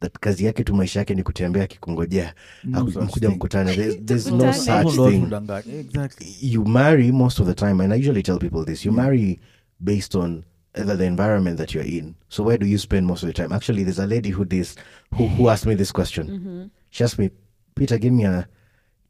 That 0.00 0.20
kazi 0.20 0.44
yake 0.44 0.64
tu 0.64 0.72
maisha 0.74 1.00
yake 1.00 1.14
ni 1.14 1.22
kutembea 1.22 1.62
akikungojea 1.64 2.34
No 2.64 2.80
aku- 2.80 2.92
such 2.92 3.02
mkuja 3.04 3.28
thing. 3.28 3.36
mkutane. 3.36 3.74
There's, 3.76 3.96
there's 4.04 4.26
no 4.30 4.52
such 4.52 4.92
thing 4.94 5.32
Exactly. 5.80 6.34
you 6.40 6.64
marry 6.64 7.10
most 7.12 7.40
of 7.40 7.46
the 7.46 7.54
time, 7.54 7.80
and 7.80 7.92
I 7.92 7.96
usually 7.96 8.22
tell 8.22 8.38
people 8.38 8.64
this 8.64 8.84
you 8.84 8.92
marry 8.92 9.40
based 9.82 10.14
on 10.14 10.44
either 10.74 10.96
the 10.96 11.04
environment 11.06 11.56
that 11.58 11.72
you're 11.74 11.82
in. 11.98 12.14
So 12.28 12.42
where 12.44 12.58
do 12.58 12.66
you 12.66 12.76
spend 12.78 13.06
most 13.06 13.22
of 13.22 13.28
the 13.28 13.32
time? 13.32 13.52
Actually, 13.52 13.84
there's 13.84 13.98
a 13.98 14.06
lady 14.06 14.28
who 14.30 14.44
this 14.44 14.76
who, 15.14 15.26
who 15.28 15.48
asked 15.48 15.66
me 15.66 15.74
this 15.74 15.92
question. 15.92 16.28
Mm-hmm. 16.28 16.64
She 16.90 17.02
asked 17.04 17.18
me, 17.18 17.30
Peter, 17.74 17.96
give 17.98 18.12
me 18.12 18.24
a 18.26 18.46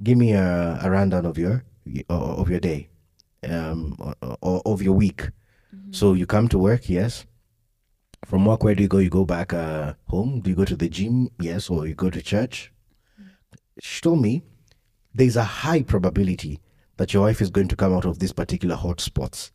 give 0.03 0.17
me 0.17 0.33
a, 0.35 0.79
a 0.83 0.89
rundown 0.91 1.27
of 1.27 1.37
your 1.37 1.65
of 2.09 2.49
your 2.49 2.61
day, 2.61 2.89
um, 3.45 3.97
or, 4.23 4.37
or 4.41 4.63
of 4.65 4.83
your 4.83 4.95
week. 4.95 5.29
So 5.91 6.15
you 6.15 6.27
come 6.27 6.49
to 6.49 6.59
work, 6.59 6.89
yes. 6.89 7.27
From 8.25 8.45
work, 8.45 8.65
where 8.65 8.75
do 8.75 8.83
you 8.83 8.89
go? 8.89 8.99
You 8.99 9.11
go 9.11 9.25
back 9.25 9.53
uh, 9.53 9.95
home. 10.07 10.41
Do 10.41 10.51
you 10.51 10.57
go 10.57 10.65
to 10.65 10.77
the 10.77 10.89
gym? 10.89 11.29
Yes, 11.39 11.71
or 11.71 11.87
you 11.87 11.95
go 11.95 12.11
to 12.11 12.23
church. 12.23 12.73
She 13.81 14.01
told 14.01 14.21
me 14.21 14.43
there's 15.15 15.37
a 15.37 15.45
high 15.45 15.83
probability 15.83 16.61
that 16.97 17.13
your 17.13 17.25
wife 17.25 17.41
is 17.41 17.51
going 17.51 17.69
to 17.69 17.77
come 17.77 17.93
out 17.95 18.05
of 18.05 18.19
these 18.19 18.33
particular 18.33 18.75
hot 18.75 19.01
spots 19.01 19.53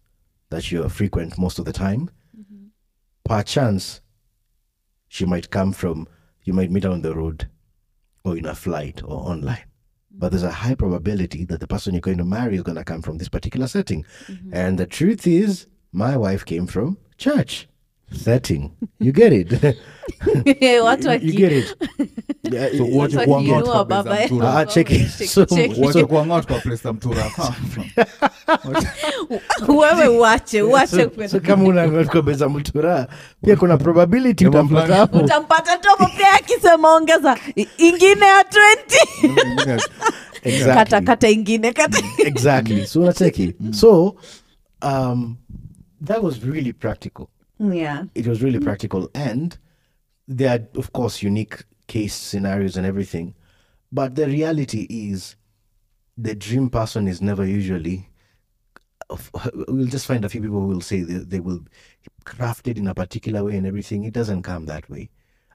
that 0.49 0.71
you 0.71 0.87
frequent 0.89 1.37
most 1.37 1.59
of 1.59 1.65
the 1.65 1.73
time. 1.73 2.09
Per 3.25 3.43
chance, 3.43 4.01
she 5.07 5.25
might 5.25 5.49
come 5.49 5.73
from 5.73 6.07
you 6.43 6.53
might 6.53 6.71
meet 6.71 6.83
her 6.83 6.89
on 6.89 7.01
the 7.01 7.15
road 7.15 7.49
or 8.23 8.37
in 8.37 8.45
a 8.45 8.55
flight 8.55 9.01
or 9.03 9.29
online 9.29 9.70
but 10.13 10.29
there's 10.31 10.43
a 10.43 10.51
high 10.51 10.75
probability 10.75 11.45
that 11.45 11.59
the 11.59 11.67
person 11.67 11.93
you're 11.93 12.01
going 12.01 12.17
to 12.17 12.25
marry 12.25 12.55
is 12.55 12.63
going 12.63 12.77
to 12.77 12.83
come 12.83 13.01
from 13.01 13.17
this 13.17 13.29
particular 13.29 13.67
setting. 13.67 14.05
Mm-hmm. 14.27 14.53
And 14.53 14.77
the 14.77 14.85
truth 14.85 15.25
is 15.25 15.67
my 15.91 16.15
wife 16.17 16.45
came 16.45 16.67
from 16.67 16.97
church 17.17 17.67
setting 18.15 18.71
you 18.99 19.11
get 19.11 19.33
it 19.33 19.51
watu 20.83 21.07
you, 21.13 21.19
you 21.21 21.33
get 21.33 21.51
it 21.51 21.75
Yeah, 22.51 22.69
So 22.77 22.85
it- 22.85 22.93
what 22.95 23.11
Watu 23.11 23.21
you 23.25 23.31
want 23.31 23.47
wakiinua 23.47 23.79
out 23.79 23.87
baba 23.87 24.03
kabisa 24.03 24.25
mtura. 24.35 24.53
Ah, 24.57 24.65
check 24.65 24.91
it. 24.91 25.17
Check, 25.17 25.27
So- 25.29 25.45
check. 25.45 25.75
so- 25.75 25.81
Wacha 25.81 26.05
kuwa 26.05 26.25
ng'at 26.25 26.47
kwa 26.47 26.59
place 26.59 26.87
ya 26.87 26.93
mtura. 26.93 27.31
wewe 29.67 30.07
uache 30.07 30.61
uache 30.71 30.87
so, 31.03 31.09
kwenda. 31.09 31.29
so 31.29 31.39
kama 31.39 31.63
unakobeza 31.63 32.49
mtura 32.49 33.07
pia 33.45 33.55
kuna 33.55 33.77
probability 33.77 34.43
Jamaa 34.43 34.59
utampata 34.59 34.85
fulani. 34.85 34.99
hapo 35.01 35.17
utampata 35.17 35.77
tomo 35.77 36.09
pia 36.17 36.33
akisema 36.33 36.93
ongeza 36.95 37.37
i- 37.55 37.67
ingine 37.77 38.25
ya 38.25 38.43
20 39.63 39.81
Exactly. 40.43 40.73
kata 40.73 41.01
kata 41.01 41.29
ingine 41.29 41.73
kata 41.73 41.97
exactly 42.17 42.87
so 42.87 43.01
unacheki 43.01 43.53
so 43.71 44.15
um 44.81 45.35
that 46.05 46.23
was 46.23 46.43
really 46.43 46.73
practical 46.73 47.25
yeah. 47.61 48.05
It 48.15 48.27
was 48.27 48.41
really 48.41 48.59
practical. 48.59 49.09
And 49.13 49.57
there 50.27 50.49
are 50.57 50.79
of 50.79 50.93
course 50.93 51.21
unique 51.21 51.63
case 51.87 52.15
scenarios 52.15 52.77
and 52.77 52.85
everything. 52.85 53.35
But 53.91 54.15
the 54.15 54.27
reality 54.27 54.87
is 54.89 55.35
the 56.17 56.35
dream 56.35 56.69
person 56.69 57.07
is 57.07 57.21
never 57.21 57.45
usually 57.45 58.07
we'll 59.67 59.87
just 59.87 60.05
find 60.05 60.23
a 60.23 60.29
few 60.29 60.41
people 60.41 60.61
who 60.61 60.67
will 60.67 60.81
say 60.81 61.01
they, 61.01 61.17
they 61.17 61.39
will 61.41 61.59
craft 62.23 62.67
it 62.67 62.77
in 62.77 62.87
a 62.87 62.93
particular 62.95 63.43
way 63.43 63.57
and 63.57 63.67
everything. 63.67 64.05
It 64.05 64.13
doesn't 64.13 64.43
come 64.43 64.65
that 64.67 64.89
way 64.89 65.09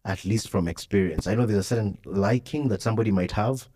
at 0.05 0.25
least 0.25 0.49
from 0.49 0.69
experience. 0.69 1.27
I 1.27 1.35
know 1.35 1.47
there's 1.47 1.59
a 1.59 1.65
certain 1.65 1.99
liking 2.05 2.69
that 2.69 2.83
somebody 2.83 3.11
might 3.11 3.33
have. 3.33 3.69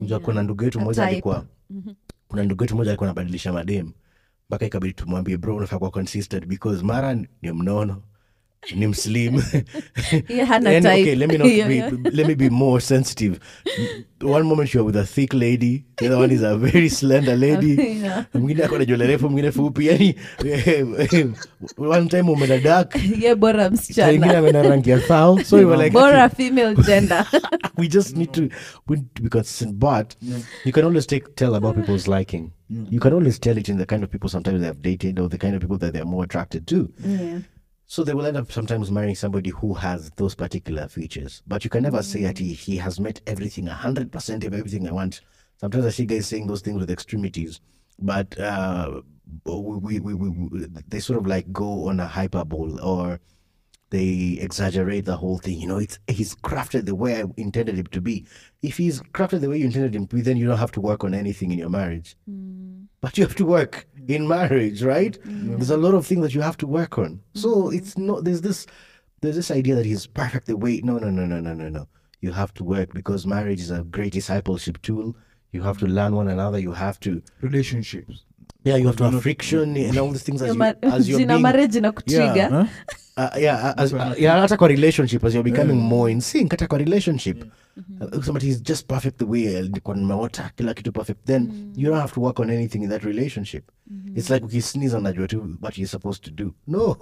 Unajua 0.00 0.20
kuna 0.20 0.42
ndugu 0.42 0.64
yetu 0.64 0.80
mmoja 0.80 1.04
alikuwa 1.04 1.46
mm-hmm. 1.70 1.94
kuna 2.28 2.42
ndugu 2.42 2.64
yetu 2.64 2.74
mmoja 2.74 2.90
alikuwa 2.90 3.10
anabadilisha 3.10 3.52
madem 3.52 3.92
mpaka 4.50 4.66
ikabidi 4.66 4.94
tumwambie 4.94 5.36
bro 5.36 5.56
unafaa 5.56 5.78
kuwa 5.78 5.90
consistent 5.90 6.46
because 6.46 6.84
mara 6.84 7.14
ni 7.14 7.52
mnono 7.52 8.02
ni 8.74 8.86
mslim 8.86 9.42
type. 9.42 10.88
okay 10.88 11.14
let 11.14 11.32
me 11.32 11.38
not 11.38 11.48
Yeah, 11.58 11.68
be, 11.68 11.76
yeah. 11.76 11.90
let 12.12 12.26
me 12.26 12.34
be 12.34 12.50
more 12.50 12.80
sensitive. 12.80 13.40
One 14.20 14.46
moment 14.46 14.74
you're 14.74 14.84
with 14.84 14.96
a 14.96 15.06
thick 15.06 15.32
lady 15.32 15.84
the 15.96 16.06
other 16.06 16.18
one 16.18 16.30
is 16.30 16.42
a 16.42 16.56
very 16.56 16.88
slender 16.88 17.36
lady. 17.36 17.76
Mwingine 18.34 18.64
ako 18.64 18.78
na 18.78 18.84
nywele 18.84 19.06
refu 19.06 19.30
mwingine 19.30 19.52
fupi 19.52 19.86
yani 19.86 20.14
one 21.76 22.08
time 22.08 22.30
umena 22.30 22.58
dark. 22.58 22.94
Ye 23.20 23.34
bora 23.34 23.76
saa 23.76 24.12
ingine 24.12 24.52
rangi 24.52 24.90
ya 24.90 24.98
thao 24.98 25.44
so 25.44 25.56
we 25.56 25.64
were 25.64 25.84
like 25.84 25.92
bora 25.92 26.28
female 26.28 26.74
gender. 26.74 27.26
We 27.76 27.88
just 27.88 28.16
need 28.16 28.32
to 28.32 28.48
we 28.88 28.96
need 28.96 29.14
to 29.14 29.22
be 29.22 29.72
but 29.72 30.16
you 30.64 30.72
can 30.72 30.84
always 30.84 31.06
take 31.06 31.34
tell 31.36 31.54
about 31.54 31.76
people's 31.76 32.08
liking. 32.08 32.50
You 32.90 33.00
can 33.00 33.12
always 33.12 33.38
tell 33.38 33.56
it 33.56 33.68
in 33.68 33.78
the 33.78 33.86
kind 33.86 34.04
of 34.04 34.10
people 34.10 34.28
sometimes 34.28 34.60
they 34.60 34.66
have 34.66 34.82
dated 34.82 35.18
or 35.18 35.28
the 35.28 35.38
kind 35.38 35.54
of 35.54 35.60
people 35.62 35.78
that 35.78 35.92
they're 35.92 36.04
more 36.04 36.24
attracted 36.24 36.66
to. 36.66 36.92
Yeah. 37.06 37.38
So 37.90 38.04
they 38.04 38.12
will 38.14 38.26
end 38.26 38.36
up 38.36 38.52
sometimes 38.52 38.90
marrying 38.90 39.16
somebody 39.16 39.50
who 39.50 39.74
has 39.74 40.10
those 40.16 40.34
particular 40.34 40.86
features 40.86 41.42
but 41.46 41.64
you 41.64 41.70
can 41.70 41.82
never 41.82 42.02
say 42.02 42.22
that 42.22 42.38
he, 42.38 42.52
he 42.52 42.76
has 42.76 43.00
met 43.00 43.20
everything 43.26 43.66
100% 43.66 44.46
of 44.46 44.54
everything 44.54 44.86
i 44.86 44.92
want 44.92 45.22
sometimes 45.56 45.84
i 45.84 45.90
see 45.90 46.04
guys 46.06 46.26
saying 46.26 46.46
those 46.46 46.60
things 46.60 46.78
with 46.78 46.90
extremities 46.90 47.60
but 47.98 48.38
uh 48.38 49.00
we, 49.44 49.98
we, 50.00 50.14
we, 50.14 50.28
we 50.28 50.66
they 50.86 51.00
sort 51.00 51.18
of 51.18 51.26
like 51.26 51.52
go 51.52 51.88
on 51.88 51.98
a 52.00 52.06
hyperbole 52.06 52.80
or 52.80 53.20
they 53.90 54.38
exaggerate 54.40 55.04
the 55.04 55.16
whole 55.16 55.38
thing. 55.38 55.60
You 55.60 55.68
know, 55.68 55.78
it's 55.78 55.98
he's 56.08 56.34
crafted 56.36 56.84
the 56.84 56.94
way 56.94 57.20
I 57.20 57.24
intended 57.36 57.78
him 57.78 57.86
to 57.86 58.00
be. 58.00 58.26
If 58.62 58.76
he's 58.76 59.00
crafted 59.00 59.40
the 59.40 59.48
way 59.48 59.58
you 59.58 59.66
intended 59.66 59.94
him 59.94 60.06
to 60.06 60.16
be, 60.16 60.22
then 60.22 60.36
you 60.36 60.46
don't 60.46 60.58
have 60.58 60.72
to 60.72 60.80
work 60.80 61.04
on 61.04 61.14
anything 61.14 61.52
in 61.52 61.58
your 61.58 61.70
marriage. 61.70 62.16
But 63.00 63.16
you 63.16 63.24
have 63.24 63.36
to 63.36 63.46
work 63.46 63.86
in 64.08 64.26
marriage, 64.26 64.82
right? 64.82 65.18
Mm-hmm. 65.20 65.56
There's 65.56 65.70
a 65.70 65.76
lot 65.76 65.94
of 65.94 66.06
things 66.06 66.22
that 66.22 66.34
you 66.34 66.40
have 66.40 66.56
to 66.58 66.66
work 66.66 66.98
on. 66.98 67.20
So 67.34 67.48
mm-hmm. 67.48 67.76
it's 67.76 67.96
not 67.96 68.24
there's 68.24 68.40
this 68.40 68.66
there's 69.20 69.36
this 69.36 69.50
idea 69.50 69.76
that 69.76 69.86
he's 69.86 70.06
perfect 70.06 70.46
the 70.46 70.56
way. 70.56 70.80
No, 70.82 70.98
no, 70.98 71.10
no, 71.10 71.26
no, 71.26 71.40
no, 71.40 71.52
no, 71.52 71.68
no. 71.68 71.86
You 72.20 72.32
have 72.32 72.52
to 72.54 72.64
work 72.64 72.92
because 72.94 73.26
marriage 73.26 73.60
is 73.60 73.70
a 73.70 73.84
great 73.84 74.12
discipleship 74.12 74.82
tool. 74.82 75.14
You 75.52 75.62
have 75.62 75.78
to 75.78 75.86
learn 75.86 76.16
one 76.16 76.28
another. 76.28 76.58
You 76.58 76.72
have 76.72 76.98
to 77.00 77.22
Relationships. 77.40 78.24
Yeah. 78.64 78.76
You 78.76 78.86
have 78.86 78.96
to 78.96 79.04
have 79.04 79.22
friction 79.22 79.76
and 79.76 79.98
all 79.98 80.10
these 80.10 80.22
things 80.22 80.42
as, 80.42 80.54
you, 80.54 80.62
as 80.82 81.08
you're 81.08 81.26
being 81.26 81.42
marriage 81.42 81.80
na 81.80 81.92
kutriga 81.92 82.48
Huh? 82.48 82.66
uh, 83.16 83.30
yeah, 83.36 83.74
as, 83.76 83.92
uh, 83.92 84.14
yeah, 84.18 84.40
hata 84.40 84.56
kwa 84.56 84.68
relationship 84.68 85.24
as 85.24 85.34
you're 85.34 85.50
becoming 85.50 85.76
more 85.76 86.10
in 86.12 86.20
sync 86.20 86.50
hata 86.50 86.66
kwa 86.66 86.78
relationship. 86.78 87.44
Uh, 88.00 88.22
somebody 88.22 88.48
is 88.48 88.60
just 88.60 88.88
perfect 88.88 89.18
the 89.18 89.24
way 89.26 89.60
uh, 89.60 89.94
nimeota 89.94 90.50
kila 90.56 90.74
kitu 90.74 90.92
perfect. 90.92 91.24
Then 91.26 91.72
you 91.76 91.90
don't 91.90 92.00
have 92.00 92.12
to 92.14 92.20
work 92.20 92.40
on 92.40 92.50
anything 92.50 92.82
in 92.82 92.90
that 92.90 93.04
relationship. 93.04 93.70
It's 94.16 94.30
like 94.30 94.44
ukisneeze 94.44 94.96
anajua 94.96 95.28
tu 95.28 95.56
what 95.60 95.78
you're 95.78 95.88
supposed 95.90 96.24
to 96.24 96.30
do. 96.30 96.54
No. 96.66 96.96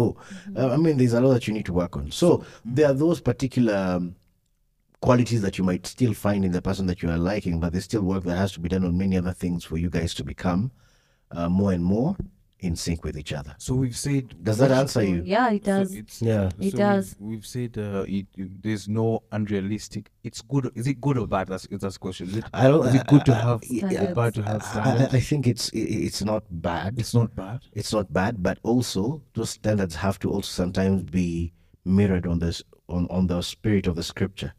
Uh, 0.57 0.72
i 0.72 0.76
mean 0.76 0.97
there's 0.99 1.14
a 1.14 1.20
lot 1.20 1.32
that 1.32 1.49
you 1.49 1.55
need 1.55 1.66
to 1.66 1.72
work 1.72 1.97
on. 1.97 2.11
So 2.11 2.44
there 2.64 2.86
are 2.86 2.94
those 2.94 3.20
particular 3.22 3.74
um, 3.97 4.14
qualities 5.01 5.42
that 5.42 5.59
you 5.59 5.64
might 5.64 5.86
still 5.86 6.14
find 6.14 6.44
in 6.44 6.53
the 6.53 6.61
person 6.62 6.86
that 6.86 7.03
you 7.03 7.11
are 7.11 7.18
liking 7.18 7.61
but 7.61 7.72
there's 7.72 7.84
still 7.84 8.03
work 8.03 8.24
that 8.24 8.36
has 8.36 8.53
to 8.53 8.61
be 8.61 8.68
done 8.68 8.84
on 8.84 8.97
many 8.97 9.16
other 9.16 9.32
things 9.32 9.64
for 9.64 9.76
you 9.76 9.90
guys 9.90 10.14
to 10.14 10.24
become 10.24 10.70
uh, 11.33 11.49
more 11.49 11.72
and 11.72 11.85
more 11.85 12.16
in 12.61 12.74
sync 12.74 13.05
with 13.05 13.18
each 13.18 13.33
other 13.35 13.55
So 13.59 13.74
we've 13.74 13.97
said. 13.97 14.35
does 14.43 14.57
that 14.59 14.70
answer 14.70 15.03
you 15.03 15.22
yeah 15.24 15.51
it 15.51 15.64
So 15.64 15.70
does 15.72 15.95
it's, 15.95 16.22
yeah 16.22 16.49
It 16.59 16.70
so 16.72 16.79
does. 16.79 17.14
We've, 17.20 17.29
we've 17.31 17.47
said 17.47 17.77
uh, 17.79 18.05
it, 18.09 18.27
it- 18.37 18.62
there's 18.62 18.89
no 18.89 19.22
unrealistic. 19.31 20.11
It's 20.24 20.41
good. 20.41 20.70
Is 20.74 20.87
it 20.87 20.99
good 21.01 21.18
or 21.18 21.27
bad? 21.27 21.49
That's 21.49 21.66
that's 21.70 21.99
question. 21.99 22.29
Is 22.29 22.37
it, 22.39 22.45
I 22.55 22.68
don't. 22.68 22.87
is 22.87 22.95
it 22.95 23.07
good 23.09 23.24
to 23.27 23.33
I- 23.35 23.39
I- 23.39 23.43
have? 23.43 23.61
I- 23.62 23.74
Is 23.74 24.01
it 24.01 24.14
bad 24.14 24.35
to 24.35 24.43
have 24.43 24.62
standards? 24.64 25.14
I 25.14 25.20
think 25.20 25.47
it's 25.47 25.70
i- 25.74 25.79
it's 26.09 26.22
not 26.24 26.45
bad. 26.51 26.99
it's 26.99 27.14
not 27.14 27.37
bad. 27.37 27.61
It's 27.74 27.93
not 27.93 28.11
bad, 28.12 28.43
but 28.43 28.59
also 28.62 29.22
those 29.35 29.51
standards 29.51 29.95
have 29.97 30.18
to 30.20 30.31
also 30.31 30.49
sometimes 30.62 31.03
be 31.03 31.53
mirrored 31.85 32.27
on 32.27 32.39
this 32.39 32.62
on 32.89 33.07
on 33.11 33.27
the 33.27 33.43
spirit 33.43 33.87
of 33.87 33.97
the 33.97 34.03
scripture, 34.03 34.53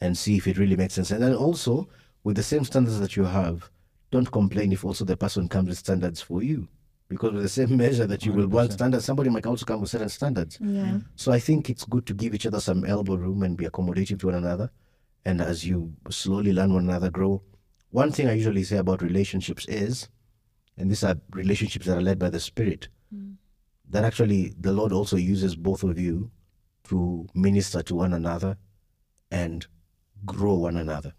and 0.00 0.16
see 0.16 0.36
if 0.38 0.46
it 0.46 0.56
really 0.58 0.76
makes 0.76 0.94
sense. 0.94 1.10
And 1.10 1.22
then 1.22 1.34
also 1.34 1.86
with 2.24 2.36
the 2.36 2.42
same 2.42 2.64
standards 2.64 2.98
that 2.98 3.14
you 3.14 3.24
have, 3.24 3.70
don't 4.10 4.30
complain 4.30 4.72
if 4.72 4.84
also 4.84 5.04
the 5.04 5.16
person 5.16 5.48
comes 5.48 5.68
with 5.68 5.78
standards 5.78 6.20
for 6.20 6.42
you, 6.42 6.68
because 7.08 7.32
with 7.32 7.42
the 7.42 7.48
same 7.48 7.76
measure 7.76 8.06
that 8.06 8.24
you 8.24 8.32
will 8.32 8.48
want 8.48 8.72
standards, 8.72 9.04
somebody 9.04 9.30
might 9.30 9.46
also 9.46 9.66
come 9.66 9.80
with 9.80 9.90
certain 9.90 10.08
standards. 10.08 10.58
yeah 10.60 10.98
So 11.16 11.32
I 11.32 11.38
think 11.38 11.70
it's 11.70 11.84
good 11.84 12.06
to 12.06 12.14
give 12.14 12.34
each 12.34 12.46
other 12.46 12.60
some 12.60 12.84
elbow 12.84 13.16
room 13.16 13.42
and 13.42 13.56
be 13.56 13.64
accommodating 13.64 14.18
to 14.18 14.26
one 14.26 14.36
another. 14.36 14.70
And 15.24 15.40
as 15.40 15.66
you 15.66 15.92
slowly 16.10 16.52
learn 16.52 16.72
one 16.72 16.88
another 16.88 17.10
grow, 17.10 17.42
one 17.90 18.12
thing 18.12 18.28
I 18.28 18.34
usually 18.34 18.64
say 18.64 18.76
about 18.76 19.02
relationships 19.02 19.66
is, 19.66 20.08
and 20.76 20.90
these 20.90 21.02
are 21.02 21.16
relationships 21.32 21.86
that 21.86 21.98
are 21.98 22.02
led 22.02 22.18
by 22.18 22.30
the 22.30 22.38
Spirit, 22.40 22.88
mm. 23.14 23.34
that 23.90 24.04
actually 24.04 24.54
the 24.60 24.72
Lord 24.72 24.92
also 24.92 25.16
uses 25.16 25.56
both 25.56 25.82
of 25.82 25.98
you 25.98 26.30
to 26.84 27.26
minister 27.34 27.82
to 27.82 27.94
one 27.94 28.12
another 28.12 28.56
and 29.30 29.66
grow 30.24 30.54
one 30.54 30.76
another. 30.76 31.12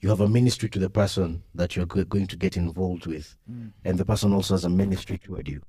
You 0.00 0.08
have 0.08 0.20
a 0.20 0.28
ministry 0.28 0.68
to 0.70 0.78
the 0.78 0.90
person 0.90 1.42
that 1.54 1.74
you're 1.76 1.86
go- 1.86 2.04
going 2.04 2.26
to 2.26 2.36
get 2.36 2.56
involved 2.56 3.06
with, 3.06 3.36
and 3.84 3.98
the 3.98 4.04
person 4.04 4.32
also 4.32 4.54
has 4.54 4.64
a 4.64 4.70
ministry 4.70 5.18
toward 5.18 5.48
you. 5.48 5.62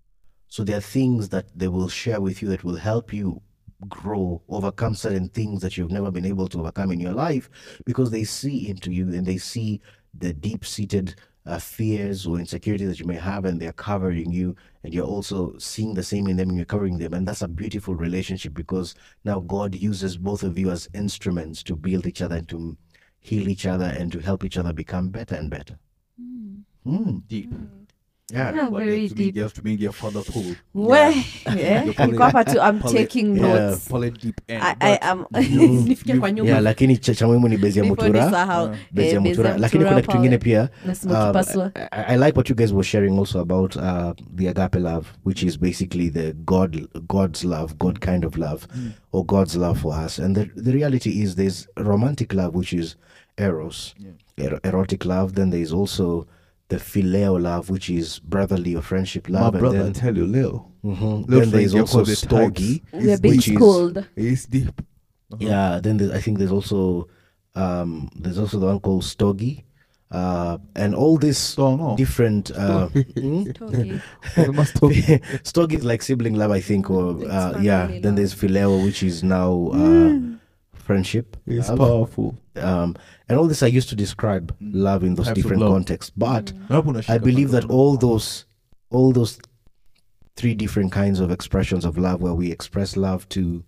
So 0.48 0.64
there 0.64 0.78
are 0.78 0.82
things 0.82 1.30
that 1.30 1.46
they 1.56 1.68
will 1.68 1.90
share 1.90 2.20
with 2.22 2.42
you 2.42 2.50
that 2.50 2.64
will 2.64 2.76
help 2.76 3.14
you 3.14 3.42
grow, 3.88 4.42
overcome 4.50 4.96
certain 4.96 5.30
things 5.30 5.62
that 5.62 5.78
you've 5.78 5.92
never 5.92 6.12
been 6.12 6.26
able 6.26 6.48
to 6.50 6.60
overcome 6.60 6.92
in 6.92 7.00
your 7.00 7.14
life 7.14 7.50
because 7.86 8.12
they 8.12 8.24
see 8.24 8.68
into 8.68 8.92
you 8.92 9.04
and 9.14 9.26
they 9.26 9.38
see 9.38 9.80
the 10.18 10.34
deep 10.34 10.66
seated 10.66 11.16
uh, 11.46 11.58
fears 11.58 12.28
or 12.28 12.40
insecurities 12.40 12.90
that 12.90 13.00
you 13.00 13.06
may 13.06 13.16
have 13.16 13.46
and 13.46 13.62
they're 13.62 13.72
covering 13.72 14.32
you 14.32 14.56
and 14.84 14.94
you're 14.94 15.06
also 15.06 15.58
seeing 15.58 15.94
the 15.94 16.04
same 16.04 16.28
in 16.28 16.36
them 16.36 16.50
and 16.50 16.58
you're 16.58 16.66
covering 16.66 16.98
them. 16.98 17.14
And 17.14 17.28
that's 17.28 17.42
a 17.42 17.48
beautiful 17.48 17.96
relationship 17.96 18.54
because 18.54 18.96
now 19.24 19.40
God 19.40 19.76
uses 19.76 20.18
both 20.18 20.44
of 20.44 20.58
you 20.58 20.72
as 20.72 20.90
instruments 20.94 21.64
to 21.64 21.76
build 21.76 22.06
each 22.06 22.22
other 22.22 22.38
and 22.38 22.50
to 22.50 22.78
heal 23.20 23.48
each 23.48 23.66
other 23.66 23.86
and 23.86 24.12
to 24.12 24.20
help 24.20 24.44
each 24.44 24.58
other 24.58 24.74
become 24.74 25.10
better 25.10 25.36
and 25.36 25.50
better. 25.50 25.78
Mm. 26.88 27.28
Deep. 27.28 27.52
Yeah. 28.32 28.56
Yeah, 28.56 28.70
But 28.70 28.80
very 28.84 29.08
deep. 29.10 29.36
You 29.36 29.44
have 29.44 29.54
to 29.54 29.62
make 29.64 29.80
your 29.84 29.94
father 29.94 30.22
pull. 30.24 30.56
we 30.74 30.98
yeah. 30.98 31.14
You're 31.86 31.94
probably- 31.94 32.18
niko 32.18 32.24
hapa 32.24 32.44
tu 32.46 32.52
i'm 32.60 32.80
probably- 32.80 33.00
taking 33.00 33.38
yeah. 33.38 33.54
notes 33.70 33.88
Pull 33.90 34.04
it 34.04 34.22
deep 34.22 34.42
end. 34.48 34.64
I, 34.64 34.76
I 34.82 34.98
am 35.02 35.26
you- 35.50 35.68
nifikie 35.90 36.18
kwa 36.18 36.32
nyuma 36.32 36.50
Yeah, 36.50 36.62
lakini 36.64 36.98
cha 36.98 37.16
cha 37.16 37.28
muhimu 37.28 37.48
ni 37.50 37.58
bezi 37.58 37.80
ya 37.80 37.86
mutura 37.86 38.10
bezi 38.92 39.08
Eh, 39.08 39.14
ya 39.14 39.22
mutura 39.22 39.50
ya 39.50 39.58
lakini 39.58 39.86
kuna 39.86 40.02
kitu 40.02 40.12
kingine 40.12 40.38
pia 40.38 40.70
um. 40.86 41.38
I, 41.92 42.04
I 42.08 42.18
like 42.18 42.36
what 42.38 42.50
you 42.50 42.56
guys 42.56 42.72
were 42.72 42.84
sharing 42.84 43.20
also 43.20 43.40
about 43.40 43.76
uh, 43.76 44.14
the 44.36 44.48
agape 44.50 44.80
love 44.80 45.08
which 45.26 45.44
is 45.44 45.60
basically 45.60 46.10
the 46.10 46.34
god 46.34 46.88
god's 47.08 47.44
love 47.44 47.74
god 47.80 48.00
kind 48.00 48.26
of 48.26 48.38
love 48.38 48.68
or 49.12 49.26
god's 49.26 49.56
love 49.56 49.80
for 49.80 50.06
us 50.06 50.20
and 50.20 50.36
the, 50.36 50.46
the 50.62 50.72
reality 50.72 51.22
is 51.24 51.36
there's 51.36 51.68
romantic 51.78 52.34
love 52.34 52.56
which 52.58 52.74
is 52.74 52.96
eros 53.38 53.96
Yeah. 54.38 54.54
er- 54.54 54.60
erotic 54.64 55.06
love 55.06 55.34
then 55.34 55.52
there's 55.52 55.74
also 55.74 56.26
the 56.70 56.78
phileo 56.78 57.42
love, 57.42 57.70
which 57.70 57.90
is 57.90 58.20
brotherly 58.20 58.76
or 58.76 58.82
friendship 58.82 59.28
love. 59.30 59.54
My 59.54 59.60
love, 59.60 59.60
brother, 59.60 59.80
I 59.84 59.86
and 59.88 59.96
tell 59.96 60.16
you, 60.16 60.26
Lil. 60.26 60.72
then, 60.84 60.96
mhm, 60.96 61.28
Lil 61.28 61.40
then 61.42 61.50
there's 61.52 61.72
Frank, 61.74 61.82
also 61.96 62.06
you 62.06 62.28
call 62.28 62.48
it 62.56 62.82
We're 62.94 63.18
being 63.18 63.36
which 63.38 63.48
is- 63.50 63.56
schooled. 63.56 64.06
It's 64.16 64.46
deep. 64.46 64.82
Yeah, 65.38 65.80
then 65.82 65.98
there's, 65.98 66.12
I 66.12 66.22
think 66.22 66.38
there's 66.40 66.52
also 66.52 67.08
um, 67.56 68.10
there's 68.16 68.38
also 68.40 68.60
the 68.60 68.66
one 68.68 68.80
called 68.80 69.04
storge, 69.04 69.64
uh, 70.12 70.58
and 70.76 70.96
all 70.96 71.18
this 71.18 71.58
Oh, 71.60 71.76
no. 71.76 71.96
different. 71.98 72.52
Uh, 72.52 72.88
hmm? 72.88 73.52
Totally. 73.52 74.02
It 74.38 74.54
must 74.54 74.74
have- 74.80 74.92
storge 75.44 75.74
is 75.74 75.84
like 75.84 76.02
sibling 76.02 76.36
love, 76.36 76.52
I 76.52 76.62
think, 76.62 76.90
or 76.90 77.12
uh, 77.30 77.60
yeah. 77.62 77.88
Then 77.88 78.02
love. 78.04 78.16
there's 78.18 78.34
Phileo, 78.36 78.84
which 78.86 79.02
is 79.04 79.24
now 79.24 79.70
uh, 79.74 80.20
friendship. 80.90 81.38
is 81.46 81.68
powerful. 81.68 82.30
Um, 82.56 82.96
and 83.28 83.38
all 83.38 83.48
this 83.48 83.62
I 83.62 83.68
used 83.68 83.90
to 83.90 83.96
describe 83.96 84.46
love 84.60 85.04
in 85.04 85.14
those 85.16 85.32
different 85.32 85.62
love. 85.62 85.74
contexts, 85.74 86.12
but 86.16 86.46
Hakuna 86.70 87.08
I 87.08 87.18
believe 87.20 87.52
that 87.52 87.66
all 87.70 87.94
those 87.98 88.46
all 88.90 89.12
those 89.12 89.40
three 90.36 90.56
different 90.56 90.92
kinds 90.92 91.20
of 91.20 91.30
expressions 91.32 91.86
of 91.86 91.98
love 91.98 92.22
where 92.22 92.34
we 92.34 92.52
express 92.52 92.98
love 92.98 93.28
to 93.30 93.64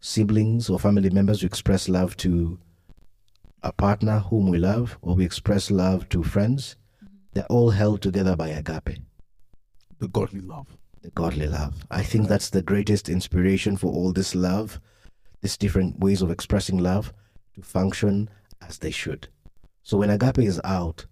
siblings 0.00 0.68
or 0.70 0.78
family 0.78 1.10
members, 1.10 1.42
we 1.42 1.46
express 1.46 1.88
love 1.88 2.16
to 2.18 2.58
a 3.62 3.72
partner 3.72 4.18
whom 4.28 4.50
we 4.50 4.58
love, 4.58 4.98
or 5.02 5.14
we 5.14 5.24
express 5.24 5.70
love 5.70 6.08
to 6.08 6.22
friends, 6.22 6.76
they're 7.32 7.52
all 7.56 7.70
held 7.70 8.02
together 8.02 8.34
by 8.36 8.48
agape, 8.48 8.98
the 9.98 10.08
godly 10.08 10.40
love. 10.40 10.66
the 11.02 11.10
godly 11.10 11.46
love. 11.46 11.74
I 11.90 12.02
think 12.02 12.28
that's 12.28 12.50
the 12.50 12.62
greatest 12.62 13.08
inspiration 13.08 13.76
for 13.76 13.90
all 13.96 14.12
this 14.12 14.34
love, 14.34 14.80
these 15.42 15.56
different 15.56 15.98
ways 16.00 16.22
of 16.22 16.30
expressing 16.30 16.78
love 16.78 17.12
to 17.54 17.62
function 17.62 18.28
as 18.66 18.78
they 18.78 18.90
should. 18.90 19.28
So 19.82 19.98
when 19.98 20.10
agape 20.10 20.38
is 20.38 20.60
out, 20.64 21.06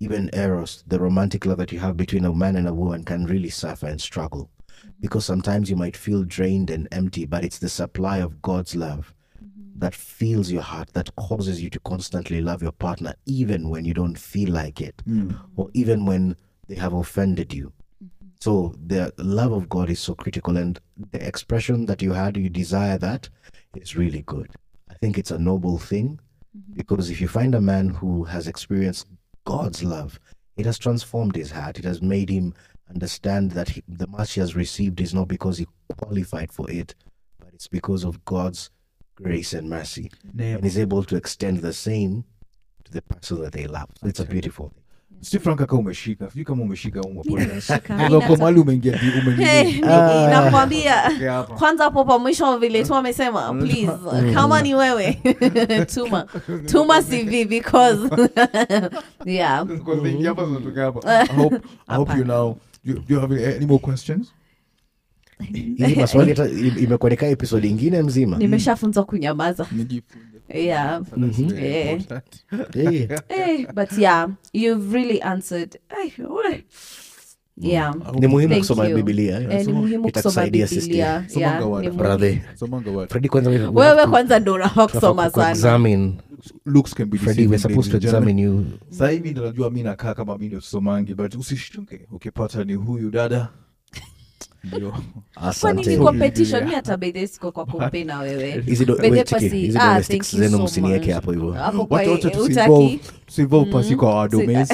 even 0.00 0.30
eros, 0.32 0.82
the 0.86 0.98
romantic 0.98 1.46
love 1.46 1.58
that 1.58 1.72
you 1.72 1.78
have 1.78 1.96
between 1.96 2.24
a 2.24 2.34
man 2.34 2.56
and 2.56 2.66
a 2.66 2.74
woman, 2.74 3.04
can 3.04 3.26
really 3.26 3.50
suffer 3.50 3.86
and 3.86 4.00
struggle. 4.00 4.50
Mm-hmm. 4.80 4.90
Because 5.00 5.24
sometimes 5.24 5.68
you 5.68 5.76
might 5.76 5.96
feel 5.96 6.24
drained 6.24 6.70
and 6.70 6.88
empty, 6.90 7.26
but 7.26 7.44
it's 7.44 7.58
the 7.58 7.68
supply 7.68 8.18
of 8.18 8.40
God's 8.40 8.74
love 8.74 9.14
mm-hmm. 9.36 9.78
that 9.78 9.94
fills 9.94 10.50
your 10.50 10.62
heart, 10.62 10.92
that 10.94 11.14
causes 11.16 11.62
you 11.62 11.68
to 11.70 11.80
constantly 11.80 12.40
love 12.40 12.62
your 12.62 12.72
partner, 12.72 13.14
even 13.26 13.68
when 13.68 13.84
you 13.84 13.94
don't 13.94 14.18
feel 14.18 14.50
like 14.50 14.80
it, 14.80 15.02
mm. 15.06 15.38
or 15.56 15.70
even 15.74 16.06
when 16.06 16.34
they 16.66 16.76
have 16.76 16.94
offended 16.94 17.52
you. 17.52 17.72
Mm-hmm. 18.02 18.28
So 18.40 18.74
the 18.86 19.12
love 19.18 19.52
of 19.52 19.68
God 19.68 19.90
is 19.90 20.00
so 20.00 20.14
critical, 20.14 20.56
and 20.56 20.80
the 21.12 21.26
expression 21.26 21.84
that 21.86 22.00
you 22.00 22.12
had, 22.12 22.38
you 22.38 22.48
desire 22.48 22.96
that, 22.98 23.28
is 23.76 23.96
really 23.96 24.22
good. 24.22 24.50
I 24.90 24.94
think 24.94 25.18
it's 25.18 25.30
a 25.30 25.38
noble 25.38 25.78
thing 25.78 26.20
mm-hmm. 26.56 26.74
because 26.74 27.10
if 27.10 27.20
you 27.20 27.28
find 27.28 27.54
a 27.54 27.60
man 27.60 27.88
who 27.88 28.24
has 28.24 28.48
experienced 28.48 29.06
God's 29.44 29.82
love, 29.82 30.18
it 30.56 30.66
has 30.66 30.78
transformed 30.78 31.36
his 31.36 31.50
heart. 31.50 31.78
It 31.78 31.84
has 31.84 32.02
made 32.02 32.28
him 32.28 32.54
understand 32.88 33.52
that 33.52 33.68
he, 33.68 33.82
the 33.88 34.06
much 34.08 34.34
he 34.34 34.40
has 34.40 34.56
received 34.56 35.00
is 35.00 35.14
not 35.14 35.28
because 35.28 35.58
he 35.58 35.66
qualified 35.96 36.52
for 36.52 36.70
it, 36.70 36.94
but 37.38 37.48
it's 37.54 37.68
because 37.68 38.04
of 38.04 38.24
God's 38.24 38.70
grace 39.14 39.52
and 39.52 39.70
mercy. 39.70 40.10
And 40.56 40.64
he's 40.64 40.78
able 40.78 41.04
to 41.04 41.16
extend 41.16 41.58
the 41.58 41.72
same 41.72 42.24
to 42.84 42.92
the 42.92 43.02
person 43.02 43.40
that 43.42 43.52
they 43.52 43.66
love. 43.66 43.88
So 44.00 44.08
it's 44.08 44.20
a 44.20 44.24
beautiful 44.24 44.70
thing. 44.70 44.79
Si 45.20 45.38
frank 45.38 45.66
kama 45.66 45.80
umeshika 45.80 46.28
sijui 46.30 46.44
kama 46.44 46.62
umeshika 46.62 47.00
mahali 48.38 48.60
umeingia 48.60 49.00
Ah. 49.88 50.28
nakwambia. 50.30 50.94
Kwanza 51.58 51.84
hapo 51.84 52.04
pa 52.04 52.18
mwisho 52.18 52.58
vile 52.58 52.84
tu 52.84 52.94
amesema 52.94 53.54
please 53.54 53.92
kama 54.34 54.62
ni 54.62 54.74
wewe 54.74 55.12
tuma. 55.94 56.26
Tuma 56.66 57.02
cv 57.02 57.44
because 57.48 58.00
yeah. 59.26 59.64
Because 59.64 60.00
they- 60.02 60.26
hapa 60.26 60.46
zinatoka 60.46 60.82
hapa. 60.84 61.20
I 61.20 61.26
hope, 61.36 61.56
I 61.88 61.96
hope 61.96 62.18
you 62.18 62.24
now. 62.24 62.56
You, 62.84 63.02
you 63.08 63.20
have 63.20 63.56
any 63.56 63.66
more 63.66 63.78
questions? 63.78 64.32
Hizi 65.76 65.96
maswali 66.00 66.30
hata 66.30 66.48
im- 66.48 66.78
imekuwa 66.84 67.10
ni 67.10 67.16
kaa 67.16 67.26
episode 67.26 67.68
ingine 67.68 68.02
mzima. 68.02 68.38
nimeshafunzwa 68.38 69.04
kunyamaza 69.04 69.66
Nijifunze. 69.72 70.26
yeah 70.48 71.02
That's 71.02 71.36
very 71.42 71.66
Yeah. 71.66 71.92
important. 71.92 72.44
Eh, 72.76 73.08
hey, 73.28 73.66
but 73.74 73.92
yeah 73.98 74.28
you've 74.52 74.94
really 74.98 75.20
answered 75.22 75.78
Ay, 75.88 76.10
we. 76.24 76.64
yeah 77.56 77.94
I 77.94 78.04
hope 78.06 78.20
ni 78.20 78.26
muhimu 78.26 78.48
Thank 78.52 78.60
kusoma 78.62 78.88
you. 78.88 78.96
bibilia 78.96 79.40
Eh, 79.40 79.66
ni 79.66 79.72
muhimu 79.72 79.88
kusoma 80.02 80.08
itakusaidia 80.08 80.66
sister. 80.66 80.82
bibilia 80.84 81.24
Somanga 81.28 81.50
yeah, 81.50 81.68
word. 81.70 81.84
ni 81.84 81.90
muhimu. 81.90 82.04
Brother. 82.04 82.38
Somanga 82.54 82.90
word. 82.90 83.10
Freddy 83.10 83.28
kwanza 83.28 83.50
we- 83.50 83.58
we 83.58 83.66
wewe 83.68 83.88
have 83.88 84.02
to- 84.02 84.10
kwanza 84.10 84.38
ndo 84.38 84.54
unafaa 84.54 84.86
kusoma 84.86 85.00
tunafaa 85.12 85.30
ku- 85.30 85.36
sana 85.40 85.50
examine. 85.50 86.12
Looks 86.66 86.94
can 86.94 87.08
be 87.10 87.18
Freddy, 87.18 87.42
we're 87.42 87.50
deceiving, 87.50 87.74
supposed 87.74 87.90
to 87.92 87.96
ladies 87.96 88.14
and 88.14 88.24
gentlemen. 88.24 88.38
examine 88.38 88.66
you. 88.72 88.78
Sasa 88.90 89.08
hivi 89.10 89.30
ndo 89.30 89.44
najua 89.44 89.70
mi 89.70 89.82
nakaa 89.82 90.14
kama 90.14 90.38
mi 90.38 90.46
ndio 90.46 90.60
somangi 90.60 91.14
but 91.14 91.34
usishtuke 91.34 92.00
ukipata 92.12 92.64
ni 92.64 92.74
huyu 92.74 93.10
dada 93.10 93.36
ndio 93.36 93.48
kwani 94.70 94.92
Asante. 95.36 95.96
ni 95.96 96.04
competition 96.04 96.56
Yeah. 96.58 96.68
mi 96.68 96.74
hata 96.74 96.96
bedhe 96.96 97.26
siko 97.26 97.52
kwa 97.52 97.66
kompe 97.66 98.04
na 98.04 98.18
wewe 98.20 98.60
Hizi 98.66 98.84
do- 98.84 98.96
Bedhe 98.96 99.10
wait, 99.10 99.28
chiki, 99.28 99.34
pasi- 99.44 99.48
hizi 99.58 99.78
ah, 99.78 99.86
domestics 99.88 100.30
thank 100.30 100.42
you 100.42 100.48
zenu 100.48 100.56
so 100.58 100.64
msinieke 100.64 100.98
much. 101.06 101.14
hapo 101.14 101.32
hivyo. 101.32 101.52
hapo 101.52 101.86
kwa 101.86 101.98
Wacha- 101.98 102.10
wacha 102.10 102.28
utaki 102.28 102.42
tusinvolve- 102.52 102.98
tusinvolve 103.26 103.72
pasi 103.72 103.96
kwa 103.96 104.14
our 104.14 104.28
domains. 104.30 104.68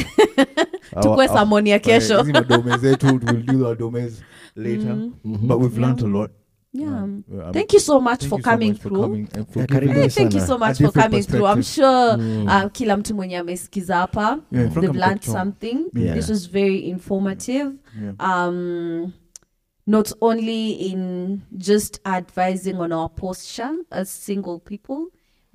tukue 1.02 1.26
Our- 1.26 1.32
samoni 1.34 1.70
ya 1.70 1.76
our- 1.76 1.80
kesho 1.84 2.18
hizi 2.18 2.32
madomains 2.32 2.80
zetu 2.80 3.06
we'll 3.06 3.42
do 3.46 3.66
our 3.66 3.76
domains 3.78 4.22
later 4.56 4.96
but 5.24 5.60
we've 5.62 5.80
learned 5.80 6.04
a 6.04 6.08
lot 6.08 6.30
yeah. 6.72 7.08
Yeah, 7.34 7.52
thank 7.52 7.72
you 7.74 7.80
so 7.80 8.00
much 8.00 8.18
thank 8.18 8.28
for 8.30 8.38
you 8.38 8.44
so 8.44 8.50
coming 8.50 8.68
much 8.68 8.80
for 8.82 8.90
through 8.90 9.02
coming 9.04 9.28
and 9.34 9.46
for 9.46 9.62
Yeah, 9.62 9.66
giving 9.68 9.74
karibu 9.74 9.92
Hey, 9.92 10.06
us 10.06 10.14
thank 10.14 10.34
you 10.34 10.40
sana. 10.40 10.46
so 10.46 10.54
A 10.54 10.58
much 10.68 10.76
for 10.76 10.86
different 10.86 11.10
coming 11.10 11.22
through. 11.26 11.52
I'm 11.52 11.62
sure 11.62 12.16
Mm. 12.16 12.44
uh, 12.46 12.70
kila 12.72 12.96
mtu 12.96 13.14
mwenye 13.14 13.38
amesikiza 13.38 13.96
hapa 13.96 14.22
Yeah, 14.22 14.38
Frank 14.50 14.74
they've 14.74 14.98
learned 14.98 15.04
amekuwa 15.24 15.40
something. 15.40 15.78
Yeah. 15.94 16.16
This 16.16 16.28
was 16.28 16.50
very 16.52 16.78
informative. 16.78 17.70
Yeah. 18.02 18.48
Um, 18.48 19.12
not 19.86 20.12
only 20.20 20.72
in 20.72 21.42
just 21.58 22.00
advising 22.04 22.76
on 22.80 22.92
our 22.92 23.08
posture 23.08 23.70
as 23.90 24.10
single 24.10 24.58
people, 24.58 25.06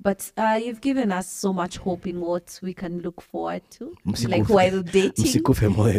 but 0.04 0.32
uh, 0.36 0.58
you've 0.64 0.80
given 0.80 1.12
us 1.12 1.28
so 1.30 1.52
much 1.52 1.76
hope 1.76 2.06
in 2.10 2.20
what 2.20 2.58
we 2.62 2.74
can 2.74 3.00
look 3.02 3.20
forward 3.22 3.62
to, 3.70 3.94
Msikufe. 4.06 4.28
like 4.30 4.48
while 4.48 4.82
dating. 4.82 5.42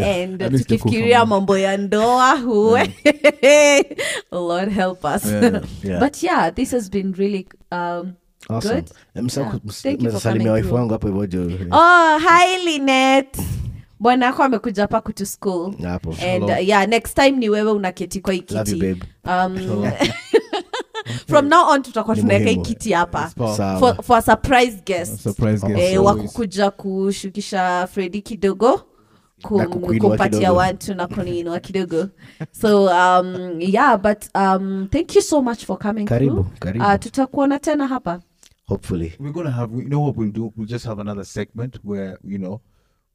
and 0.04 0.42
least 0.52 0.68
tukifikiria 0.68 1.26
mambo 1.26 1.58
ya 1.58 1.78
ndoa 1.78 2.32
huwe 2.40 2.94
lord 4.32 4.70
help 4.72 5.06
us 5.06 5.26
Yeah. 5.26 5.62
Yeah. 5.84 6.00
but 6.00 6.24
yeah 6.24 6.54
this 6.54 6.72
has 6.72 6.90
been 6.92 7.14
really 7.14 7.48
um 7.72 8.14
Awesome. 8.50 8.76
good. 8.76 8.92
Yeah. 9.16 9.28
Thank 9.72 10.02
you 10.04 10.12
for 10.12 10.20
coming 10.20 10.48
through. 10.62 10.74
wangu 10.74 10.92
hapo 10.94 11.08
hivyo 11.08 11.26
jo 11.28 11.42
oh 11.72 12.20
hi 12.20 12.58
linet 12.66 13.38
bwana 14.04 14.28
ako 14.28 14.44
amekuja 14.44 14.82
hapa 14.82 15.02
kutu 15.02 15.26
school. 15.26 15.74
Hapo. 15.82 16.16
And 16.34 16.44
uh, 16.44 16.68
yeah 16.68 16.88
next 16.88 17.14
time 17.16 17.32
ni 17.32 17.50
wewe 17.50 17.72
unaketi 17.72 18.22
kwa 18.22 18.34
hii 18.34 18.44
love 18.50 18.72
you 18.72 18.78
kiti. 18.80 18.94
babe. 18.94 19.04
Um, 19.26 19.84
from 21.30 21.48
now 21.48 21.70
on 21.70 21.82
tutakuwa 21.84 22.16
Ni 22.16 22.22
tunaweka 22.22 22.50
hii 22.50 22.56
muhimu. 22.56 22.76
kiti 22.76 22.92
hapa. 22.94 23.30
Sawa. 23.58 23.80
for, 23.80 24.04
for 24.04 24.18
a 24.18 24.22
surprise 24.22 24.82
guest. 24.86 25.20
Surprise 25.22 25.68
guest. 25.68 25.80
Eh, 25.82 26.04
wa 26.04 26.12
always. 26.12 26.32
kukuja 26.32 26.72
kushukisha 26.72 27.88
fredi 27.92 28.22
kidogo 28.22 28.82
Na 29.52 29.68
kukuinua 29.68 30.18
kidogo. 30.30 30.56
watu 30.56 30.94
na 30.96 31.08
kuniinua 31.08 31.60
kidogo. 31.60 32.08
So 32.62 32.86
um, 32.86 33.56
yeah 33.60 33.98
but 34.02 34.24
um, 34.36 34.88
thank 34.92 35.16
you 35.16 35.22
so 35.22 35.42
much 35.42 35.66
for 35.66 35.80
coming 35.80 36.06
karibu 36.06 36.32
through. 36.36 36.60
karibu 36.60 36.86
Uh, 36.86 36.96
tutakuona 37.00 37.60
tena 37.60 37.88
hapa. 37.88 38.20
Hopefully. 38.66 39.14
We're 39.20 39.34
gonna 39.34 39.52
have 39.52 39.76
you 39.78 39.88
know 39.90 40.04
what 40.06 40.18
we'll 40.18 40.32
do? 40.32 40.54
We'll 40.58 40.70
just 40.70 40.86
have 40.86 41.02
another 41.02 41.26
segment 41.26 41.78
where 41.84 42.18
you 42.24 42.38
know 42.38 42.62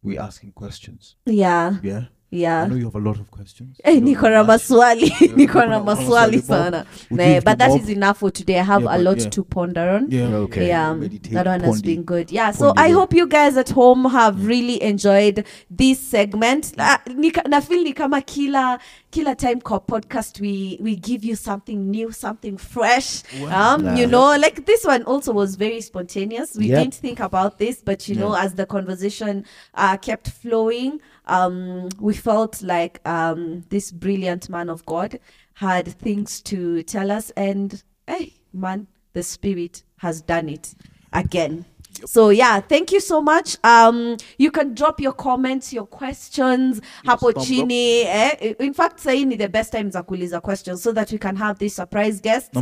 we 0.03 0.19
asking 0.19 0.53
questions. 0.53 1.17
Yeah. 1.27 1.77
Yeah 1.83 2.07
i 2.31 2.37
yeah 2.37 2.67
know 2.67 2.77
you 2.77 2.85
have 2.85 2.95
a 2.95 2.99
lot 3.01 3.19
of 3.21 3.31
questions. 3.31 3.81
Eh, 3.85 4.01
niko 4.03 4.29
na 4.31 4.45
maswali. 4.45 5.11
Niko 5.37 5.67
na 5.67 5.81
maswali 5.81 6.37
maswali 6.41 6.43
sana. 6.43 6.85
We'll 7.11 7.35
Nah, 7.35 7.41
but 7.41 7.51
you 7.53 7.57
that 7.57 7.69
more. 7.71 7.79
is 7.81 7.89
enough 7.89 8.19
for 8.19 8.31
today. 8.31 8.59
I 8.59 8.63
have 8.65 8.83
Yeah, 8.83 8.97
a 8.97 8.99
lot 8.99 9.19
yeah. 9.21 9.31
to 9.31 9.45
ponder 9.45 9.89
on. 9.91 10.11
Yeah. 10.11 10.35
Okay. 10.35 10.69
yeah 10.69 10.93
Meditate, 10.95 11.33
that 11.35 11.47
one 11.47 11.61
has 11.61 11.81
been 11.83 12.03
good. 12.03 12.31
Yeah 12.31 12.51
so 12.53 12.73
i 12.77 12.91
hope 12.91 13.15
you 13.17 13.27
guys 13.27 13.57
at 13.57 13.71
home 13.71 14.05
have 14.11 14.47
really 14.47 14.83
enjoyed 14.83 15.45
this 15.71 15.99
segment. 16.01 16.77
Na- 16.77 16.99
nika- 17.07 17.49
na 17.49 17.61
feel 17.61 17.83
ni 17.83 17.93
kama 17.93 18.21
kila 18.21 18.79
kila 19.11 19.35
time 19.35 19.61
kwa 19.63 19.81
podcast 19.81 20.41
we 20.41 20.77
we 20.83 20.97
give 20.97 21.25
you 21.25 21.35
something 21.37 21.77
new 21.91 22.13
something 22.13 22.59
fresh. 22.59 23.23
Um 23.51 23.97
you 23.97 24.07
know 24.07 24.37
like 24.37 24.67
this 24.67 24.85
one 24.85 25.03
also 25.05 25.33
was 25.33 25.57
very 25.57 25.81
spontaneous. 25.81 26.57
We 26.57 26.67
Yep. 26.67 26.79
didn't 26.79 26.95
think 26.95 27.21
about 27.21 27.59
this 27.59 27.83
but 27.83 28.07
you 28.09 28.17
know 28.17 28.35
as 28.35 28.55
the 28.55 28.67
conversation 28.67 29.45
uh, 29.75 29.97
kept 29.97 30.29
flowing 30.29 31.01
um 31.29 31.89
we 32.01 32.15
felt 32.15 32.63
like 32.63 33.01
um 33.07 33.63
this 33.69 33.93
brilliant 33.93 34.49
man 34.49 34.69
of 34.69 34.85
god 34.87 35.19
had 35.55 35.87
things 35.87 36.41
to 36.43 36.83
tell 36.83 37.11
us 37.11 37.31
and 37.31 37.83
hey 38.07 38.33
man 38.53 38.87
the 39.13 39.23
spirit 39.23 39.83
has 39.99 40.21
done 40.23 40.49
it 40.49 40.75
again 41.13 41.65
So 42.07 42.31
yeah, 42.31 42.61
thank 42.61 42.93
you 42.93 43.01
so 43.01 43.21
much. 43.21 43.57
Um, 43.65 44.17
you 44.39 44.51
can 44.51 44.75
drop 44.75 45.01
your 45.01 45.13
comments, 45.13 45.73
your 45.73 45.87
questions, 45.87 46.81
hapo 47.07 47.33
chini. 47.47 48.03
Eh? 48.07 48.55
In 48.61 48.75
fact, 48.75 49.01
saying 49.01 49.31
the 49.37 49.49
best 49.49 49.73
time 49.73 49.91
za 49.91 50.03
kuuliza 50.03 50.41
questions 50.43 50.83
so 50.83 50.93
that 50.93 51.11
we 51.13 51.19
can 51.19 51.37
have 51.37 51.59
this 51.59 51.75
surprise 51.75 52.21
guest. 52.21 52.53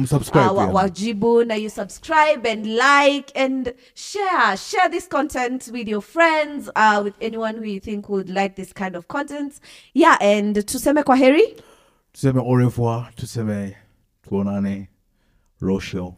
Uh, 0.50 0.54
wa- 0.54 0.66
wajibu 0.82 1.44
na 1.46 1.54
you 1.54 1.68
subscribe 1.68 2.46
and 2.46 2.66
like 2.66 3.32
and 3.34 3.74
share 3.94 4.56
share 4.56 4.88
this 4.90 5.06
content 5.08 5.68
with 5.72 5.88
your 5.88 6.02
friends 6.02 6.68
uh, 6.76 7.00
with 7.04 7.14
anyone 7.20 7.56
who 7.56 7.64
you 7.64 7.80
think 7.80 8.08
would 8.08 8.28
like 8.30 8.56
this 8.56 8.72
kind 8.72 8.96
of 8.96 9.06
content 9.08 9.60
yeah 9.94 10.16
and 10.20 10.56
tuseme 10.66 11.02
kwa 11.02 11.16
heri 11.16 11.56
tuseme 12.12 12.40
au 12.40 12.54
revoir 12.56 13.10
tuseme 13.16 13.76
tuonane 14.28 14.88
roshel 15.60 16.12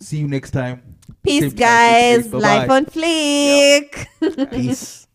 see 0.00 0.18
you 0.18 0.28
next 0.28 0.50
time. 0.52 0.96
Peace 1.22 1.40
Same 1.40 1.54
guys. 1.54 2.32
Life 2.32 2.70
on 2.70 2.86
flick 2.86 4.08
Peace. 4.50 5.07